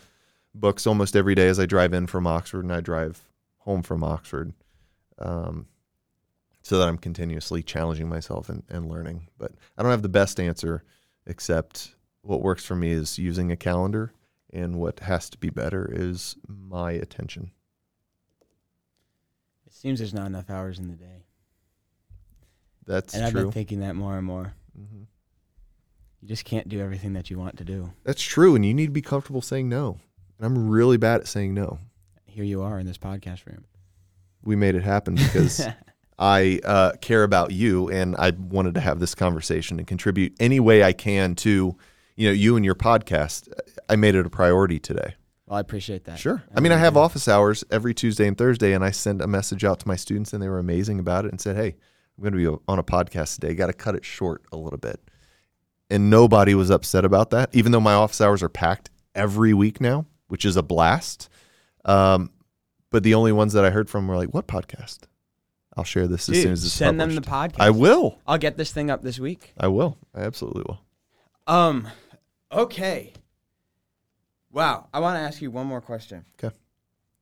books 0.56 0.86
almost 0.86 1.16
every 1.16 1.36
day 1.36 1.48
as 1.48 1.60
I 1.60 1.66
drive 1.66 1.94
in 1.94 2.08
from 2.08 2.28
Oxford 2.28 2.64
and 2.64 2.74
I 2.74 2.82
drive 2.82 3.22
home 3.60 3.84
from 3.84 4.04
Oxford. 4.04 4.54
Um, 5.20 5.68
so 6.64 6.78
that 6.80 6.88
I'm 6.88 6.98
continuously 6.98 7.62
challenging 7.62 8.08
myself 8.08 8.50
and, 8.50 8.64
and 8.70 8.90
learning. 8.90 9.28
But 9.38 9.52
I 9.78 9.84
don't 9.84 9.92
have 9.92 10.02
the 10.02 10.10
best 10.10 10.40
answer, 10.40 10.84
except 11.28 11.94
what 12.22 12.42
works 12.42 12.66
for 12.66 12.76
me 12.76 12.92
is 12.92 13.20
using 13.20 13.52
a 13.52 13.58
calendar, 13.58 14.14
and 14.54 14.76
what 14.76 15.00
has 15.02 15.30
to 15.32 15.38
be 15.38 15.50
better 15.50 15.90
is 15.92 16.38
my 16.48 16.92
attention. 16.92 17.52
It 19.66 19.74
seems 19.74 20.00
there's 20.00 20.14
not 20.14 20.28
enough 20.28 20.50
hours 20.50 20.80
in 20.80 20.88
the 20.88 20.96
day. 20.96 21.26
That's 22.86 23.14
and 23.14 23.26
I've 23.26 23.34
been 23.34 23.52
thinking 23.52 23.80
that 23.80 23.96
more 23.96 24.18
and 24.18 24.26
more. 24.26 24.54
hmm 24.76 25.04
You 26.22 26.28
just 26.28 26.46
can't 26.46 26.70
do 26.70 26.80
everything 26.80 27.14
that 27.14 27.30
you 27.30 27.40
want 27.40 27.58
to 27.58 27.66
do. 27.66 27.92
That's 28.04 28.22
true, 28.22 28.56
and 28.56 28.66
you 28.66 28.74
need 28.74 28.88
to 28.88 28.92
be 28.92 29.02
comfortable 29.02 29.42
saying 29.42 29.68
no. 29.68 30.00
And 30.38 30.46
I'm 30.46 30.70
really 30.70 30.98
bad 30.98 31.22
at 31.22 31.28
saying 31.28 31.54
no. 31.54 31.80
Here 32.26 32.44
you 32.44 32.62
are 32.62 32.80
in 32.80 32.86
this 32.86 32.98
podcast 32.98 33.46
room. 33.46 33.66
We 34.44 34.56
made 34.56 34.76
it 34.76 34.84
happen 34.84 35.16
because 35.16 35.66
I 36.20 36.60
uh, 36.64 36.92
care 37.02 37.24
about 37.24 37.52
you, 37.52 37.90
and 37.90 38.16
I 38.18 38.32
wanted 38.32 38.76
to 38.76 38.82
have 38.82 39.00
this 39.00 39.16
conversation 39.16 39.80
and 39.80 39.88
contribute 39.88 40.36
any 40.40 40.60
way 40.60 40.84
I 40.84 40.94
can 40.94 41.36
to, 41.36 41.76
you 42.16 42.28
know, 42.28 42.34
you 42.34 42.56
and 42.56 42.64
your 42.66 42.76
podcast. 42.76 43.48
I 43.90 43.96
made 43.96 44.16
it 44.16 44.26
a 44.26 44.30
priority 44.30 44.80
today. 44.80 45.16
well, 45.48 45.58
I 45.58 45.60
appreciate 45.60 46.06
that. 46.06 46.20
Sure. 46.20 46.44
I 46.56 46.60
mean, 46.60 46.72
I 46.72 46.78
have 46.78 46.96
office 46.98 47.28
hours 47.28 47.64
every 47.72 47.94
Tuesday 47.94 48.28
and 48.28 48.38
Thursday, 48.38 48.74
and 48.74 48.84
I 48.84 48.92
send 48.92 49.22
a 49.22 49.28
message 49.28 49.64
out 49.64 49.80
to 49.82 49.88
my 49.88 49.96
students, 49.96 50.34
and 50.34 50.42
they 50.42 50.50
were 50.50 50.60
amazing 50.60 51.00
about 51.00 51.26
it 51.26 51.32
and 51.32 51.42
said, 51.42 51.56
"Hey, 51.56 51.76
I'm 52.18 52.24
going 52.24 52.34
to 52.34 52.52
be 52.52 52.62
on 52.68 52.80
a 52.80 52.84
podcast 52.84 53.36
today. 53.36 53.54
Got 53.56 53.68
to 53.68 53.74
cut 53.74 53.96
it 53.96 54.06
short 54.06 54.44
a 54.52 54.58
little 54.58 54.80
bit." 54.80 55.00
And 55.90 56.10
nobody 56.10 56.56
was 56.56 56.70
upset 56.72 57.06
about 57.06 57.30
that, 57.32 57.50
even 57.54 57.72
though 57.72 57.80
my 57.82 57.94
office 57.94 58.22
hours 58.22 58.42
are 58.42 58.50
packed 58.50 58.90
every 59.14 59.54
week 59.54 59.80
now, 59.82 60.06
which 60.28 60.46
is 60.46 60.56
a 60.56 60.64
blast. 60.64 61.30
Um, 61.86 62.32
but 62.90 63.04
the 63.04 63.14
only 63.16 63.32
ones 63.32 63.54
that 63.54 63.66
I 63.66 63.70
heard 63.70 63.90
from 63.90 64.08
were 64.08 64.16
like, 64.16 64.34
"What 64.34 64.48
podcast?" 64.48 65.00
I'll 65.76 65.84
share 65.84 66.08
this 66.08 66.30
as 66.30 66.42
soon 66.42 66.52
as 66.52 66.64
it's 66.64 66.72
send 66.74 67.00
published. 67.00 67.16
them 67.16 67.24
the 67.24 67.30
podcast. 67.58 67.62
I 67.64 67.72
will. 67.72 68.20
I'll 68.28 68.38
get 68.38 68.58
this 68.58 68.72
thing 68.72 68.92
up 68.92 69.02
this 69.02 69.20
week. 69.20 69.54
I 69.60 69.68
will. 69.68 69.98
I 70.14 70.22
absolutely 70.22 70.64
will. 70.68 70.80
Um, 71.46 71.88
okay. 72.52 73.14
Wow. 74.52 74.88
I 74.94 75.00
want 75.00 75.16
to 75.16 75.20
ask 75.20 75.42
you 75.42 75.52
one 75.52 75.68
more 75.68 75.82
question. 75.82 76.26
Okay. 76.42 76.56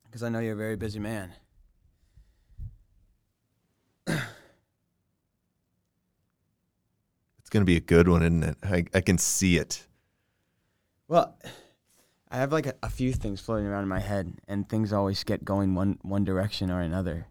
Because 0.05 0.23
I 0.23 0.29
know 0.29 0.39
you're 0.39 0.53
a 0.53 0.57
very 0.57 0.75
busy 0.75 0.99
man. 0.99 1.33
It's 4.07 4.19
going 7.49 7.61
to 7.61 7.65
be 7.65 7.77
a 7.77 7.81
good 7.81 8.07
one, 8.07 8.21
isn't 8.21 8.43
it? 8.43 8.57
I, 8.63 8.85
I 8.93 9.01
can 9.01 9.17
see 9.17 9.57
it. 9.57 9.87
Well, 11.07 11.37
I 12.29 12.37
have 12.37 12.53
like 12.53 12.65
a, 12.65 12.75
a 12.81 12.89
few 12.89 13.11
things 13.11 13.41
floating 13.41 13.67
around 13.67 13.83
in 13.83 13.89
my 13.89 13.99
head, 13.99 14.33
and 14.47 14.67
things 14.67 14.93
always 14.93 15.23
get 15.25 15.43
going 15.43 15.75
one 15.75 15.99
one 16.01 16.23
direction 16.23 16.71
or 16.71 16.79
another. 16.79 17.27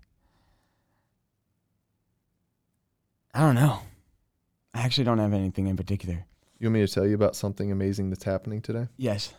I 3.33 3.40
don't 3.40 3.55
know. 3.55 3.79
I 4.74 4.83
actually 4.83 5.05
don't 5.05 5.18
have 5.18 5.33
anything 5.33 5.68
in 5.68 5.76
particular. 5.76 6.26
You 6.61 6.66
want 6.68 6.75
me 6.75 6.87
to 6.87 6.92
tell 6.92 7.07
you 7.07 7.14
about 7.14 7.35
something 7.35 7.73
amazing 7.73 8.11
that's 8.11 8.25
happening 8.25 8.61
today? 8.61 8.87
Yes. 8.99 9.33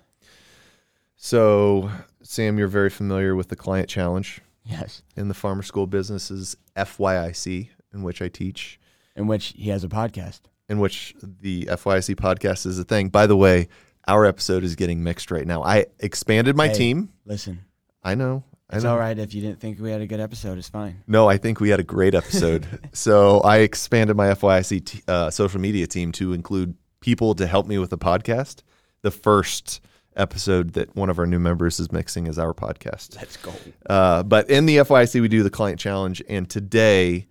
So, 1.15 1.91
Sam, 2.23 2.57
you're 2.57 2.67
very 2.67 2.89
familiar 2.89 3.35
with 3.35 3.49
the 3.49 3.55
client 3.55 3.87
challenge 3.87 4.41
Yes. 4.65 5.03
in 5.15 5.27
the 5.27 5.33
farmer 5.35 5.61
school 5.61 5.85
businesses 5.85 6.57
FYIC, 6.75 7.69
in 7.93 8.01
which 8.03 8.21
I 8.23 8.27
teach, 8.27 8.79
In 9.15 9.27
which 9.27 9.53
he 9.55 9.69
has 9.69 9.83
a 9.83 9.87
podcast. 9.87 10.41
in 10.67 10.79
which 10.79 11.13
the 11.21 11.65
FYIC 11.69 12.15
podcast 12.15 12.65
is 12.65 12.79
a 12.79 12.83
thing. 12.83 13.09
By 13.09 13.27
the 13.27 13.37
way, 13.37 13.67
our 14.07 14.25
episode 14.25 14.63
is 14.63 14.75
getting 14.75 15.03
mixed 15.03 15.29
right 15.29 15.45
now. 15.45 15.61
I 15.63 15.85
expanded 15.99 16.55
my 16.55 16.69
Hey. 16.69 16.73
team. 16.73 17.09
Listen, 17.25 17.59
I 18.03 18.15
know. 18.15 18.43
I 18.67 18.77
it's 18.77 18.83
know. 18.85 18.93
all 18.93 18.97
right 18.97 19.19
if 19.19 19.33
you 19.35 19.41
didn't 19.41 19.59
think 19.59 19.79
we 19.79 19.91
had 19.91 20.01
a 20.01 20.07
good 20.07 20.21
episode. 20.21 20.57
It's 20.57 20.69
fine. 20.69 21.03
No, 21.05 21.27
I 21.29 21.37
think 21.37 21.59
we 21.59 21.69
had 21.69 21.79
a 21.81 21.83
great 21.83 22.15
episode. 22.15 22.65
so 22.93 23.41
I 23.41 23.57
expanded 23.59 24.15
my 24.15 24.27
FYIC 24.33 24.85
t- 24.85 25.01
uh, 25.07 25.29
social 25.29 25.59
media 25.61 25.85
team 25.85 26.11
to 26.13 26.31
include 26.33 26.73
people 27.01 27.35
to 27.35 27.47
help 27.47 27.67
me 27.67 27.77
with 27.77 27.89
the 27.89 27.97
podcast. 27.97 28.61
The 29.01 29.11
first 29.11 29.81
episode 30.15 30.73
that 30.73 30.95
one 30.95 31.09
of 31.09 31.17
our 31.19 31.25
new 31.25 31.39
members 31.39 31.79
is 31.79 31.91
mixing 31.91 32.27
is 32.27 32.37
our 32.37 32.53
podcast. 32.53 33.15
Let's 33.15 33.37
go. 33.37 33.51
Uh, 33.89 34.23
but 34.23 34.49
in 34.49 34.65
the 34.65 34.77
FYC, 34.77 35.21
we 35.21 35.27
do 35.27 35.43
the 35.43 35.49
client 35.49 35.79
challenge, 35.79 36.21
and 36.29 36.49
today 36.49 37.27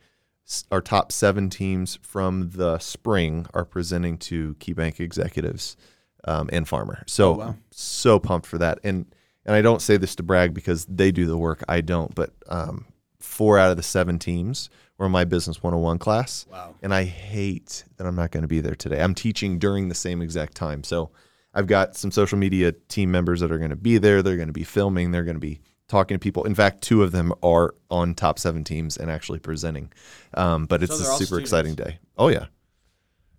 our 0.73 0.81
top 0.81 1.13
seven 1.13 1.49
teams 1.49 1.99
from 2.03 2.51
the 2.51 2.79
spring 2.79 3.47
are 3.55 3.65
presenting 3.65 4.19
to 4.19 4.55
KeyBank 4.59 4.99
executives 4.99 5.77
um, 6.25 6.51
and 6.53 6.67
Farmer. 6.67 7.05
So 7.07 7.35
Oh, 7.35 7.39
wow. 7.39 7.55
so 7.71 8.19
pumped 8.19 8.47
for 8.47 8.59
that, 8.59 8.79
and 8.83 9.07
and 9.47 9.55
I 9.55 9.63
don't 9.63 9.81
say 9.81 9.97
this 9.97 10.15
to 10.17 10.23
brag 10.23 10.53
because 10.53 10.85
they 10.87 11.13
do 11.13 11.27
the 11.27 11.39
work, 11.39 11.63
I 11.69 11.81
don't. 11.81 12.15
But 12.15 12.33
um, 12.49 12.87
four 13.21 13.59
out 13.59 13.71
of 13.71 13.77
the 13.77 13.83
seven 13.83 14.19
teams 14.19 14.69
in 15.07 15.13
my 15.13 15.25
Business 15.25 15.63
101 15.63 15.99
class, 15.99 16.47
Wow. 16.51 16.75
and 16.83 16.93
I 16.95 17.05
hate 17.05 17.85
that 17.97 18.07
I'm 18.07 18.17
not 18.17 18.31
going 18.31 18.43
to 18.43 18.49
be 18.49 18.61
there 18.61 18.75
today. 18.75 19.01
I'm 19.03 19.15
teaching 19.15 19.59
during 19.59 19.89
the 19.89 19.95
same 19.95 20.21
exact 20.23 20.55
time, 20.55 20.83
so. 20.85 21.11
I've 21.53 21.67
got 21.67 21.97
some 21.97 22.13
social 22.13 22.39
media 22.39 22.71
team 22.71 23.11
members 23.11 23.41
that 23.41 23.51
are 23.51 23.59
going 23.59 23.71
to 23.71 23.77
be 23.77 23.99
there. 23.99 24.23
They're 24.23 24.37
going 24.37 24.47
to 24.47 24.53
be 24.53 24.63
filming. 24.63 25.11
They're 25.11 25.25
going 25.25 25.35
to 25.35 25.41
be 25.41 25.61
talking 25.89 26.15
to 26.15 26.19
people. 26.21 26.45
In 26.45 26.55
fact, 26.55 26.81
two 26.81 27.03
of 27.03 27.11
them 27.11 27.33
are 27.43 27.75
on 27.91 28.15
top 28.15 28.39
seven 28.39 28.63
teams 28.63 28.97
and 28.97 29.11
actually 29.11 29.41
presenting. 29.41 29.91
Um, 30.35 30.67
but 30.67 30.81
it's 30.81 30.97
So 30.97 31.01
a 31.03 31.05
super 31.17 31.25
students. 31.25 31.41
exciting 31.41 31.75
day. 31.75 31.99
Oh 32.17 32.29
yeah. 32.29 32.47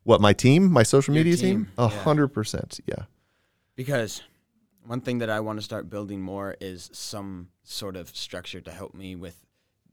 What 0.04 0.20
my 0.20 0.34
team? 0.34 0.70
My 0.70 0.84
social 0.84 1.14
Your 1.16 1.24
media 1.24 1.38
team, 1.38 1.68
team? 1.68 1.72
A 1.78 1.88
hundred 1.88 2.28
percent. 2.34 2.82
Yeah. 2.86 3.06
Because 3.78 4.22
one 4.86 5.00
thing 5.00 5.20
that 5.20 5.30
I 5.30 5.40
want 5.40 5.60
to 5.60 5.64
start 5.64 5.90
building 5.90 6.22
more 6.22 6.58
is 6.60 6.90
some 6.92 7.48
sort 7.64 7.96
of 7.96 8.10
structure 8.10 8.60
to 8.60 8.72
help 8.72 8.94
me 8.94 9.16
with 9.16 9.38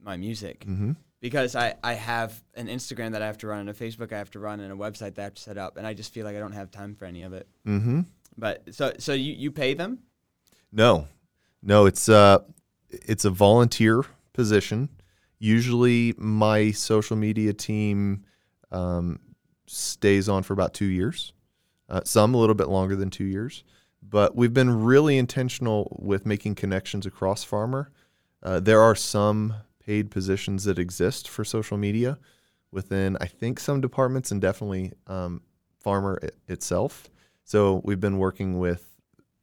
my 0.03 0.17
music. 0.17 0.65
Mm-hmm. 0.67 0.93
Because 1.21 1.57
I, 1.57 1.75
I 1.83 1.95
have 1.95 2.41
an 2.55 2.69
Instagram 2.69 3.13
that 3.13 3.23
I 3.23 3.27
have 3.27 3.39
to 3.39 3.49
run 3.49 3.61
and 3.61 3.71
a 3.71 3.75
Facebook 3.75 4.13
I 4.13 4.19
have 4.19 4.31
to 4.33 4.39
run 4.39 4.61
and 4.61 4.73
a 4.73 4.77
website 4.77 5.17
that 5.17 5.19
I 5.19 5.25
have 5.25 5.35
to 5.35 5.43
set 5.43 5.59
up 5.59 5.77
and 5.77 5.87
I 5.87 5.93
just 5.93 6.15
feel 6.15 6.25
like 6.25 6.37
I 6.37 6.39
don't 6.39 6.53
have 6.53 6.71
time 6.71 6.95
for 6.95 7.07
any 7.07 7.23
of 7.23 7.33
it. 7.33 7.49
Mm-hmm. 7.67 8.03
But 8.37 8.73
so 8.73 8.93
so 8.99 9.13
you, 9.13 9.33
you 9.33 9.51
pay 9.51 9.75
them? 9.75 9.99
No, 10.73 11.09
no. 11.63 11.87
It's 11.87 12.09
uh, 12.09 12.39
it's 12.91 13.25
a 13.25 13.31
volunteer 13.31 14.05
position. 14.33 14.89
Usually, 15.41 16.15
my 16.17 16.71
social 16.71 17.17
media 17.17 17.53
team 17.53 18.25
um, 18.71 19.19
stays 19.67 20.29
on 20.29 20.43
for 20.43 20.53
about 20.53 20.75
two 20.75 20.87
years. 20.87 21.33
Uh, 21.89 22.01
some 22.05 22.35
a 22.35 22.39
little 22.39 22.55
bit 22.55 22.69
longer 22.69 22.95
than 22.95 23.09
two 23.09 23.25
years, 23.25 23.65
but 24.03 24.37
we've 24.37 24.53
been 24.53 24.85
really 24.85 25.17
intentional 25.17 25.97
with 26.01 26.27
making 26.27 26.55
connections 26.55 27.07
across 27.07 27.45
Farmer. 27.45 27.91
Uh, 28.43 28.61
there 28.61 28.81
are 28.81 28.95
some 28.95 29.55
paid 29.89 30.11
positions 30.11 30.65
that 30.65 30.79
exist 30.79 31.27
for 31.31 31.45
social 31.45 31.79
media 31.79 32.19
within, 32.71 33.17
I 33.23 33.27
think, 33.27 33.59
some 33.59 33.81
departments 33.81 34.31
and 34.31 34.39
definitely 34.39 34.93
um, 35.07 35.41
Farmer 35.81 36.19
i- 36.23 36.29
itself. 36.53 37.09
So 37.45 37.81
we've 37.87 37.99
been 37.99 38.19
working 38.19 38.59
with 38.59 38.85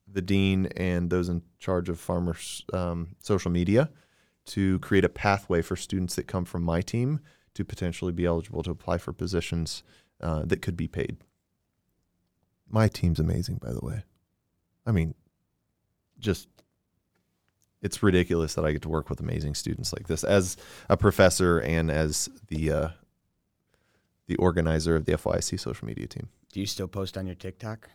the 0.07 0.21
dean 0.21 0.67
and 0.77 1.09
those 1.09 1.29
in 1.29 1.41
charge 1.57 1.89
of 1.89 1.99
farmers 1.99 2.63
um, 2.73 3.15
social 3.17 3.49
media 3.49 3.89
to 4.45 4.77
create 4.79 5.03
a 5.03 5.09
pathway 5.09 5.63
for 5.63 5.75
students 5.75 6.13
that 6.15 6.27
come 6.27 6.45
from 6.45 6.61
my 6.61 6.79
team 6.79 7.21
to 7.55 7.65
potentially 7.65 8.11
be 8.11 8.25
eligible 8.25 8.61
to 8.61 8.69
apply 8.69 8.99
for 8.99 9.13
positions 9.13 9.81
uh, 10.21 10.43
that 10.45 10.61
could 10.61 10.77
be 10.77 10.87
paid. 10.87 11.17
My 12.69 12.87
team's 12.87 13.19
amazing, 13.19 13.57
by 13.63 13.73
the 13.73 13.83
way. 13.83 14.03
I 14.85 14.91
mean, 14.91 15.15
just 16.19 16.47
it's 17.85 18.01
ridiculous 18.01 18.55
that 18.55 18.65
I 18.65 18.71
get 18.71 18.81
to 18.81 18.89
work 18.89 19.11
with 19.11 19.19
amazing 19.19 19.53
students 19.53 19.93
like 19.93 20.07
this 20.07 20.23
as 20.23 20.57
a 20.89 20.97
professor 20.97 21.59
and 21.59 21.91
as 21.91 22.27
the 22.47 22.71
uh, 22.71 22.87
the 24.25 24.35
organizer 24.37 24.95
of 24.95 25.05
the 25.05 25.11
FYC 25.11 25.59
social 25.59 25.85
media 25.85 26.07
team. 26.07 26.29
Do 26.51 26.59
you 26.59 26.65
still 26.65 26.87
post 26.87 27.15
on 27.15 27.27
your 27.27 27.35
TikTok? 27.35 27.91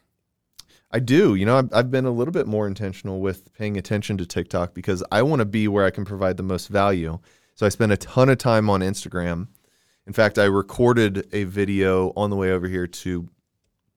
I 0.92 1.00
do. 1.00 1.34
You 1.34 1.44
know, 1.44 1.58
I've, 1.58 1.74
I've 1.74 1.90
been 1.90 2.04
a 2.04 2.12
little 2.12 2.30
bit 2.30 2.46
more 2.46 2.68
intentional 2.68 3.20
with 3.20 3.52
paying 3.54 3.76
attention 3.76 4.16
to 4.18 4.26
TikTok 4.26 4.74
because 4.74 5.02
I 5.10 5.22
want 5.22 5.40
to 5.40 5.44
be 5.44 5.66
where 5.66 5.84
I 5.84 5.90
can 5.90 6.04
provide 6.04 6.36
the 6.36 6.44
most 6.44 6.68
value. 6.68 7.18
So 7.56 7.66
I 7.66 7.68
spend 7.68 7.90
a 7.90 7.96
ton 7.96 8.28
of 8.28 8.38
time 8.38 8.70
on 8.70 8.80
Instagram. 8.80 9.48
In 10.06 10.12
fact, 10.12 10.38
I 10.38 10.44
recorded 10.44 11.26
a 11.32 11.44
video 11.44 12.12
on 12.16 12.30
the 12.30 12.36
way 12.36 12.52
over 12.52 12.68
here 12.68 12.86
to 12.86 13.28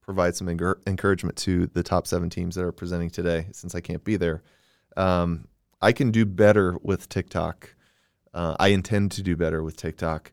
provide 0.01 0.35
some 0.35 0.49
encouragement 0.49 1.37
to 1.37 1.67
the 1.67 1.83
top 1.83 2.07
seven 2.07 2.31
teams 2.31 2.55
that 2.55 2.65
are 2.65 2.71
presenting 2.71 3.11
today 3.11 3.45
since 3.51 3.75
I 3.75 3.79
can't 3.79 4.03
be 4.03 4.15
there. 4.15 4.41
Um, 4.97 5.47
I 5.83 5.91
can 5.91 6.11
do 6.11 6.25
better 6.25 6.77
with 6.81 7.09
TikTok. 7.09 7.75
Uh, 8.33 8.55
I 8.59 8.69
intend 8.69 9.11
to 9.11 9.21
do 9.21 9.35
better 9.35 9.61
with 9.61 9.75
TikTok. 9.75 10.31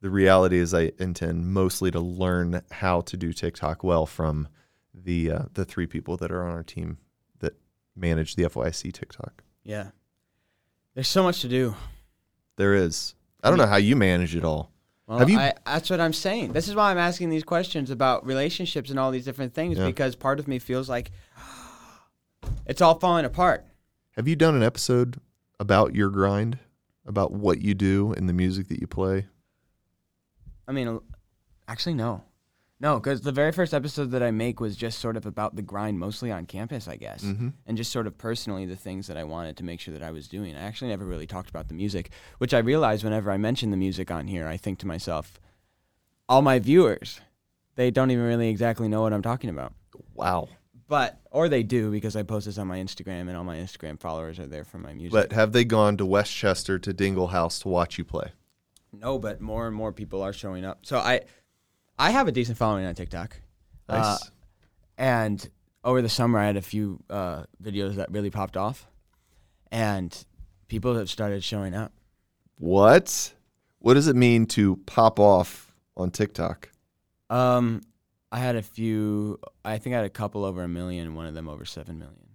The 0.00 0.08
reality 0.10 0.58
is, 0.58 0.72
I 0.72 0.92
intend 0.98 1.52
mostly 1.52 1.90
to 1.90 2.00
learn 2.00 2.62
how 2.70 3.00
to 3.02 3.16
do 3.16 3.32
TikTok 3.32 3.82
well 3.82 4.06
from 4.06 4.48
the 4.94 5.30
uh, 5.30 5.42
the 5.54 5.64
three 5.64 5.86
people 5.86 6.16
that 6.18 6.30
are 6.30 6.44
on 6.46 6.52
our 6.52 6.62
team 6.62 6.98
that 7.40 7.54
manage 7.96 8.36
the 8.36 8.44
FYC 8.44 8.92
TikTok. 8.92 9.42
Yeah. 9.64 9.88
There's 10.94 11.08
so 11.08 11.22
much 11.22 11.40
to 11.40 11.48
do. 11.48 11.74
There 12.56 12.74
is. 12.74 13.14
I 13.42 13.48
don't 13.48 13.58
know 13.58 13.66
how 13.66 13.76
you 13.76 13.96
manage 13.96 14.36
it 14.36 14.44
all. 14.44 14.70
Well, 15.06 15.18
Have 15.18 15.28
you- 15.28 15.38
I, 15.38 15.54
that's 15.66 15.90
what 15.90 16.00
I'm 16.00 16.12
saying. 16.12 16.52
This 16.52 16.68
is 16.68 16.74
why 16.74 16.90
I'm 16.90 16.98
asking 16.98 17.30
these 17.30 17.44
questions 17.44 17.90
about 17.90 18.24
relationships 18.24 18.90
and 18.90 18.98
all 18.98 19.10
these 19.10 19.24
different 19.24 19.52
things 19.54 19.76
Yeah. 19.76 19.86
because 19.86 20.14
part 20.16 20.38
of 20.38 20.46
me 20.48 20.58
feels 20.58 20.88
like 20.88 21.10
it's 22.66 22.80
all 22.80 22.98
falling 22.98 23.24
apart. 23.24 23.66
Have 24.16 24.28
you 24.28 24.36
done 24.36 24.54
an 24.54 24.62
episode 24.62 25.20
about 25.58 25.94
your 25.94 26.08
grind, 26.10 26.58
about 27.06 27.32
what 27.32 27.60
you 27.60 27.74
do 27.74 28.12
and 28.12 28.28
the 28.28 28.32
music 28.32 28.68
that 28.68 28.80
you 28.80 28.86
play? 28.86 29.26
I 30.68 30.72
mean, 30.72 31.00
actually, 31.68 31.94
no. 31.94 32.22
No, 32.80 32.98
because 32.98 33.20
the 33.22 33.32
very 33.32 33.52
first 33.52 33.72
episode 33.72 34.10
that 34.10 34.22
I 34.22 34.30
make 34.30 34.60
was 34.60 34.76
just 34.76 34.98
sort 34.98 35.16
of 35.16 35.26
about 35.26 35.56
the 35.56 35.62
grind, 35.62 35.98
mostly 35.98 36.30
on 36.30 36.44
campus, 36.46 36.86
I 36.88 36.96
guess, 36.96 37.22
Mm-hmm. 37.22 37.48
and 37.66 37.76
just 37.76 37.92
sort 37.92 38.06
of 38.06 38.18
personally 38.18 38.66
the 38.66 38.76
things 38.76 39.06
that 39.06 39.16
I 39.16 39.24
wanted 39.24 39.56
to 39.58 39.64
make 39.64 39.80
sure 39.80 39.94
that 39.94 40.02
I 40.02 40.10
was 40.10 40.28
doing. 40.28 40.54
I 40.54 40.60
actually 40.60 40.88
never 40.90 41.04
really 41.04 41.26
talked 41.26 41.48
about 41.50 41.68
the 41.68 41.74
music, 41.74 42.10
which 42.38 42.52
I 42.52 42.58
realize 42.58 43.02
whenever 43.04 43.30
I 43.30 43.36
mention 43.36 43.70
the 43.70 43.76
music 43.76 44.10
on 44.10 44.26
here, 44.26 44.46
I 44.46 44.56
think 44.56 44.78
to 44.80 44.86
myself, 44.86 45.40
all 46.28 46.42
my 46.42 46.58
viewers, 46.58 47.20
they 47.76 47.90
don't 47.90 48.10
even 48.10 48.24
really 48.24 48.48
exactly 48.48 48.88
know 48.88 49.02
what 49.02 49.12
I'm 49.12 49.22
talking 49.22 49.50
about. 49.50 49.72
Wow. 50.14 50.48
But 50.86 51.18
or 51.30 51.48
they 51.48 51.62
do 51.62 51.90
because 51.90 52.14
I 52.14 52.22
post 52.22 52.46
this 52.46 52.58
on 52.58 52.66
my 52.66 52.78
Instagram 52.78 53.22
and 53.28 53.36
all 53.36 53.44
my 53.44 53.56
Instagram 53.56 53.98
followers 53.98 54.38
are 54.38 54.46
there 54.46 54.64
for 54.64 54.78
my 54.78 54.92
music. 54.92 55.12
But 55.12 55.32
have 55.32 55.52
they 55.52 55.64
gone 55.64 55.96
to 55.96 56.04
West 56.06 56.32
Chester 56.34 56.78
to 56.78 56.92
Dingle 56.92 57.28
House 57.28 57.58
to 57.60 57.68
watch 57.68 57.98
you 57.98 58.04
play? 58.04 58.32
no, 58.92 59.18
but 59.18 59.40
more 59.40 59.66
and 59.66 59.74
more 59.74 59.92
people 59.92 60.22
are 60.22 60.32
showing 60.32 60.64
up. 60.64 60.80
So 60.86 60.98
I 60.98 61.22
I 61.98 62.10
have 62.10 62.28
a 62.28 62.32
decent 62.32 62.58
following 62.58 62.84
on 62.86 62.94
TikTok. 62.94 63.36
Uh, 63.88 63.98
Nice. 63.98 64.30
and 64.98 65.48
over 65.82 66.00
the 66.02 66.08
summer 66.08 66.38
I 66.38 66.46
had 66.46 66.56
a 66.56 66.62
few 66.62 67.00
uh, 67.10 67.44
videos 67.62 67.94
that 67.96 68.10
really 68.12 68.30
popped 68.30 68.56
off 68.56 68.86
and 69.72 70.24
people 70.68 70.94
have 70.96 71.10
started 71.10 71.42
showing 71.42 71.74
up. 71.74 71.92
what? 72.58 73.32
What 73.80 73.94
does 73.94 74.06
it 74.08 74.16
mean 74.16 74.46
to 74.46 74.76
pop 74.86 75.18
off 75.20 75.74
on 75.96 76.10
TikTok? 76.10 76.70
Um 77.30 77.80
I 78.34 78.38
had 78.38 78.56
a 78.56 78.62
few 78.62 79.38
I 79.64 79.78
think 79.78 79.94
I 79.94 79.98
had 79.98 80.06
a 80.06 80.10
couple 80.10 80.44
over 80.44 80.64
a 80.64 80.68
million, 80.68 81.14
one 81.14 81.26
of 81.26 81.34
them 81.34 81.48
over 81.48 81.64
7 81.64 81.96
million. 81.96 82.26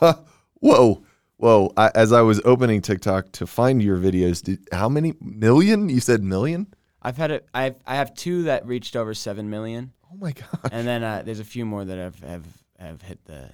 Whoa. 0.60 1.02
Whoa. 1.38 1.72
I, 1.76 1.90
as 1.96 2.12
I 2.12 2.22
was 2.22 2.40
opening 2.44 2.80
TikTok 2.82 3.32
to 3.32 3.48
find 3.48 3.82
your 3.82 3.98
videos, 3.98 4.44
did, 4.44 4.60
how 4.70 4.88
many 4.88 5.14
million? 5.20 5.88
You 5.88 5.98
said 5.98 6.22
million? 6.22 6.72
I've 7.02 7.16
had 7.16 7.32
it 7.32 7.48
I've 7.52 7.74
I 7.84 7.96
have 7.96 8.14
two 8.14 8.44
that 8.44 8.64
reached 8.64 8.94
over 8.94 9.12
7 9.12 9.50
million. 9.50 9.92
Oh 10.04 10.16
my 10.18 10.30
God. 10.30 10.70
and 10.70 10.86
then 10.86 11.02
uh, 11.02 11.22
there's 11.24 11.40
a 11.40 11.44
few 11.44 11.66
more 11.66 11.84
that 11.84 11.98
have, 11.98 12.20
have 12.20 12.46
have 12.78 13.02
hit 13.02 13.24
the 13.24 13.50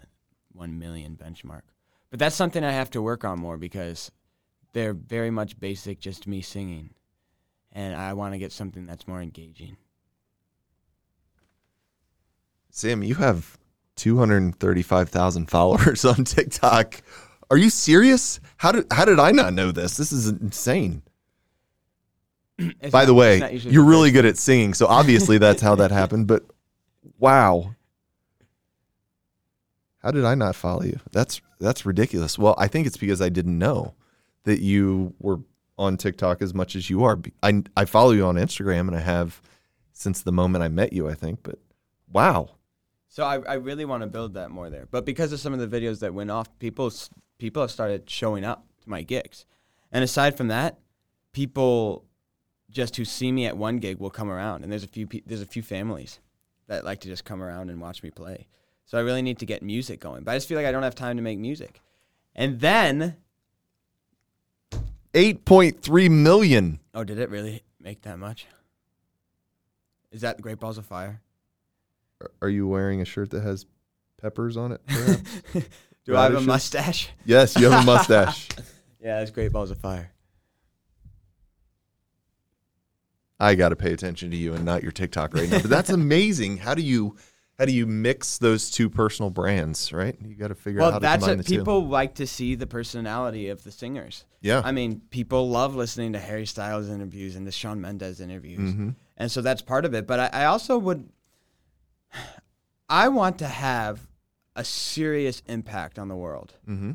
one 0.52 0.78
million 0.78 1.16
benchmark. 1.16 1.62
But 2.10 2.18
that's 2.18 2.36
something 2.36 2.62
I 2.62 2.72
have 2.72 2.90
to 2.90 3.00
work 3.00 3.24
on 3.24 3.40
more 3.40 3.56
because 3.56 4.12
they're 4.74 4.92
very 4.92 5.30
much 5.30 5.58
basic, 5.58 5.98
just 5.98 6.26
me 6.26 6.42
singing, 6.42 6.90
and 7.72 7.96
I 7.96 8.12
want 8.12 8.34
to 8.34 8.38
get 8.38 8.52
something 8.52 8.84
that's 8.84 9.08
more 9.08 9.22
engaging. 9.22 9.78
Sam, 12.74 13.02
you 13.02 13.14
have 13.16 13.58
235,000 13.96 15.46
followers 15.50 16.04
on 16.04 16.24
TikTok. 16.24 17.02
Are 17.50 17.58
you 17.58 17.68
serious? 17.68 18.40
How 18.56 18.72
did 18.72 18.86
how 18.90 19.04
did 19.04 19.20
I 19.20 19.30
not 19.30 19.52
know 19.52 19.72
this? 19.72 19.98
This 19.98 20.10
is 20.10 20.26
insane. 20.28 21.02
It's 22.58 22.90
By 22.90 23.00
not- 23.00 23.06
the 23.06 23.14
way, 23.14 23.56
you're 23.56 23.84
really 23.84 24.10
good 24.10 24.24
at 24.24 24.38
singing, 24.38 24.72
so 24.72 24.86
obviously 24.86 25.36
that's 25.36 25.60
how 25.60 25.74
that 25.76 25.90
happened, 26.00 26.26
but 26.26 26.44
wow. 27.18 27.74
How 29.98 30.10
did 30.10 30.24
I 30.24 30.34
not 30.34 30.56
follow 30.56 30.82
you? 30.82 30.98
That's 31.12 31.42
that's 31.60 31.84
ridiculous. 31.84 32.38
Well, 32.38 32.54
I 32.56 32.68
think 32.68 32.86
it's 32.86 32.96
because 32.96 33.20
I 33.20 33.28
didn't 33.28 33.58
know 33.58 33.94
that 34.44 34.60
you 34.60 35.14
were 35.20 35.40
on 35.78 35.96
TikTok 35.98 36.40
as 36.40 36.54
much 36.54 36.74
as 36.74 36.88
you 36.88 37.04
are. 37.04 37.20
I 37.42 37.62
I 37.76 37.84
follow 37.84 38.12
you 38.12 38.24
on 38.24 38.36
Instagram 38.36 38.88
and 38.88 38.96
I 38.96 39.00
have 39.00 39.42
since 39.92 40.22
the 40.22 40.32
moment 40.32 40.64
I 40.64 40.68
met 40.68 40.94
you, 40.94 41.06
I 41.08 41.14
think, 41.14 41.40
but 41.42 41.58
wow. 42.10 42.48
So 43.12 43.24
I, 43.24 43.40
I 43.40 43.54
really 43.56 43.84
want 43.84 44.02
to 44.02 44.06
build 44.06 44.32
that 44.34 44.50
more 44.50 44.70
there. 44.70 44.88
But 44.90 45.04
because 45.04 45.34
of 45.34 45.38
some 45.38 45.52
of 45.52 45.58
the 45.58 45.68
videos 45.68 46.00
that 46.00 46.14
went 46.14 46.30
off, 46.30 46.48
people 46.58 46.90
people 47.36 47.60
have 47.60 47.70
started 47.70 48.08
showing 48.08 48.42
up 48.42 48.64
to 48.82 48.88
my 48.88 49.02
gigs. 49.02 49.44
And 49.92 50.02
aside 50.02 50.34
from 50.34 50.48
that, 50.48 50.78
people 51.32 52.06
just 52.70 52.96
who 52.96 53.04
see 53.04 53.30
me 53.30 53.44
at 53.44 53.54
one 53.54 53.80
gig 53.80 53.98
will 53.98 54.08
come 54.08 54.30
around. 54.30 54.62
And 54.62 54.72
there's 54.72 54.82
a 54.82 54.88
few 54.88 55.06
pe- 55.06 55.20
there's 55.26 55.42
a 55.42 55.46
few 55.46 55.62
families 55.62 56.20
that 56.68 56.86
like 56.86 57.00
to 57.00 57.08
just 57.08 57.26
come 57.26 57.42
around 57.42 57.68
and 57.68 57.82
watch 57.82 58.02
me 58.02 58.10
play. 58.10 58.46
So 58.86 58.96
I 58.96 59.02
really 59.02 59.20
need 59.20 59.38
to 59.40 59.46
get 59.46 59.62
music 59.62 60.00
going. 60.00 60.24
But 60.24 60.30
I 60.30 60.36
just 60.36 60.48
feel 60.48 60.56
like 60.56 60.66
I 60.66 60.72
don't 60.72 60.82
have 60.82 60.94
time 60.94 61.18
to 61.18 61.22
make 61.22 61.38
music. 61.38 61.82
And 62.34 62.60
then 62.60 63.18
8.3 65.12 66.10
million. 66.10 66.80
oh, 66.94 67.04
did 67.04 67.18
it 67.18 67.28
really 67.28 67.62
make 67.78 68.00
that 68.02 68.18
much? 68.18 68.46
Is 70.10 70.22
that 70.22 70.38
the 70.38 70.42
Great 70.42 70.60
Balls 70.60 70.78
of 70.78 70.86
Fire? 70.86 71.20
Are 72.40 72.48
you 72.48 72.66
wearing 72.66 73.00
a 73.00 73.04
shirt 73.04 73.30
that 73.30 73.42
has 73.42 73.66
peppers 74.20 74.56
on 74.56 74.72
it? 74.72 74.80
Do 76.04 76.16
I 76.16 76.24
have 76.24 76.34
a 76.34 76.40
mustache? 76.40 77.08
yes, 77.24 77.56
you 77.56 77.68
have 77.70 77.82
a 77.82 77.86
mustache. 77.86 78.48
Yeah, 79.00 79.18
that's 79.18 79.32
Great 79.32 79.50
Balls 79.50 79.72
of 79.72 79.78
Fire. 79.78 80.12
I 83.40 83.56
got 83.56 83.70
to 83.70 83.76
pay 83.76 83.92
attention 83.92 84.30
to 84.30 84.36
you 84.36 84.54
and 84.54 84.64
not 84.64 84.82
your 84.84 84.92
TikTok 84.92 85.34
right 85.34 85.50
now. 85.50 85.60
But 85.60 85.70
that's 85.70 85.90
amazing. 86.00 86.58
How 86.58 86.74
do 86.74 86.82
you 86.82 87.16
how 87.58 87.64
do 87.64 87.72
you 87.72 87.86
mix 87.86 88.38
those 88.38 88.70
two 88.70 88.88
personal 88.88 89.30
brands, 89.30 89.92
right? 89.92 90.16
You 90.24 90.34
got 90.36 90.48
to 90.48 90.54
figure 90.54 90.80
out 90.80 90.84
Well, 90.84 90.92
how 90.92 90.98
to 90.98 91.02
that's 91.02 91.24
combine 91.24 91.38
the 91.38 91.44
two. 91.44 91.58
people 91.58 91.86
like 91.88 92.14
to 92.14 92.26
see 92.26 92.54
the 92.54 92.66
personality 92.66 93.48
of 93.48 93.62
the 93.64 93.70
singers. 93.72 94.24
Yeah. 94.40 94.62
I 94.64 94.70
mean, 94.72 95.00
people 95.10 95.50
love 95.50 95.74
listening 95.74 96.12
to 96.14 96.18
Harry 96.18 96.46
Styles 96.46 96.88
interviews 96.88 97.34
and 97.36 97.46
the 97.46 97.52
Shawn 97.52 97.80
Mendes 97.80 98.20
interviews, 98.20 98.72
hmm 98.74 98.90
and 99.16 99.30
so 99.30 99.42
that's 99.42 99.62
part 99.62 99.84
of 99.84 99.94
it. 99.94 100.06
But 100.06 100.18
I, 100.20 100.26
I 100.32 100.44
also 100.46 100.78
would, 100.78 101.08
I 102.88 103.08
want 103.08 103.38
to 103.38 103.48
have 103.48 104.06
a 104.54 104.64
serious 104.64 105.42
impact 105.46 105.98
on 105.98 106.08
the 106.08 106.16
world. 106.16 106.54
hmm 106.64 106.92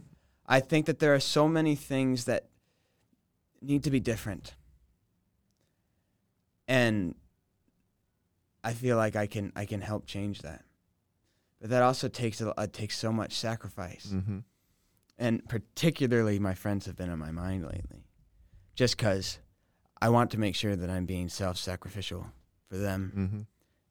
I 0.49 0.61
think 0.61 0.85
that 0.85 0.99
there 0.99 1.13
are 1.13 1.19
so 1.19 1.47
many 1.49 1.75
things 1.75 2.23
that 2.23 2.45
need 3.61 3.83
to 3.83 3.91
be 3.91 3.99
different, 3.99 4.55
and 6.69 7.15
I 8.63 8.71
feel 8.73 8.95
like 8.95 9.17
I 9.17 9.27
can 9.27 9.51
I 9.55 9.65
can 9.65 9.81
help 9.81 10.05
change 10.05 10.41
that. 10.43 10.63
But 11.59 11.71
that 11.71 11.83
also 11.83 12.07
takes 12.07 12.39
a, 12.39 12.53
it 12.57 12.71
takes 12.71 12.97
so 12.97 13.11
much 13.11 13.33
sacrifice. 13.33 14.11
Hmm 14.11 14.39
and 15.17 15.47
particularly 15.47 16.37
my 16.39 16.53
friends 16.53 16.85
have 16.85 16.95
been 16.95 17.09
on 17.09 17.19
my 17.19 17.31
mind 17.31 17.63
lately. 17.63 18.03
Just 18.75 18.97
because 18.97 19.39
i 19.99 20.09
want 20.09 20.29
to 20.29 20.39
make 20.39 20.53
sure 20.55 20.75
that 20.75 20.89
i'm 20.91 21.05
being 21.07 21.27
self-sacrificial 21.27 22.27
for 22.69 22.77
them. 22.77 23.11
Hmm 23.13 23.41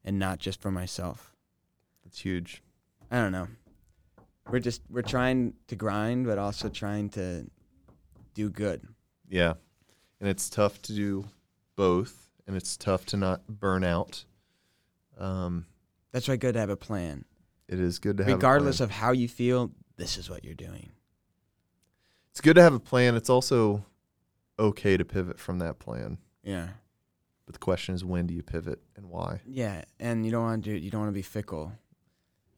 and 0.07 0.17
not 0.17 0.39
just 0.39 0.59
for 0.61 0.71
myself 0.71 1.35
That's 2.03 2.19
huge. 2.19 2.63
i 3.11 3.17
don't 3.17 3.31
know 3.33 3.47
we're 4.49 4.59
just 4.59 4.81
we're 4.89 5.01
trying 5.01 5.53
to 5.67 5.75
grind 5.75 6.25
but 6.25 6.37
also 6.37 6.69
trying 6.69 7.09
to 7.11 7.45
do 8.33 8.49
good 8.49 8.81
Yeah. 9.29 9.53
And 10.19 10.27
it's 10.29 10.49
tough 10.49 10.81
to 10.83 10.93
do 10.93 11.25
both, 11.75 12.29
and 12.47 12.55
it's 12.55 12.75
tough 12.75 13.05
to 13.07 13.17
not 13.17 13.45
burn 13.47 13.83
out. 13.83 14.25
Um, 15.19 15.65
that's 16.11 16.27
why 16.27 16.37
good 16.37 16.53
to 16.53 16.59
have 16.59 16.69
a 16.71 16.75
plan 16.77 17.25
it 17.67 17.79
is 17.79 17.99
good 17.99 18.17
to 18.17 18.23
have. 18.23 18.33
regardless 18.33 18.77
a 18.77 18.79
plan. 18.79 18.89
of 18.89 18.91
how 18.95 19.11
you 19.11 19.27
feel 19.27 19.71
this 19.97 20.17
is 20.17 20.29
what 20.29 20.43
you're 20.45 20.53
doing 20.55 20.89
it's 22.31 22.41
good 22.41 22.55
to 22.55 22.61
have 22.63 22.73
a 22.73 22.79
plan. 22.79 23.15
It's 23.15 23.29
also 23.29 23.83
okay 24.59 24.95
to 24.97 25.03
pivot 25.05 25.39
from 25.39 25.59
that 25.59 25.77
plan. 25.79 26.17
yeah 26.43 26.69
But 27.47 27.53
the 27.53 27.59
question 27.59 27.95
is, 27.95 28.05
when 28.05 28.27
do 28.27 28.35
you 28.35 28.43
pivot 28.43 28.79
and 28.95 29.09
why? 29.09 29.41
yeah 29.47 29.85
and 29.99 30.23
you 30.25 30.31
don't 30.31 30.43
want 30.43 30.63
to 30.63 30.69
do 30.69 30.77
you 30.77 30.91
don't 30.91 31.01
want 31.01 31.09
to 31.09 31.15
be 31.15 31.23
fickle 31.23 31.71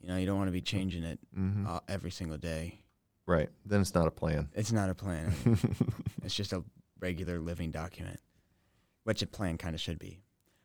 you 0.01 0.09
know 0.09 0.17
you 0.17 0.25
don't 0.25 0.37
want 0.37 0.49
to 0.49 0.51
be 0.51 0.61
changing 0.61 1.03
it 1.03 1.19
hmm 1.33 1.65
uh, 1.65 1.79
every 1.87 2.11
single 2.11 2.37
day 2.37 2.81
Right. 3.29 3.49
Then 3.63 3.79
it's 3.79 3.93
not 3.93 4.07
a 4.07 4.11
plan. 4.11 4.49
It's 4.55 4.71
not 4.71 4.89
a 4.89 4.95
plan. 4.95 5.31
it's 6.23 6.33
just 6.33 6.51
a 6.51 6.63
regular 6.99 7.37
living 7.39 7.69
document, 7.69 8.19
which 9.03 9.21
a 9.21 9.27
plan 9.27 9.55
kind 9.59 9.75
of 9.75 9.79
should 9.79 9.99
be. 9.99 10.23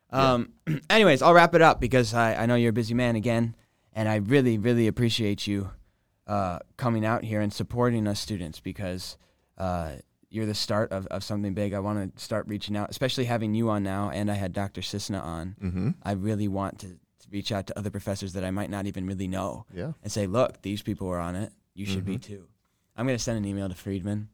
Um, 0.09 0.53
anyways, 0.89 1.21
I'll 1.21 1.35
wrap 1.35 1.53
it 1.53 1.61
up 1.61 1.79
because 1.79 2.15
I, 2.15 2.33
I 2.33 2.45
know 2.47 2.55
you're 2.55 2.71
a 2.71 2.73
busy 2.73 2.95
man 2.95 3.15
again, 3.15 3.55
and 3.93 4.09
I 4.09 4.15
really, 4.15 4.57
really 4.57 4.87
appreciate 4.87 5.45
you 5.45 5.69
uh, 6.25 6.57
coming 6.75 7.05
out 7.05 7.23
here 7.23 7.39
and 7.39 7.53
supporting 7.53 8.07
us 8.07 8.19
students 8.19 8.59
because 8.59 9.15
uh, 9.59 9.97
you're 10.35 10.45
the 10.45 10.53
start 10.53 10.91
of, 10.91 11.07
of 11.07 11.23
something 11.23 11.53
big. 11.53 11.73
I 11.73 11.79
want 11.79 12.15
to 12.15 12.21
start 12.23 12.47
reaching 12.47 12.75
out, 12.77 12.89
especially 12.89 13.25
having 13.25 13.53
you 13.55 13.69
on 13.69 13.83
now, 13.83 14.09
and 14.11 14.29
I 14.29 14.35
had 14.35 14.53
Dr. 14.53 14.81
Sisna 14.81 15.23
on. 15.23 15.55
Mm-hmm. 15.63 15.89
I 16.03 16.11
really 16.11 16.47
want 16.47 16.79
to, 16.79 16.87
to 16.87 17.27
reach 17.31 17.51
out 17.51 17.67
to 17.67 17.77
other 17.79 17.89
professors 17.89 18.33
that 18.33 18.43
I 18.43 18.51
might 18.51 18.69
not 18.69 18.85
even 18.85 19.07
really 19.07 19.27
know 19.27 19.65
Yeah. 19.73 19.93
and 20.03 20.11
say, 20.11 20.27
look, 20.27 20.61
these 20.61 20.81
people 20.81 21.07
are 21.09 21.19
on 21.19 21.35
it. 21.35 21.51
You 21.73 21.85
should 21.85 22.05
be 22.05 22.17
too. 22.17 22.47
I'm 22.95 23.05
going 23.07 23.17
to 23.17 23.23
send 23.23 23.37
an 23.37 23.45
email 23.45 23.67
to 23.67 23.75
Friedman, 23.75 24.29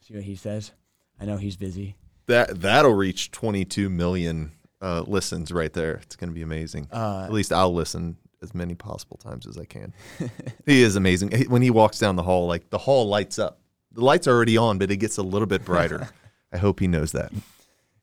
see 0.00 0.14
what 0.14 0.24
he 0.24 0.36
says. 0.36 0.72
I 1.20 1.24
know 1.24 1.36
he's 1.38 1.56
busy. 1.56 1.96
That 2.26 2.60
that'll 2.60 2.92
reach 2.94 3.30
22 3.30 3.88
million 3.88 4.52
uh, 4.82 5.02
listens 5.06 5.52
right 5.52 5.72
there. 5.72 5.94
It's 6.02 6.16
going 6.16 6.28
to 6.28 6.34
be 6.34 6.42
amazing. 6.42 6.88
Uh, 6.92 7.22
At 7.24 7.32
least 7.32 7.52
I'll 7.52 7.72
listen 7.72 8.16
as 8.42 8.54
many 8.54 8.74
possible 8.74 9.16
times 9.16 9.46
as 9.46 9.56
I 9.56 9.64
can. 9.64 9.94
he 10.66 10.82
is 10.82 10.96
amazing. 10.96 11.30
When 11.48 11.62
he 11.62 11.70
walks 11.70 11.98
down 11.98 12.16
the 12.16 12.22
hall, 12.22 12.46
like 12.46 12.68
the 12.70 12.78
hall 12.78 13.08
lights 13.08 13.38
up. 13.38 13.60
The 13.96 14.04
lights 14.04 14.28
are 14.28 14.32
already 14.32 14.56
on, 14.56 14.78
but 14.78 14.90
it 14.90 14.98
gets 14.98 15.16
a 15.16 15.22
little 15.22 15.46
bit 15.46 15.64
brighter. 15.64 16.08
I 16.52 16.58
hope 16.58 16.80
he 16.80 16.86
knows 16.86 17.12
that. 17.12 17.32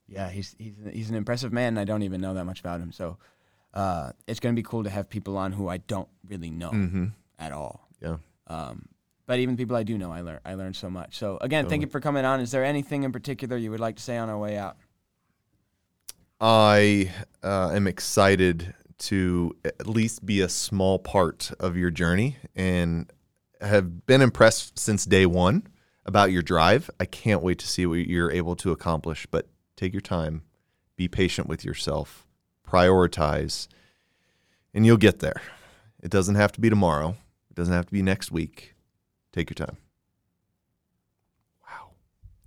yeah, 0.08 0.28
he's 0.28 0.54
he's 0.58 0.74
he's 0.92 1.08
an 1.08 1.16
impressive 1.16 1.52
man. 1.52 1.68
And 1.68 1.78
I 1.78 1.84
don't 1.84 2.02
even 2.02 2.20
know 2.20 2.34
that 2.34 2.44
much 2.44 2.60
about 2.60 2.80
him, 2.80 2.92
so 2.92 3.16
uh, 3.72 4.10
it's 4.26 4.40
going 4.40 4.54
to 4.54 4.58
be 4.60 4.64
cool 4.64 4.84
to 4.84 4.90
have 4.90 5.08
people 5.08 5.36
on 5.38 5.52
who 5.52 5.68
I 5.68 5.78
don't 5.78 6.08
really 6.28 6.50
know 6.50 6.70
Mm-hmm. 6.70 7.06
at 7.38 7.52
all. 7.52 7.88
Yeah. 8.02 8.16
Um, 8.48 8.86
but 9.26 9.38
even 9.38 9.56
people 9.56 9.76
I 9.76 9.84
do 9.84 9.96
know, 9.96 10.12
I 10.12 10.20
learn 10.20 10.40
I 10.44 10.54
learned 10.54 10.76
so 10.76 10.90
much. 10.90 11.16
So 11.16 11.38
again, 11.40 11.68
thank 11.68 11.80
you 11.82 11.88
for 11.88 12.00
coming 12.00 12.24
on. 12.24 12.40
Is 12.40 12.50
there 12.50 12.64
anything 12.64 13.04
in 13.04 13.12
particular 13.12 13.56
you 13.56 13.70
would 13.70 13.80
like 13.80 13.96
to 13.96 14.02
say 14.02 14.18
on 14.18 14.28
our 14.28 14.36
way 14.38 14.58
out? 14.58 14.76
I 16.40 17.12
uh, 17.42 17.70
am 17.72 17.86
excited 17.86 18.74
to 18.98 19.56
at 19.64 19.86
least 19.86 20.26
be 20.26 20.40
a 20.40 20.48
small 20.48 20.98
part 20.98 21.52
of 21.58 21.76
your 21.76 21.90
journey 21.90 22.36
and 22.54 23.10
have 23.60 24.06
been 24.06 24.20
impressed 24.20 24.78
since 24.78 25.04
day 25.04 25.24
one 25.26 25.66
about 26.06 26.30
your 26.30 26.42
drive. 26.42 26.90
I 27.00 27.04
can't 27.04 27.42
wait 27.42 27.58
to 27.60 27.66
see 27.66 27.86
what 27.86 28.06
you're 28.06 28.30
able 28.30 28.56
to 28.56 28.72
accomplish, 28.72 29.26
but 29.30 29.48
take 29.76 29.92
your 29.92 30.00
time, 30.00 30.42
be 30.96 31.08
patient 31.08 31.48
with 31.48 31.64
yourself, 31.64 32.26
prioritize, 32.66 33.68
and 34.72 34.84
you'll 34.84 34.96
get 34.96 35.20
there. 35.20 35.40
It 36.02 36.10
doesn't 36.10 36.34
have 36.34 36.52
to 36.52 36.60
be 36.60 36.68
tomorrow, 36.68 37.16
it 37.50 37.54
doesn't 37.54 37.74
have 37.74 37.86
to 37.86 37.92
be 37.92 38.02
next 38.02 38.30
week. 38.30 38.74
Take 39.32 39.50
your 39.50 39.66
time. 39.66 39.76
Wow. 41.62 41.90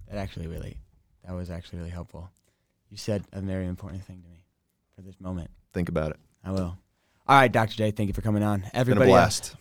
That 0.09 0.17
actually 0.17 0.47
really, 0.47 0.77
that 1.25 1.33
was 1.33 1.49
actually 1.49 1.79
really 1.79 1.91
helpful. 1.91 2.29
You 2.89 2.97
said 2.97 3.23
a 3.33 3.41
very 3.41 3.65
important 3.65 4.03
thing 4.05 4.21
to 4.21 4.29
me 4.29 4.45
for 4.95 5.01
this 5.01 5.19
moment. 5.19 5.49
Think 5.73 5.89
about 5.89 6.11
it. 6.11 6.17
I 6.45 6.51
will. 6.51 6.77
All 7.27 7.37
right, 7.37 7.51
Dr. 7.51 7.75
J, 7.75 7.91
thank 7.91 8.07
you 8.07 8.13
for 8.13 8.21
coming 8.21 8.43
on. 8.43 8.63
Everybody, 8.73 9.11
a 9.11 9.13
else, 9.15 9.39
blast. 9.39 9.55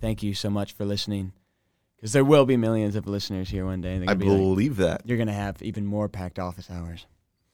thank 0.00 0.22
you 0.22 0.32
so 0.32 0.48
much 0.48 0.72
for 0.72 0.86
listening. 0.86 1.32
Because 2.00 2.14
there 2.14 2.24
will 2.24 2.46
be 2.46 2.56
millions 2.56 2.96
of 2.96 3.06
listeners 3.06 3.50
here 3.50 3.66
one 3.66 3.82
day. 3.82 3.92
and 3.92 4.02
they're 4.02 4.10
I 4.10 4.14
gonna 4.14 4.30
like, 4.32 4.38
believe 4.40 4.76
that. 4.76 5.02
you're 5.04 5.18
going 5.18 5.26
to 5.26 5.34
have 5.34 5.60
even 5.62 5.84
more 5.84 6.08
packed 6.08 6.38
office 6.38 6.70
hours. 6.70 7.04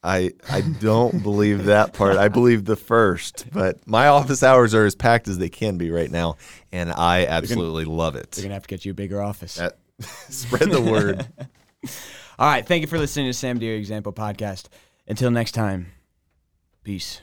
I 0.04 0.30
I 0.48 0.60
don't 0.80 1.20
believe 1.20 1.64
that 1.64 1.92
part. 1.94 2.16
I 2.16 2.28
believe 2.28 2.64
the 2.64 2.76
first, 2.76 3.46
but 3.52 3.84
my 3.88 4.06
office 4.06 4.44
hours 4.44 4.72
are 4.72 4.84
as 4.84 4.94
packed 4.94 5.26
as 5.26 5.38
they 5.38 5.48
can 5.48 5.78
be 5.78 5.90
right 5.90 6.10
now, 6.10 6.36
and 6.70 6.92
I 6.92 7.26
absolutely 7.26 7.86
love 7.86 8.14
it. 8.14 8.34
We're 8.36 8.42
going 8.42 8.50
to 8.50 8.54
have 8.54 8.62
to 8.62 8.68
get 8.68 8.84
you 8.84 8.92
a 8.92 8.94
bigger 8.94 9.20
office. 9.20 9.56
That, 9.56 9.78
spread 10.30 10.70
the 10.70 10.80
word. 10.80 11.26
All 12.38 12.48
right, 12.48 12.64
thank 12.64 12.82
you 12.82 12.86
for 12.86 12.98
listening 12.98 13.26
to 13.26 13.32
Sam 13.32 13.58
Deere 13.58 13.74
Example 13.76 14.12
Podcast. 14.12 14.68
Until 15.08 15.30
next 15.32 15.52
time, 15.52 15.90
peace. 16.84 17.20